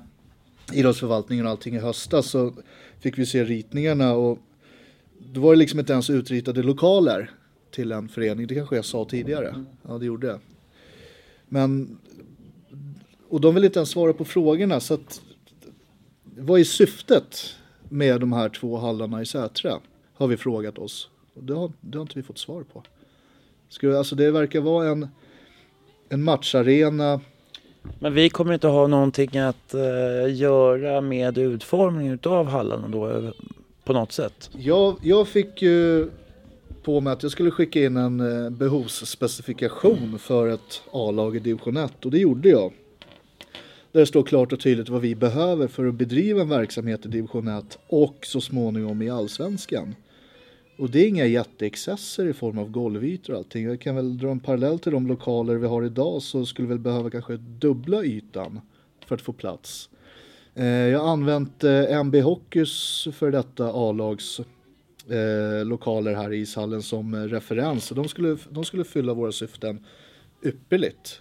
idrottsförvaltningen 0.72 1.46
och 1.46 1.50
allting 1.50 1.74
i 1.74 1.78
höstas 1.78 2.26
så 2.26 2.52
fick 3.00 3.18
vi 3.18 3.26
se 3.26 3.44
ritningarna 3.44 4.14
och 4.14 4.38
då 5.32 5.40
var 5.40 5.52
det 5.52 5.58
liksom 5.58 5.80
inte 5.80 5.92
ens 5.92 6.10
utritade 6.10 6.62
lokaler 6.62 7.30
till 7.70 7.92
en 7.92 8.08
förening. 8.08 8.46
Det 8.46 8.54
kanske 8.54 8.76
jag 8.76 8.84
sa 8.84 9.04
tidigare. 9.04 9.64
Ja, 9.88 9.98
det 9.98 10.06
gjorde 10.06 10.26
jag. 10.26 10.40
Men 11.48 11.98
och 13.34 13.40
de 13.40 13.54
vill 13.54 13.64
inte 13.64 13.78
ens 13.78 13.90
svara 13.90 14.12
på 14.12 14.24
frågorna 14.24 14.80
så 14.80 14.94
att 14.94 15.22
vad 16.36 16.60
är 16.60 16.64
syftet 16.64 17.56
med 17.88 18.20
de 18.20 18.32
här 18.32 18.48
två 18.48 18.76
hallarna 18.76 19.22
i 19.22 19.26
Sätra? 19.26 19.80
Har 20.14 20.26
vi 20.26 20.36
frågat 20.36 20.78
oss. 20.78 21.08
Och 21.34 21.44
det 21.44 21.54
har, 21.54 21.72
det 21.80 21.98
har 21.98 22.02
inte 22.02 22.18
vi 22.18 22.22
fått 22.22 22.38
svar 22.38 22.62
på. 22.62 22.82
Ska, 23.68 23.98
alltså 23.98 24.16
det 24.16 24.30
verkar 24.30 24.60
vara 24.60 24.88
en, 24.88 25.08
en 26.08 26.22
matcharena. 26.22 27.20
Men 27.98 28.14
vi 28.14 28.28
kommer 28.28 28.54
inte 28.54 28.68
ha 28.68 28.86
någonting 28.86 29.38
att 29.38 29.74
uh, 29.74 30.34
göra 30.34 31.00
med 31.00 31.38
utformningen 31.38 32.18
av 32.22 32.46
hallarna 32.46 32.88
då 32.88 33.10
eh, 33.10 33.30
på 33.84 33.92
något 33.92 34.12
sätt? 34.12 34.50
Jag, 34.58 34.96
jag 35.02 35.28
fick 35.28 35.62
ju 35.62 36.10
på 36.82 37.00
mig 37.00 37.12
att 37.12 37.22
jag 37.22 37.32
skulle 37.32 37.50
skicka 37.50 37.84
in 37.84 37.96
en 37.96 38.20
uh, 38.20 38.50
behovsspecifikation 38.50 40.18
för 40.18 40.48
ett 40.48 40.82
A-lag 40.92 41.36
i 41.36 41.38
division 41.38 41.76
1 41.76 42.04
och 42.04 42.10
det 42.10 42.18
gjorde 42.18 42.48
jag. 42.48 42.72
Där 43.94 44.00
det 44.00 44.06
står 44.06 44.22
klart 44.22 44.52
och 44.52 44.60
tydligt 44.60 44.88
vad 44.88 45.00
vi 45.00 45.14
behöver 45.14 45.68
för 45.68 45.86
att 45.86 45.94
bedriva 45.94 46.40
en 46.40 46.48
verksamhet 46.48 47.06
i 47.06 47.08
division 47.08 47.48
1 47.48 47.78
och 47.86 48.18
så 48.22 48.40
småningom 48.40 49.02
i 49.02 49.10
allsvenskan. 49.10 49.94
Och 50.78 50.90
det 50.90 51.04
är 51.04 51.08
inga 51.08 51.26
jätteexcesser 51.26 52.26
i 52.26 52.32
form 52.32 52.58
av 52.58 52.70
golvytor 52.70 53.32
och 53.32 53.38
allting. 53.38 53.64
Jag 53.64 53.80
kan 53.80 53.96
väl 53.96 54.18
dra 54.18 54.30
en 54.30 54.40
parallell 54.40 54.78
till 54.78 54.92
de 54.92 55.06
lokaler 55.06 55.54
vi 55.54 55.66
har 55.66 55.84
idag 55.84 56.22
så 56.22 56.46
skulle 56.46 56.68
vi 56.68 56.74
väl 56.74 56.82
behöva 56.82 57.10
kanske 57.10 57.36
dubbla 57.36 58.04
ytan 58.04 58.60
för 59.06 59.14
att 59.14 59.22
få 59.22 59.32
plats. 59.32 59.88
Eh, 60.54 60.66
jag 60.66 60.98
har 60.98 61.12
använt 61.12 61.64
eh, 61.64 61.98
MB 61.98 62.20
Hockeys 62.20 63.08
för 63.12 63.30
detta 63.30 63.70
A-lags 63.72 64.40
eh, 65.08 65.64
lokaler 65.64 66.14
här 66.14 66.32
i 66.32 66.36
ishallen 66.36 66.82
som 66.82 67.14
eh, 67.14 67.20
referens. 67.20 67.88
de 67.88 68.08
skulle, 68.08 68.36
de 68.50 68.64
skulle 68.64 68.84
fylla 68.84 69.14
våra 69.14 69.32
syften 69.32 69.86
ypperligt. 70.42 71.20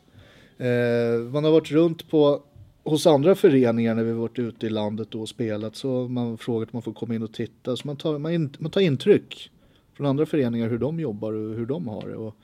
man 1.32 1.44
har 1.44 1.52
varit 1.52 1.72
runt 1.72 2.10
på 2.10 2.44
hos 2.84 3.08
andra 3.08 3.36
föreningar 3.36 3.96
när 3.96 4.04
vi 4.04 4.12
varit 4.12 4.40
ute 4.40 4.66
i 4.66 4.70
landet 4.70 5.16
och 5.16 5.30
spelat 5.30 5.76
så 5.76 6.02
har 6.02 6.08
man 6.08 6.38
frågat 6.38 6.70
om 6.70 6.76
man 6.76 6.82
får 6.82 6.94
komma 6.94 7.16
in 7.16 7.24
och 7.24 7.34
titta. 7.34 7.78
Så 7.78 7.88
man 7.88 7.98
tar, 7.98 8.20
man, 8.20 8.34
in, 8.34 8.56
man 8.60 8.72
tar 8.72 8.82
intryck 8.82 9.52
från 9.94 10.08
andra 10.08 10.26
föreningar 10.26 10.70
hur 10.70 10.78
de 10.78 11.00
jobbar 11.00 11.34
och 11.34 11.56
hur 11.56 11.66
de 11.66 11.88
har 11.88 12.08
det. 12.08 12.16
Och 12.16 12.36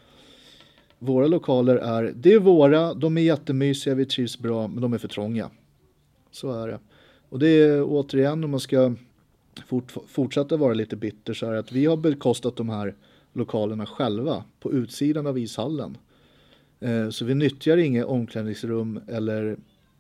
våra 1.00 1.28
lokaler 1.28 1.76
är, 1.76 2.14
det 2.16 2.34
är 2.34 2.40
våra, 2.40 2.94
de 2.94 3.18
är 3.18 3.22
jättemysiga, 3.22 3.96
vi 3.96 4.06
trivs 4.06 4.40
bra, 4.40 4.68
men 4.68 4.82
de 4.82 4.94
är 4.94 4.98
för 4.98 5.08
trånga. 5.08 5.50
Så 6.32 6.52
är 6.52 6.68
det. 6.68 6.80
Och 7.30 7.40
det 7.40 7.48
är 7.48 7.84
återigen 7.84 8.44
om 8.44 8.52
man 8.52 8.60
ska 8.60 8.94
fort, 9.68 9.94
fortsätta 10.08 10.58
vara 10.58 10.74
lite 10.74 10.96
bitter 10.96 11.34
så 11.34 11.46
är 11.46 11.54
det 11.54 11.60
att 11.60 11.72
vi 11.72 11.86
har 11.86 11.98
bekostat 11.98 12.56
de 12.56 12.70
här 12.70 12.96
lokalerna 13.34 13.86
själva 13.86 14.44
på 14.60 14.74
utsidan 14.74 15.28
av 15.28 15.38
ishallen. 15.38 15.98
Eh, 16.80 17.10
så 17.10 17.26
vi 17.26 17.36
nyttjar 17.36 17.78
inget 17.78 18.06
omklädningsrum 18.06 19.00
eller 19.08 19.58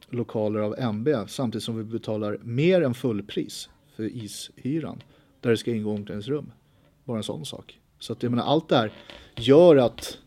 lokaler 0.10 0.60
av 0.60 0.76
MB 0.80 1.07
samtidigt 1.28 1.64
som 1.64 1.78
vi 1.78 1.84
betalar 1.84 2.38
mer 2.41 2.82
än 2.82 2.93
fullpris 2.93 3.70
för 3.95 4.03
ishyran 4.03 5.03
där 5.41 5.49
det 5.49 5.57
ska 5.57 5.72
ingå 5.72 5.91
omklädningsrum. 5.91 6.51
Bara 7.03 7.18
en 7.18 7.24
sån 7.24 7.45
sak. 7.45 7.80
Så 7.99 8.14
att 8.14 8.24
jag 8.24 8.30
menar 8.30 8.43
allt 8.43 8.70
det 8.70 8.76
här 8.76 8.91
gör 9.36 9.76
att 9.76 10.18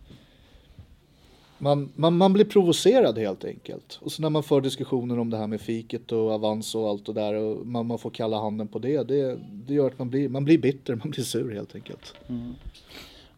man, 1.58 1.92
man, 1.96 2.16
man 2.16 2.32
blir 2.32 2.44
provocerad 2.44 3.18
helt 3.18 3.44
enkelt. 3.44 3.98
Och 4.02 4.12
så 4.12 4.22
när 4.22 4.30
man 4.30 4.42
för 4.42 4.60
diskussioner 4.60 5.18
om 5.18 5.30
det 5.30 5.36
här 5.36 5.46
med 5.46 5.60
fiket 5.60 6.12
och 6.12 6.30
avans 6.30 6.74
och 6.74 6.88
allt 6.88 7.06
det 7.06 7.12
där 7.12 7.34
och 7.34 7.66
man, 7.66 7.86
man 7.86 7.98
får 7.98 8.10
kalla 8.10 8.40
handen 8.40 8.68
på 8.68 8.78
det, 8.78 9.02
det, 9.02 9.38
det 9.52 9.74
gör 9.74 9.86
att 9.86 9.98
man 9.98 10.10
blir, 10.10 10.28
man 10.28 10.44
blir 10.44 10.58
bitter, 10.58 10.94
man 10.94 11.10
blir 11.10 11.24
sur 11.24 11.54
helt 11.54 11.74
enkelt. 11.74 12.14
Mm. 12.28 12.54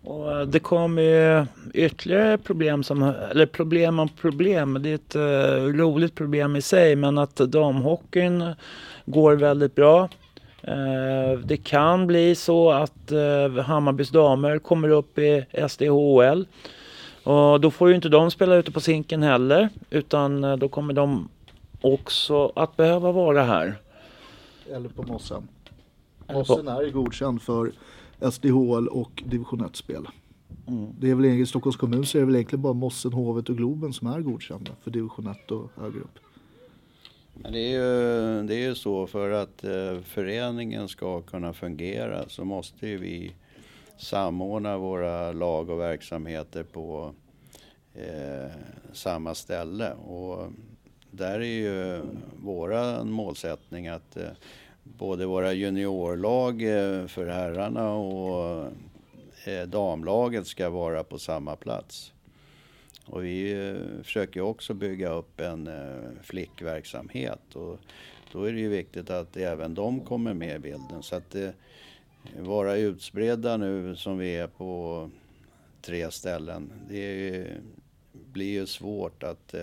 Och 0.05 0.49
det 0.49 0.59
kommer 0.59 1.03
ju 1.03 1.47
ytterligare 1.75 2.39
problem, 2.39 2.83
som, 2.83 3.03
eller 3.03 3.47
problem 3.47 3.99
om 3.99 4.09
problem. 4.09 4.83
Det 4.83 4.91
är 4.91 4.95
ett 4.95 5.17
uh, 5.17 5.79
roligt 5.79 6.15
problem 6.15 6.57
i 6.57 6.63
sig 6.63 6.97
men 6.97 7.19
att 7.19 7.37
damhockeyn 7.37 8.55
går 9.07 9.37
väldigt 9.37 9.75
bra. 9.75 10.09
Uh, 10.69 11.39
det 11.45 11.57
kan 11.57 12.07
bli 12.07 12.35
så 12.35 12.71
att 12.71 13.13
uh, 13.13 13.61
Hammarbys 13.61 14.11
damer 14.11 14.59
kommer 14.59 14.89
upp 14.89 15.19
i 15.19 15.45
SDHL. 15.69 16.47
Och 17.23 17.61
då 17.61 17.71
får 17.71 17.89
ju 17.89 17.95
inte 17.95 18.09
de 18.09 18.31
spela 18.31 18.55
ute 18.55 18.73
på 18.73 18.81
sinken 18.81 19.23
heller 19.23 19.69
utan 19.91 20.59
då 20.59 20.69
kommer 20.69 20.95
de 20.95 21.29
också 21.81 22.53
att 22.57 22.77
behöva 22.77 23.13
vara 23.13 23.43
här. 23.43 23.77
Eller 24.73 24.89
på 24.89 25.03
mossen. 25.03 25.49
Mossen 26.33 26.69
är 26.69 26.91
godkänd 26.91 27.43
för 27.43 27.73
SDHL 28.21 28.89
och 28.89 29.23
division 29.27 29.61
1-spel. 29.61 30.09
Mm. 30.67 30.87
Det 31.01 31.11
är 31.11 31.15
väl 31.15 31.25
i 31.25 31.47
Stockholms 31.47 31.77
kommun 31.77 32.07
så 32.07 32.19
är 32.19 32.21
det 32.21 32.27
väl 32.27 32.35
egentligen 32.35 32.63
bara 32.63 32.73
Mossen, 32.73 33.13
Hovet 33.13 33.49
och 33.49 33.57
Globen 33.57 33.93
som 33.93 34.07
är 34.07 34.21
godkända 34.21 34.73
för 34.83 34.91
division 34.91 35.27
1 35.27 35.51
och 35.51 35.71
högre 35.77 36.01
upp. 36.01 36.19
Men 37.35 37.53
det 37.53 37.59
är 37.59 37.73
ju, 37.73 38.47
det 38.47 38.55
är 38.55 38.69
ju 38.69 38.75
så 38.75 39.07
för 39.07 39.31
att 39.31 39.65
eh, 39.65 40.01
föreningen 40.05 40.89
ska 40.89 41.21
kunna 41.21 41.53
fungera 41.53 42.29
så 42.29 42.45
måste 42.45 42.87
ju 42.87 42.99
vi 42.99 43.35
samordna 43.97 44.79
våra 44.79 45.33
lag 45.33 45.71
och 45.71 45.81
verksamheter 45.81 46.63
på 46.63 47.15
eh, 47.95 48.53
samma 48.93 49.35
ställe. 49.35 49.93
Och 49.93 50.53
där 51.11 51.41
är 51.41 51.45
ju 51.45 52.03
våra 52.43 53.05
målsättning 53.05 53.89
att 53.89 54.17
eh, 54.17 54.29
både 54.85 55.27
våra 55.27 55.53
juniorlag 55.53 56.63
eh, 56.63 57.07
för 57.07 57.27
herrarna 57.27 57.93
och 57.93 58.73
eh, 59.45 59.63
damlaget 59.67 60.47
ska 60.47 60.71
vara 60.71 61.05
på 61.05 61.19
samma 61.19 61.57
plats. 61.57 62.13
Och 63.07 63.25
vi 63.25 63.69
eh, 63.69 64.03
försöker 64.03 64.41
också 64.41 64.75
bygga 64.75 65.09
upp 65.09 65.41
en 65.41 65.71
flickverksamhet 66.23 67.55
och 67.55 67.79
då 68.33 68.45
är 68.45 68.53
det 68.53 68.61
ju 68.61 68.69
viktigt 68.69 69.11
att 69.11 69.37
även 69.37 69.75
de 69.75 70.01
kommer 70.01 70.35
med 70.35 70.57
i 70.57 70.59
bilden. 70.59 71.03
Så 71.03 71.17
att 71.17 71.37
vara 72.39 72.77
utspridda 72.77 73.57
nu 73.57 73.97
som 73.97 74.19
vi 74.19 74.37
är 74.37 74.47
på 74.47 75.11
tre 75.83 76.11
ställen, 76.11 76.73
det 76.89 77.47
blir 78.13 78.53
ju 78.53 78.67
svårt 78.67 79.23
att 79.23 79.55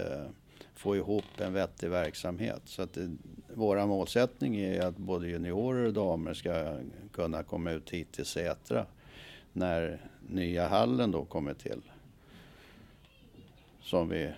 få 0.76 0.95
ihop 0.95 1.24
en 1.38 1.53
vettig 1.53 1.89
verksamhet. 1.89 2.61
Så 2.65 2.82
att 2.82 2.93
det, 2.93 3.11
våra 3.56 3.86
målsättning 3.86 4.56
är 4.56 4.82
att 4.82 4.97
både 4.97 5.28
juniorer 5.28 5.86
och 5.86 5.93
damer 5.93 6.34
ska 6.34 6.78
kunna 7.12 7.43
komma 7.43 7.72
ut 7.72 7.89
hit 7.89 8.12
till 8.12 8.26
Sätra 8.26 8.86
när 9.54 9.99
nya 10.30 10.68
hallen 10.68 11.12
då 11.12 11.26
kommer 11.26 11.54
till. 11.54 11.82
Som 13.82 14.10
vi 14.10 14.32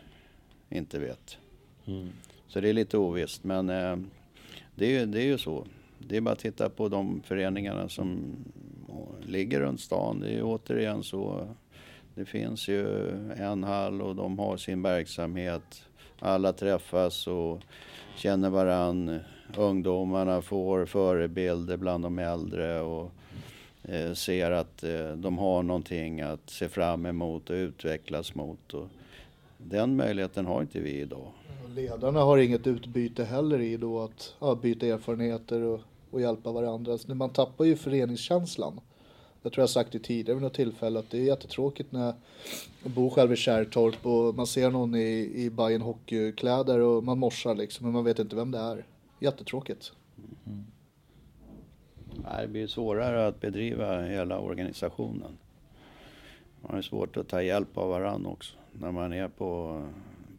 inte 0.70 0.99
vet. 0.99 1.38
Mm. 1.86 2.09
Så 2.47 2.59
det 2.59 2.70
är 2.70 2.74
lite 2.74 2.97
ovisst 2.97 3.43
men 3.43 3.70
eh, 3.70 3.97
det, 4.76 4.97
är, 4.97 5.05
det 5.05 5.22
är 5.22 5.26
ju 5.26 5.38
så. 5.38 5.68
Det 5.97 6.18
är 6.18 6.22
bara 6.22 6.32
att 6.32 6.39
titta 6.39 6.70
på 6.70 6.89
de 6.89 7.22
föreningarna 7.26 7.89
som 7.89 8.36
ligger 9.22 9.59
runt 9.59 9.82
stan. 9.82 10.20
Det 10.20 10.30
är 10.30 10.43
återigen 10.43 11.03
så. 11.03 11.47
Det 12.16 12.26
finns 12.26 12.68
ju 12.68 13.09
en 13.38 13.64
hall 13.64 14.01
och 14.01 14.16
de 14.16 14.39
har 14.39 14.57
sin 14.57 14.82
verksamhet 14.82 15.84
alla 16.20 16.53
träffas 16.53 17.28
och 17.28 17.61
känner 18.16 18.49
varann. 18.49 19.20
Ungdomarna 19.57 20.41
får 20.41 20.86
förebilder 20.86 21.78
bland 21.78 22.03
de 22.03 22.20
äldre 22.20 22.82
och 22.82 23.11
eh, 23.84 24.14
ser 24.14 24.51
att 24.51 24.84
eh, 24.84 25.11
de 25.16 25.38
har 25.38 25.64
någonting 25.64 26.22
att 26.22 26.49
se 26.49 26.70
fram 26.70 27.05
emot 27.05 27.49
och 27.49 27.53
utvecklas 27.53 28.36
mot. 28.36 28.74
Och 28.74 28.88
den 29.57 29.95
möjligheten 29.95 30.45
har 30.45 30.61
inte 30.61 30.80
vi 30.80 30.91
idag. 30.91 31.28
Ledarna 31.76 32.20
har 32.20 32.38
inget 32.38 32.68
utbyte 32.68 33.24
heller 33.24 33.59
i 33.59 33.78
då 33.78 33.99
att 33.99 34.36
ja, 34.39 34.55
byta 34.55 34.86
erfarenheter 34.86 35.61
och, 35.61 35.82
och 36.11 36.22
hjälpa 36.22 36.51
varandra. 36.51 36.97
Så 36.97 37.16
man 37.16 37.30
tappar 37.30 37.66
ju 37.66 37.76
föreningskänslan. 37.76 38.80
Jag 39.44 39.54
tror 39.54 39.62
jag 39.62 39.70
sagt 39.70 39.91
det 39.91 40.00
tidigare 40.00 40.36
vid 40.36 40.44
något 40.44 40.54
tillfälle 40.54 41.00
att 41.00 41.10
det 41.10 41.18
är 41.18 41.24
jättetråkigt 41.24 41.91
när 41.91 42.14
jag 42.84 42.91
bor 42.91 43.10
själv 43.10 43.34
i 43.34 43.36
Kärrtorp 43.36 44.06
och 44.06 44.36
man 44.36 44.48
ser 44.48 44.72
någon 44.72 44.96
i, 44.96 45.32
i 45.36 45.50
Bayern 45.50 45.82
hockeykläder 45.82 46.80
och 46.80 47.04
man 47.04 47.20
morsar 47.20 47.56
liksom 47.56 47.86
men 47.86 47.94
man 47.94 48.04
vet 48.04 48.20
inte 48.20 48.36
vem 48.36 48.52
det 48.52 48.60
är. 48.60 48.86
Jättetråkigt. 49.20 49.91
Mm. 50.46 50.66
Det 52.41 52.48
blir 52.48 52.68
svårare 52.68 53.28
att 53.28 53.41
bedriva 53.41 54.02
hela 54.02 54.39
organisationen. 54.39 55.38
Man 56.62 56.76
har 56.76 56.82
svårt 56.82 57.18
att 57.18 57.28
ta 57.28 57.41
hjälp 57.41 57.78
av 57.78 57.89
varandra 57.89 58.30
också 58.30 58.56
när 58.72 58.91
man 58.91 59.14
är 59.14 59.28
på, 59.28 59.82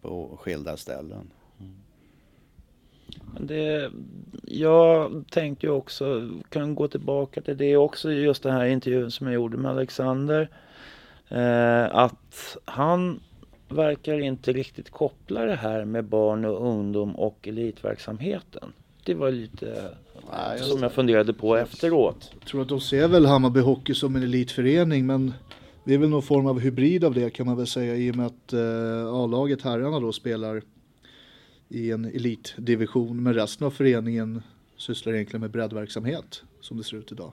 på 0.02 0.36
skilda 0.40 0.76
ställen. 0.76 1.30
Det, 3.40 3.90
jag 4.42 5.24
tänkte 5.30 5.66
ju 5.66 5.72
också, 5.72 6.30
kan 6.48 6.74
gå 6.74 6.88
tillbaka 6.88 7.40
till 7.40 7.56
det 7.56 7.76
också, 7.76 8.12
just 8.12 8.42
den 8.42 8.52
här 8.52 8.64
intervjun 8.64 9.10
som 9.10 9.26
jag 9.26 9.34
gjorde 9.34 9.56
med 9.56 9.70
Alexander. 9.70 10.48
Eh, 11.28 11.96
att 11.96 12.56
han 12.64 13.20
verkar 13.68 14.20
inte 14.20 14.52
riktigt 14.52 14.90
koppla 14.90 15.44
det 15.44 15.56
här 15.56 15.84
med 15.84 16.04
barn 16.04 16.44
och 16.44 16.66
ungdom 16.68 17.16
och 17.16 17.48
elitverksamheten. 17.48 18.72
Det 19.04 19.14
var 19.14 19.30
lite 19.30 19.90
Nej, 20.32 20.58
som 20.58 20.82
jag 20.82 20.92
funderade 20.92 21.32
på 21.32 21.56
efteråt. 21.56 22.30
Jag 22.40 22.48
tror 22.48 22.62
att 22.62 22.68
de 22.68 22.80
ser 22.80 23.08
väl 23.08 23.26
Hammarby 23.26 23.60
Hockey 23.60 23.94
som 23.94 24.16
en 24.16 24.22
elitförening 24.22 25.06
men 25.06 25.32
det 25.84 25.94
är 25.94 25.98
väl 25.98 26.08
någon 26.08 26.22
form 26.22 26.46
av 26.46 26.60
hybrid 26.60 27.04
av 27.04 27.14
det 27.14 27.30
kan 27.30 27.46
man 27.46 27.56
väl 27.56 27.66
säga 27.66 27.96
i 27.96 28.10
och 28.10 28.16
med 28.16 28.26
att 28.26 28.52
eh, 28.52 29.14
A-laget 29.14 29.62
herrarna 29.62 30.00
då 30.00 30.12
spelar 30.12 30.62
i 31.74 31.90
en 31.90 32.04
elitdivision 32.04 33.22
men 33.22 33.34
resten 33.34 33.66
av 33.66 33.70
föreningen 33.70 34.42
sysslar 34.76 35.12
egentligen 35.12 35.40
med 35.40 35.50
breddverksamhet 35.50 36.42
som 36.60 36.76
det 36.76 36.84
ser 36.84 36.96
ut 36.96 37.12
idag. 37.12 37.32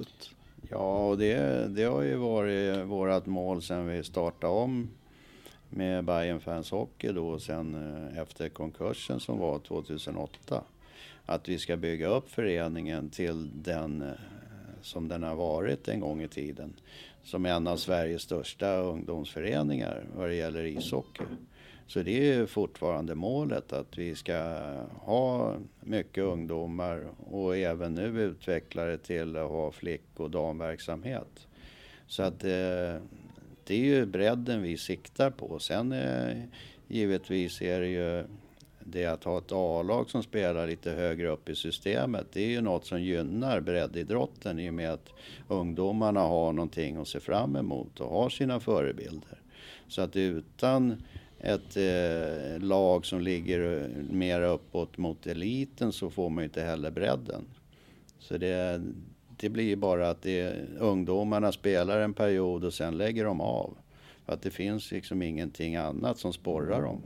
Att... 0.00 0.30
Ja, 0.70 1.08
och 1.08 1.18
det, 1.18 1.66
det 1.68 1.84
har 1.84 2.02
ju 2.02 2.14
varit 2.16 2.86
vårt 2.86 3.26
mål 3.26 3.62
sedan 3.62 3.86
vi 3.86 4.04
startade 4.04 4.52
om 4.52 4.88
med 5.68 6.04
Bayern 6.04 6.40
Fans 6.40 6.70
Hockey 6.70 7.12
då 7.12 7.38
sen 7.38 7.74
eh, 7.74 8.18
efter 8.18 8.48
konkursen 8.48 9.20
som 9.20 9.38
var 9.38 9.58
2008. 9.58 10.62
Att 11.26 11.48
vi 11.48 11.58
ska 11.58 11.76
bygga 11.76 12.08
upp 12.08 12.30
föreningen 12.30 13.10
till 13.10 13.50
den 13.62 14.02
eh, 14.02 14.08
som 14.82 15.08
den 15.08 15.22
har 15.22 15.34
varit 15.34 15.88
en 15.88 16.00
gång 16.00 16.22
i 16.22 16.28
tiden. 16.28 16.74
Som 17.22 17.46
en 17.46 17.66
av 17.66 17.76
Sveriges 17.76 18.22
största 18.22 18.76
ungdomsföreningar 18.76 20.04
vad 20.16 20.28
det 20.28 20.34
gäller 20.34 20.64
ishockey. 20.64 21.24
Så 21.88 22.02
det 22.02 22.32
är 22.32 22.46
fortfarande 22.46 23.14
målet 23.14 23.72
att 23.72 23.98
vi 23.98 24.14
ska 24.14 24.58
ha 25.00 25.56
mycket 25.80 26.24
ungdomar 26.24 27.06
och 27.30 27.56
även 27.56 27.94
nu 27.94 28.22
utveckla 28.22 28.84
det 28.84 28.98
till 28.98 29.36
att 29.36 29.50
ha 29.50 29.72
flick 29.72 30.02
och 30.16 30.30
damverksamhet. 30.30 31.46
Så 32.06 32.22
att 32.22 32.44
eh, 32.44 32.96
det 33.64 33.74
är 33.74 33.84
ju 33.84 34.06
bredden 34.06 34.62
vi 34.62 34.76
siktar 34.76 35.30
på. 35.30 35.58
Sen 35.58 35.92
eh, 35.92 36.36
givetvis 36.88 37.62
är 37.62 37.80
det 37.80 37.88
ju 37.88 38.24
det 38.80 39.06
att 39.06 39.24
ha 39.24 39.38
ett 39.38 39.52
A-lag 39.52 40.10
som 40.10 40.22
spelar 40.22 40.66
lite 40.66 40.90
högre 40.90 41.28
upp 41.28 41.48
i 41.48 41.54
systemet. 41.54 42.26
Det 42.32 42.42
är 42.42 42.48
ju 42.48 42.60
något 42.60 42.86
som 42.86 43.02
gynnar 43.02 43.60
breddidrotten 43.60 44.58
i 44.58 44.70
och 44.70 44.74
med 44.74 44.92
att 44.92 45.10
ungdomarna 45.48 46.20
har 46.20 46.52
någonting 46.52 46.96
att 46.96 47.08
se 47.08 47.20
fram 47.20 47.56
emot 47.56 48.00
och 48.00 48.10
har 48.10 48.28
sina 48.28 48.60
förebilder. 48.60 49.40
Så 49.88 50.02
att 50.02 50.16
utan 50.16 51.02
ett 51.40 51.76
eh, 51.76 52.60
lag 52.60 53.06
som 53.06 53.20
ligger 53.20 53.88
mer 54.10 54.42
uppåt 54.42 54.98
mot 54.98 55.26
eliten 55.26 55.92
så 55.92 56.10
får 56.10 56.30
man 56.30 56.42
ju 56.42 56.44
inte 56.44 56.62
heller 56.62 56.90
bredden. 56.90 57.44
Så 58.18 58.38
det, 58.38 58.82
det 59.36 59.48
blir 59.48 59.76
bara 59.76 60.10
att 60.10 60.22
det, 60.22 60.54
ungdomarna 60.78 61.52
spelar 61.52 62.00
en 62.00 62.14
period 62.14 62.64
och 62.64 62.74
sen 62.74 62.98
lägger 62.98 63.24
de 63.24 63.40
av. 63.40 63.76
För 64.24 64.32
att 64.32 64.42
det 64.42 64.50
finns 64.50 64.90
liksom 64.90 65.22
ingenting 65.22 65.76
annat 65.76 66.18
som 66.18 66.32
sporrar 66.32 66.82
dem. 66.82 67.02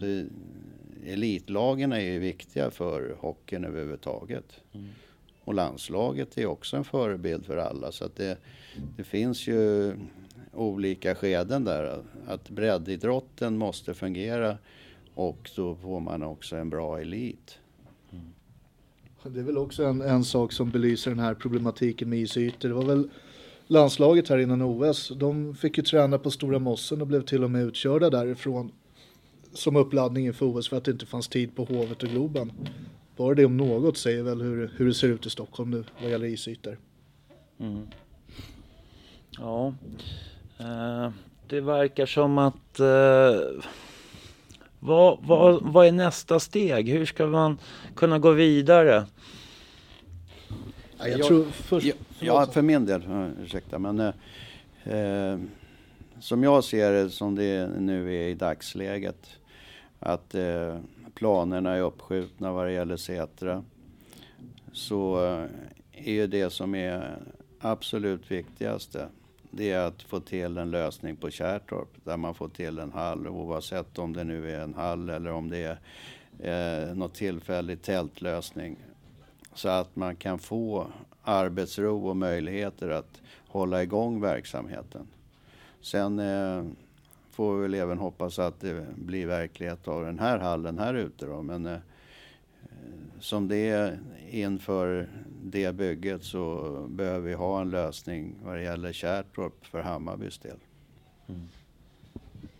Så 0.00 0.24
elitlagen 1.06 1.92
är 1.92 2.00
ju 2.00 2.18
viktiga 2.18 2.70
för 2.70 3.16
hockeyn 3.18 3.64
överhuvudtaget. 3.64 4.60
Mm. 4.72 4.88
Och 5.44 5.54
landslaget 5.54 6.38
är 6.38 6.46
också 6.46 6.76
en 6.76 6.84
förebild 6.84 7.46
för 7.46 7.56
alla. 7.56 7.92
Så 7.92 8.04
att 8.04 8.16
det, 8.16 8.38
det 8.96 9.04
finns 9.04 9.46
ju 9.46 9.94
olika 10.52 11.14
skeden 11.14 11.64
där. 11.64 12.02
Att 12.26 12.50
breddidrotten 12.50 13.58
måste 13.58 13.94
fungera 13.94 14.58
och 15.14 15.50
då 15.56 15.74
får 15.74 16.00
man 16.00 16.22
också 16.22 16.56
en 16.56 16.70
bra 16.70 17.00
elit. 17.00 17.58
Det 19.24 19.40
är 19.40 19.44
väl 19.44 19.58
också 19.58 19.84
en, 19.84 20.00
en 20.00 20.24
sak 20.24 20.52
som 20.52 20.70
belyser 20.70 21.10
den 21.10 21.20
här 21.20 21.34
problematiken 21.34 22.08
med 22.08 22.18
isytor. 22.18 22.68
Det 22.68 22.74
var 22.74 22.84
väl 22.84 23.10
landslaget 23.66 24.28
här 24.28 24.38
innan 24.38 24.62
OS. 24.62 25.12
De 25.16 25.54
fick 25.54 25.78
ju 25.78 25.84
träna 25.84 26.18
på 26.18 26.30
Stora 26.30 26.58
Mossen 26.58 27.00
och 27.00 27.06
blev 27.06 27.22
till 27.22 27.44
och 27.44 27.50
med 27.50 27.64
utkörda 27.64 28.10
därifrån 28.10 28.72
som 29.52 29.76
uppladdning 29.76 30.26
inför 30.26 30.46
OS 30.46 30.68
för 30.68 30.76
att 30.76 30.84
det 30.84 30.90
inte 30.90 31.06
fanns 31.06 31.28
tid 31.28 31.56
på 31.56 31.64
Hovet 31.64 32.02
och 32.02 32.08
Globen. 32.08 32.52
Bara 33.16 33.34
det 33.34 33.44
om 33.44 33.56
något 33.56 33.96
säger 33.96 34.22
väl 34.22 34.42
hur, 34.42 34.72
hur 34.76 34.86
det 34.86 34.94
ser 34.94 35.08
ut 35.08 35.26
i 35.26 35.30
Stockholm 35.30 35.70
nu 35.70 35.84
vad 36.02 36.10
gäller 36.10 36.26
isytor. 36.26 36.78
Mm. 37.58 37.86
Ja, 39.38 39.74
det 41.46 41.60
verkar 41.60 42.06
som 42.06 42.38
att 42.38 42.80
uh, 42.80 43.62
vad, 44.84 45.18
vad, 45.22 45.62
vad 45.62 45.86
är 45.86 45.92
nästa 45.92 46.40
steg? 46.40 46.88
Hur 46.88 47.06
ska 47.06 47.26
man 47.26 47.58
kunna 47.94 48.18
gå 48.18 48.30
vidare? 48.30 49.06
Ja, 50.98 51.08
jag 51.08 51.22
tror 51.22 51.44
först, 51.44 51.86
ja, 51.86 51.94
ja, 52.20 52.46
för 52.46 52.62
min 52.62 52.86
del, 52.86 53.02
ursäkta, 53.42 53.78
men 53.78 54.00
eh, 54.00 54.12
eh, 54.98 55.38
som 56.20 56.42
jag 56.42 56.64
ser 56.64 56.92
det 56.92 57.10
som 57.10 57.34
det 57.34 57.70
nu 57.78 58.14
är 58.14 58.28
i 58.28 58.34
dagsläget, 58.34 59.28
att 59.98 60.34
eh, 60.34 60.78
planerna 61.14 61.74
är 61.74 61.80
uppskjutna 61.80 62.52
vad 62.52 62.66
det 62.66 62.72
gäller 62.72 62.96
Sätra, 62.96 63.64
så 64.72 65.24
eh, 65.24 66.16
är 66.16 66.26
det 66.26 66.50
som 66.50 66.74
är 66.74 67.18
absolut 67.60 68.30
viktigaste 68.30 69.08
det 69.54 69.70
är 69.70 69.86
att 69.86 70.02
få 70.02 70.20
till 70.20 70.58
en 70.58 70.70
lösning 70.70 71.16
på 71.16 71.30
Kärrtorp 71.30 71.88
där 72.04 72.16
man 72.16 72.34
får 72.34 72.48
till 72.48 72.78
en 72.78 72.92
hall 72.92 73.28
oavsett 73.28 73.98
om 73.98 74.12
det 74.12 74.24
nu 74.24 74.50
är 74.50 74.60
en 74.60 74.74
hall 74.74 75.08
eller 75.08 75.32
om 75.32 75.50
det 75.50 75.78
är 76.38 76.88
eh, 76.88 76.94
något 76.94 77.14
tillfällig 77.14 77.82
tältlösning. 77.82 78.76
Så 79.54 79.68
att 79.68 79.96
man 79.96 80.16
kan 80.16 80.38
få 80.38 80.86
arbetsro 81.22 82.08
och 82.08 82.16
möjligheter 82.16 82.88
att 82.88 83.20
hålla 83.46 83.82
igång 83.82 84.20
verksamheten. 84.20 85.06
Sen 85.80 86.18
eh, 86.18 86.64
får 87.30 87.56
vi 87.56 87.62
väl 87.62 87.74
även 87.74 87.98
hoppas 87.98 88.38
att 88.38 88.60
det 88.60 88.86
blir 88.96 89.26
verklighet 89.26 89.88
av 89.88 90.04
den 90.04 90.18
här 90.18 90.38
hallen 90.38 90.78
här 90.78 90.94
ute 90.94 91.26
då. 91.26 91.42
Men 91.42 91.66
eh, 91.66 91.78
som 93.20 93.48
det 93.48 93.68
är 93.68 93.98
inför 94.30 95.08
det 95.42 95.74
bygget 95.74 96.24
så 96.24 96.70
behöver 96.90 97.28
vi 97.28 97.34
ha 97.34 97.60
en 97.60 97.70
lösning 97.70 98.34
vad 98.44 98.56
det 98.56 98.62
gäller 98.62 98.92
Kärrtorp 98.92 99.66
för 99.66 99.80
Hammarbys 99.80 100.38
del. 100.38 100.56
Mm. 101.28 101.40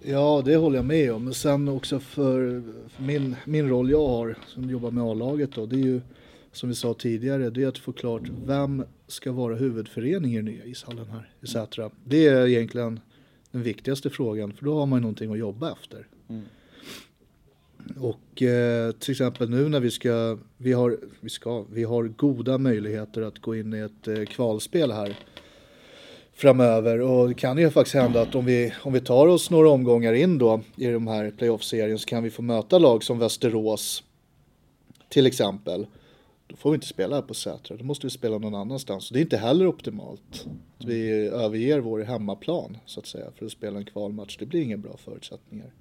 Ja, 0.04 0.42
det 0.44 0.56
håller 0.56 0.76
jag 0.76 0.84
med 0.84 1.12
om. 1.12 1.24
Men 1.24 1.34
sen 1.34 1.68
också 1.68 2.00
för, 2.00 2.62
för, 2.88 3.02
min, 3.02 3.36
min 3.44 3.68
roll 3.68 3.90
jag 3.90 4.08
har 4.08 4.38
som 4.46 4.70
jobbar 4.70 4.90
med 4.90 5.04
A-laget 5.04 5.52
då, 5.52 5.66
det 5.66 5.76
är 5.76 5.84
ju 5.84 6.00
som 6.52 6.68
vi 6.68 6.74
sa 6.74 6.94
tidigare, 6.94 7.50
det 7.50 7.62
är 7.62 7.68
att 7.68 7.78
få 7.78 7.92
klart 7.92 8.22
vem 8.46 8.84
ska 9.06 9.32
vara 9.32 9.54
huvudförening 9.54 10.32
i 10.32 10.36
den 10.36 10.44
nya 10.44 10.64
ishallen 10.64 11.06
här 11.06 11.30
i 11.40 11.46
Sätra. 11.46 11.90
Det 12.04 12.26
är 12.26 12.46
egentligen 12.46 13.00
den 13.50 13.62
viktigaste 13.62 14.10
frågan, 14.10 14.52
för 14.52 14.64
då 14.64 14.78
har 14.78 14.86
man 14.86 14.98
ju 14.98 15.00
någonting 15.00 15.32
att 15.32 15.38
jobba 15.38 15.72
efter. 15.72 16.06
Mm. 16.28 16.42
Och 18.00 18.42
eh, 18.42 18.92
till 18.92 19.10
exempel 19.10 19.50
nu 19.50 19.68
när 19.68 19.80
vi 19.80 19.90
ska, 19.90 20.38
vi 20.56 20.72
har, 20.72 20.98
vi 21.20 21.30
ska, 21.30 21.64
vi 21.72 21.84
har 21.84 22.04
goda 22.04 22.58
möjligheter 22.58 23.22
att 23.22 23.38
gå 23.38 23.56
in 23.56 23.74
i 23.74 23.78
ett 23.78 24.08
eh, 24.08 24.24
kvalspel 24.24 24.92
här 24.92 25.16
framöver 26.34 27.00
och 27.00 27.28
det 27.28 27.34
kan 27.34 27.58
ju 27.58 27.70
faktiskt 27.70 27.94
hända 27.94 28.22
att 28.22 28.34
om 28.34 28.44
vi, 28.44 28.72
om 28.82 28.92
vi 28.92 29.00
tar 29.00 29.26
oss 29.26 29.50
några 29.50 29.70
omgångar 29.70 30.12
in 30.12 30.38
då 30.38 30.60
i 30.76 30.86
de 30.86 31.06
här 31.06 31.30
playoff-serien 31.30 31.98
så 31.98 32.06
kan 32.06 32.22
vi 32.22 32.30
få 32.30 32.42
möta 32.42 32.78
lag 32.78 33.04
som 33.04 33.18
Västerås 33.18 34.02
till 35.08 35.26
exempel. 35.26 35.86
Då 36.46 36.56
får 36.56 36.70
vi 36.70 36.74
inte 36.74 36.86
spela 36.86 37.14
här 37.14 37.22
på 37.22 37.34
Sätra, 37.34 37.76
då 37.76 37.84
måste 37.84 38.06
vi 38.06 38.10
spela 38.10 38.38
någon 38.38 38.54
annanstans. 38.54 39.08
Det 39.08 39.18
är 39.18 39.22
inte 39.22 39.36
heller 39.36 39.66
optimalt. 39.66 40.46
Att 40.78 40.84
vi 40.84 41.10
överger 41.28 41.78
vår 41.78 42.00
hemmaplan 42.00 42.76
så 42.86 43.00
att 43.00 43.06
säga 43.06 43.30
för 43.38 43.46
att 43.46 43.52
spela 43.52 43.78
en 43.78 43.84
kvalmatch. 43.84 44.36
Det 44.36 44.46
blir 44.46 44.62
inga 44.62 44.76
bra 44.76 44.96
förutsättningar. 44.96 45.72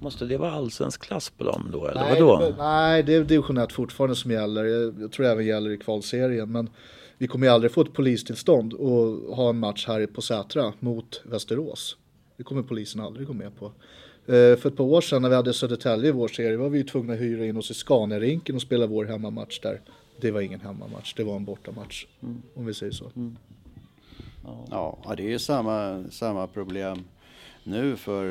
Måste 0.00 0.24
det 0.24 0.36
vara 0.36 0.50
allsvensk 0.50 1.02
klass 1.02 1.30
på 1.30 1.44
dem 1.44 1.68
då? 1.72 1.86
Eller 1.86 2.00
nej, 2.00 2.22
vadå? 2.22 2.54
nej, 2.58 3.02
det 3.02 3.14
är 3.14 3.24
division 3.24 3.58
1 3.58 3.72
fortfarande 3.72 4.16
som 4.16 4.30
gäller. 4.30 4.64
Jag 5.00 5.12
tror 5.12 5.26
det 5.26 5.32
även 5.32 5.46
gäller 5.46 5.70
i 5.70 5.78
kvalserien. 5.78 6.52
Men 6.52 6.70
vi 7.18 7.26
kommer 7.26 7.46
ju 7.46 7.52
aldrig 7.52 7.72
få 7.72 7.80
ett 7.80 7.92
polistillstånd 7.92 8.72
och 8.72 9.36
ha 9.36 9.50
en 9.50 9.58
match 9.58 9.86
här 9.88 10.06
på 10.06 10.22
Sätra 10.22 10.72
mot 10.80 11.22
Västerås. 11.24 11.96
Det 12.36 12.42
kommer 12.42 12.62
polisen 12.62 13.00
aldrig 13.00 13.26
gå 13.26 13.32
med 13.32 13.56
på. 13.58 13.66
Uh, 13.66 14.56
för 14.56 14.66
ett 14.66 14.76
par 14.76 14.84
år 14.84 15.00
sedan 15.00 15.22
när 15.22 15.28
vi 15.28 15.34
hade 15.34 15.52
Södertälje 15.52 16.08
i 16.08 16.12
vår 16.12 16.28
serie 16.28 16.56
var 16.56 16.68
vi 16.68 16.78
ju 16.78 16.84
tvungna 16.84 17.12
att 17.12 17.20
hyra 17.20 17.46
in 17.46 17.56
oss 17.56 17.70
i 17.70 17.74
Scania-rinken 17.74 18.54
och 18.54 18.62
spela 18.62 18.86
vår 18.86 19.04
hemmamatch 19.04 19.60
där. 19.60 19.80
Det 20.20 20.30
var 20.30 20.40
ingen 20.40 20.60
hemmamatch, 20.60 21.14
det 21.14 21.24
var 21.24 21.36
en 21.36 21.44
bortamatch. 21.44 22.06
Mm. 22.22 22.42
Om 22.54 22.66
vi 22.66 22.74
säger 22.74 22.92
så. 22.92 23.10
Mm. 23.16 23.36
Ja. 24.70 24.98
ja, 25.04 25.14
det 25.16 25.22
är 25.22 25.28
ju 25.28 25.38
samma, 25.38 26.04
samma 26.10 26.46
problem 26.46 27.04
nu 27.64 27.96
för 27.96 28.24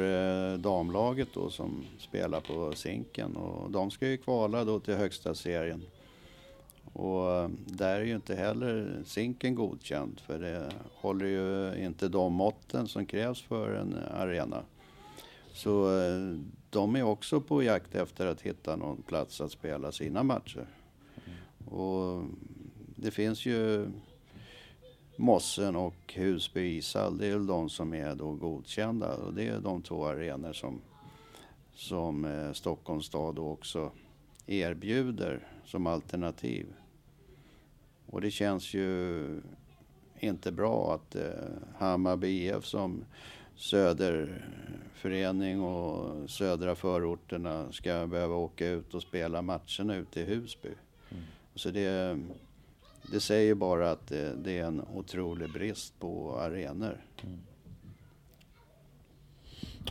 eh, 0.54 0.58
damlaget 0.58 1.28
då 1.34 1.50
som 1.50 1.86
spelar 2.00 2.42
på 2.42 2.74
Zinken 2.76 3.36
och 3.36 3.72
de 3.72 3.92
ska 3.92 4.08
ju 4.08 4.18
kvala 4.18 4.64
då 4.64 4.80
till 4.80 4.94
högsta 4.94 5.36
serien. 5.36 5.84
Och 6.94 7.32
eh, 7.32 7.50
där 7.66 8.00
är 8.00 8.04
ju 8.04 8.16
inte 8.16 8.36
heller 8.36 9.02
Zinken 9.06 9.56
godkänd 9.56 10.20
för 10.20 10.40
det 10.40 10.72
håller 10.94 11.26
ju 11.26 11.76
inte 11.86 12.08
de 12.08 12.34
måtten 12.34 12.88
som 12.88 13.06
krävs 13.06 13.42
för 13.42 13.74
en 13.74 13.96
arena. 14.14 14.64
Så 15.54 16.00
eh, 16.00 16.38
de 16.70 16.96
är 16.96 17.04
också 17.04 17.42
på 17.42 17.64
jakt 17.64 17.96
efter 17.96 18.28
att 18.28 18.42
hitta 18.42 18.76
någon 18.76 19.02
plats 19.02 19.42
att 19.42 19.52
spela 19.52 19.92
sina 19.92 20.24
matcher. 20.24 20.68
Och 21.66 22.24
det 22.96 23.12
finns 23.12 23.46
ju 23.46 23.88
Mossen 25.16 25.76
och 25.76 26.14
Husby 26.14 26.78
ishall, 26.78 27.18
det 27.18 27.28
är 27.28 27.40
de 27.40 27.70
som 27.70 27.94
är 27.94 28.16
då 28.16 28.32
godkända. 28.32 29.16
Och 29.16 29.34
det 29.34 29.48
är 29.48 29.60
de 29.60 29.82
två 29.82 30.06
arenor 30.06 30.54
som, 30.54 30.82
som 31.76 32.26
eh, 32.26 32.54
Stockholms 32.54 33.06
stad 33.06 33.40
också 33.40 33.92
erbjuder 34.46 35.48
som 35.66 35.88
alternativ. 35.88 36.68
Och 38.06 38.22
det 38.22 38.32
känns 38.32 38.74
ju 38.74 39.42
inte 40.20 40.52
bra 40.52 40.94
att 40.94 41.16
eh, 41.16 41.32
Hammarby 41.78 42.28
IF 42.28 42.66
som 42.66 43.06
söderförening 43.56 45.62
och 45.62 46.30
södra 46.30 46.76
förorterna 46.76 47.72
ska 47.72 48.08
behöva 48.08 48.36
åka 48.36 48.68
ut 48.68 48.94
och 48.94 49.02
spela 49.02 49.42
matcherna 49.42 49.96
ute 49.96 50.22
i 50.22 50.24
Husby. 50.24 50.70
Mm. 51.10 51.24
Så 51.56 51.70
det, 51.70 52.20
det 53.12 53.20
säger 53.20 53.56
bara 53.56 53.92
att 53.92 54.08
det, 54.08 54.36
det, 54.44 54.60
är 54.60 54.66
en 54.66 54.82
otrolig 54.94 55.50
brist 55.54 56.00
på 56.00 56.38
arenor. 56.40 57.02
Mm. 57.24 57.40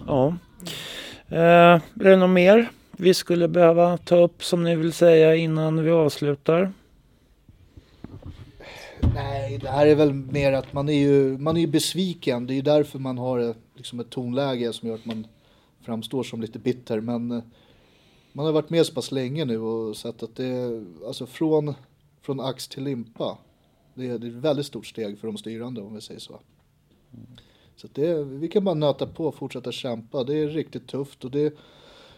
Ja. 0.07 0.37
Eh, 1.29 1.39
är 1.39 1.81
det 1.95 2.17
något 2.17 2.31
mer 2.31 2.71
vi 2.97 3.15
skulle 3.15 3.49
behöva 3.49 3.97
ta 3.97 4.17
upp 4.17 4.45
som 4.45 4.65
ni 4.65 4.77
vill 4.77 4.93
säga 4.93 5.37
innan 5.37 5.85
vi 5.85 5.91
avslutar? 5.91 6.73
Nej, 9.15 9.59
det 9.59 9.69
här 9.69 9.87
är 9.87 9.95
väl 9.95 10.13
mer 10.13 10.53
att 10.53 10.73
man 10.73 10.89
är 10.89 10.99
ju, 10.99 11.39
man 11.39 11.57
är 11.57 11.61
ju 11.61 11.67
besviken. 11.67 12.47
Det 12.47 12.53
är 12.53 12.57
ju 12.57 12.63
därför 12.63 12.99
man 12.99 13.19
har 13.19 13.55
liksom 13.77 14.01
ett 14.01 14.11
tonläge 14.11 14.73
som 14.73 14.89
gör 14.89 14.95
att 14.95 15.05
man 15.05 15.27
framstår 15.81 16.23
som 16.23 16.41
lite 16.41 16.59
bitter. 16.59 17.01
Men 17.01 17.31
eh, 17.31 17.43
man 18.33 18.47
har 18.47 18.53
varit 18.53 18.71
med 18.71 18.87
så 18.87 18.95
pass 18.95 19.13
länge 19.13 19.45
nu 19.45 19.59
och 19.59 19.97
sett 19.97 20.23
att 20.23 20.37
det 20.37 20.83
alltså 21.07 21.27
från, 21.27 21.75
från 22.23 22.41
ax 22.41 22.69
till 22.69 22.85
limpa. 22.85 23.39
Det 23.95 24.09
är, 24.09 24.19
det 24.19 24.27
är 24.27 24.31
ett 24.31 24.37
väldigt 24.37 24.67
stort 24.67 24.87
steg 24.87 25.19
för 25.19 25.27
de 25.27 25.37
styrande 25.37 25.81
om 25.81 25.95
vi 25.95 26.01
säger 26.01 26.21
så. 26.21 26.41
Så 27.77 27.89
det, 27.93 28.25
vi 28.25 28.49
kan 28.49 28.65
bara 28.65 28.75
nöta 28.75 29.07
på 29.07 29.27
och 29.27 29.35
fortsätta 29.35 29.73
kämpa. 29.73 30.25
Det 30.25 30.39
är 30.39 30.49
riktigt 30.49 30.87
tufft 30.87 31.25
och 31.25 31.31
det 31.31 31.57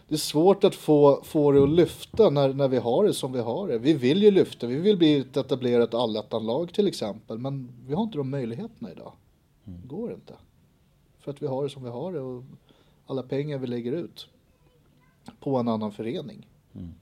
det 0.07 0.15
är 0.15 0.19
svårt 0.19 0.63
att 0.63 0.75
få, 0.75 1.21
få 1.23 1.51
det 1.51 1.63
att 1.63 1.69
lyfta 1.69 2.29
när, 2.29 2.53
när 2.53 2.67
vi 2.67 2.77
har 2.77 3.03
det 3.03 3.13
som 3.13 3.33
vi 3.33 3.39
har 3.39 3.67
det. 3.67 3.77
Vi 3.77 3.93
vill 3.93 4.23
ju 4.23 4.31
lyfta, 4.31 4.67
vi 4.67 4.75
vill 4.75 4.97
bli 4.97 5.19
ett 5.19 5.37
etablerat 5.37 5.93
allettanlag 5.93 6.73
till 6.73 6.87
exempel, 6.87 7.37
men 7.37 7.71
vi 7.87 7.93
har 7.93 8.03
inte 8.03 8.17
de 8.17 8.29
möjligheterna 8.29 8.91
idag. 8.91 9.13
Mm. 9.65 9.81
Det 9.81 9.87
går 9.87 10.13
inte. 10.13 10.33
För 11.19 11.31
att 11.31 11.41
vi 11.41 11.47
har 11.47 11.63
det 11.63 11.69
som 11.69 11.83
vi 11.83 11.89
har 11.89 12.13
det 12.13 12.19
och 12.19 12.43
alla 13.05 13.23
pengar 13.23 13.57
vi 13.57 13.67
lägger 13.67 13.91
ut 13.91 14.27
på 15.39 15.57
en 15.57 15.67
annan 15.67 15.91
förening. 15.91 16.47
Mm. 16.73 16.93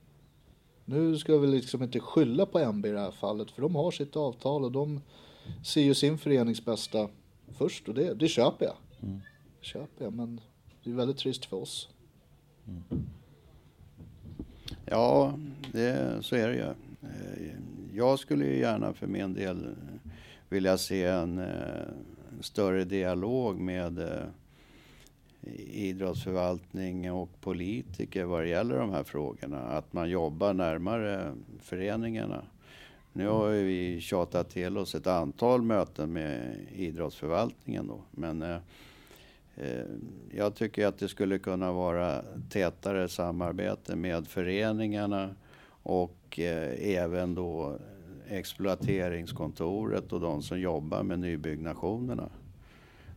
Nu 0.84 1.18
ska 1.18 1.38
vi 1.38 1.46
liksom 1.46 1.82
inte 1.82 2.00
skylla 2.00 2.46
på 2.46 2.58
MB 2.58 2.86
i 2.86 2.90
det 2.90 3.00
här 3.00 3.10
fallet, 3.10 3.50
för 3.50 3.62
de 3.62 3.74
har 3.74 3.90
sitt 3.90 4.16
avtal 4.16 4.64
och 4.64 4.72
de 4.72 5.00
ser 5.64 5.82
ju 5.82 5.94
sin 5.94 6.18
förenings 6.18 6.64
bästa 6.64 7.08
först 7.58 7.88
och 7.88 7.94
det, 7.94 8.14
det 8.14 8.28
köper 8.28 8.64
jag. 8.64 8.76
Mm. 9.02 9.20
Det 9.60 9.66
köper 9.66 10.04
jag, 10.04 10.12
men 10.12 10.40
det 10.84 10.90
är 10.90 10.94
väldigt 10.94 11.18
trist 11.18 11.44
för 11.44 11.56
oss. 11.56 11.88
Ja, 14.86 15.38
det, 15.72 16.18
så 16.20 16.36
är 16.36 16.48
det 16.48 16.54
ju. 16.54 16.62
Eh, 16.62 17.54
jag 17.92 18.18
skulle 18.18 18.44
ju 18.44 18.58
gärna 18.58 18.92
för 18.92 19.06
min 19.06 19.34
del 19.34 19.74
vilja 20.48 20.78
se 20.78 21.04
en, 21.04 21.38
en 21.38 21.48
eh, 21.48 22.40
större 22.40 22.84
dialog 22.84 23.60
med 23.60 23.98
eh, 23.98 24.24
idrottsförvaltning 25.72 27.12
och 27.12 27.40
politiker 27.40 28.24
vad 28.24 28.42
det 28.42 28.48
gäller 28.48 28.78
de 28.78 28.90
här 28.90 29.04
frågorna. 29.04 29.58
Att 29.58 29.92
man 29.92 30.10
jobbar 30.10 30.54
närmare 30.54 31.32
föreningarna. 31.60 32.44
Nu 33.12 33.28
har 33.28 33.48
vi 33.48 34.00
tjatat 34.00 34.50
till 34.50 34.78
oss 34.78 34.94
ett 34.94 35.06
antal 35.06 35.62
möten 35.62 36.12
med 36.12 36.56
idrottsförvaltningen 36.72 37.86
då. 37.86 38.00
Men 38.10 38.42
Eh, 38.42 38.56
eh 39.56 39.84
jag 40.30 40.54
tycker 40.54 40.86
att 40.86 40.98
det 40.98 41.08
skulle 41.08 41.38
kunna 41.38 41.72
vara 41.72 42.22
tätare 42.50 43.08
samarbete 43.08 43.96
med 43.96 44.26
föreningarna 44.26 45.34
och 45.82 46.38
eh, 46.38 46.96
även 46.96 47.34
då 47.34 47.78
exploateringskontoret 48.28 50.12
och 50.12 50.20
de 50.20 50.42
som 50.42 50.60
jobbar 50.60 51.02
med 51.02 51.18
nybyggnationerna. 51.18 52.28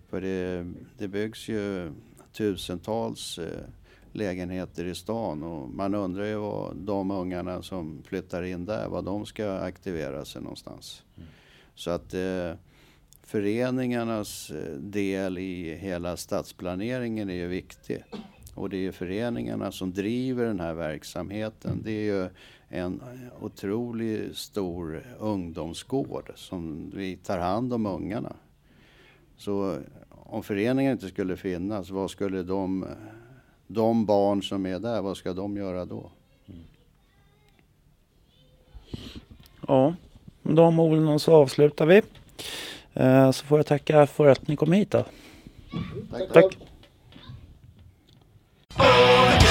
För 0.09 0.21
det, 0.21 0.67
det 0.97 1.07
byggs 1.07 1.49
ju 1.49 1.91
tusentals 2.37 3.39
eh, 3.39 3.63
lägenheter 4.11 4.85
i 4.85 4.95
stan 4.95 5.43
och 5.43 5.69
man 5.69 5.95
undrar 5.95 6.25
ju 6.25 6.35
vad 6.35 6.75
de 6.75 7.11
ungarna 7.11 7.61
som 7.61 8.03
flyttar 8.03 8.43
in 8.43 8.65
där, 8.65 8.87
vad 8.87 9.05
de 9.05 9.25
ska 9.25 9.51
aktivera 9.51 10.25
sig 10.25 10.41
någonstans. 10.41 11.03
Mm. 11.17 11.29
Så 11.75 11.91
att 11.91 12.13
föreningarnas 13.27 14.51
eh, 14.51 14.73
del 14.73 15.37
i 15.37 15.75
hela 15.75 16.17
stadsplaneringen 16.17 17.29
är 17.29 17.33
ju 17.33 17.47
viktig. 17.47 18.03
Och 18.55 18.69
det 18.69 18.87
är 18.87 18.91
föreningarna 18.91 19.71
som 19.71 19.93
driver 19.93 20.45
den 20.45 20.59
här 20.59 20.73
verksamheten. 20.73 21.81
Det 21.83 21.91
är 21.91 22.03
ju 22.03 22.29
en 22.69 23.01
otroligt 23.41 24.37
stor 24.37 25.03
ungdomsgård 25.19 26.31
som 26.35 26.91
vi 26.95 27.17
tar 27.17 27.37
hand 27.37 27.73
om 27.73 27.85
ungarna. 27.85 28.35
Så 29.37 29.79
om 30.29 30.43
föreningen 30.43 30.91
inte 30.91 31.07
skulle 31.07 31.37
finnas, 31.37 31.89
vad 31.89 32.11
skulle 32.11 32.43
de, 32.43 32.85
de 33.67 34.05
barn 34.05 34.43
som 34.43 34.65
är 34.65 34.79
där, 34.79 35.01
vad 35.01 35.17
ska 35.17 35.33
de 35.33 35.57
göra 35.57 35.85
då? 35.85 36.11
Mm. 36.47 36.61
Ja, 39.67 39.95
med 40.41 40.55
de 40.55 40.79
orden 40.79 41.19
så 41.19 41.33
avslutar 41.33 41.85
vi. 41.85 42.01
Eh, 42.93 43.31
så 43.31 43.45
får 43.45 43.59
jag 43.59 43.65
tacka 43.65 44.07
för 44.07 44.27
att 44.27 44.47
ni 44.47 44.55
kom 44.55 44.71
hit. 44.71 44.91
Då. 44.91 45.05
Tack. 46.11 46.33
tack. 46.33 46.57
tack. 48.77 49.46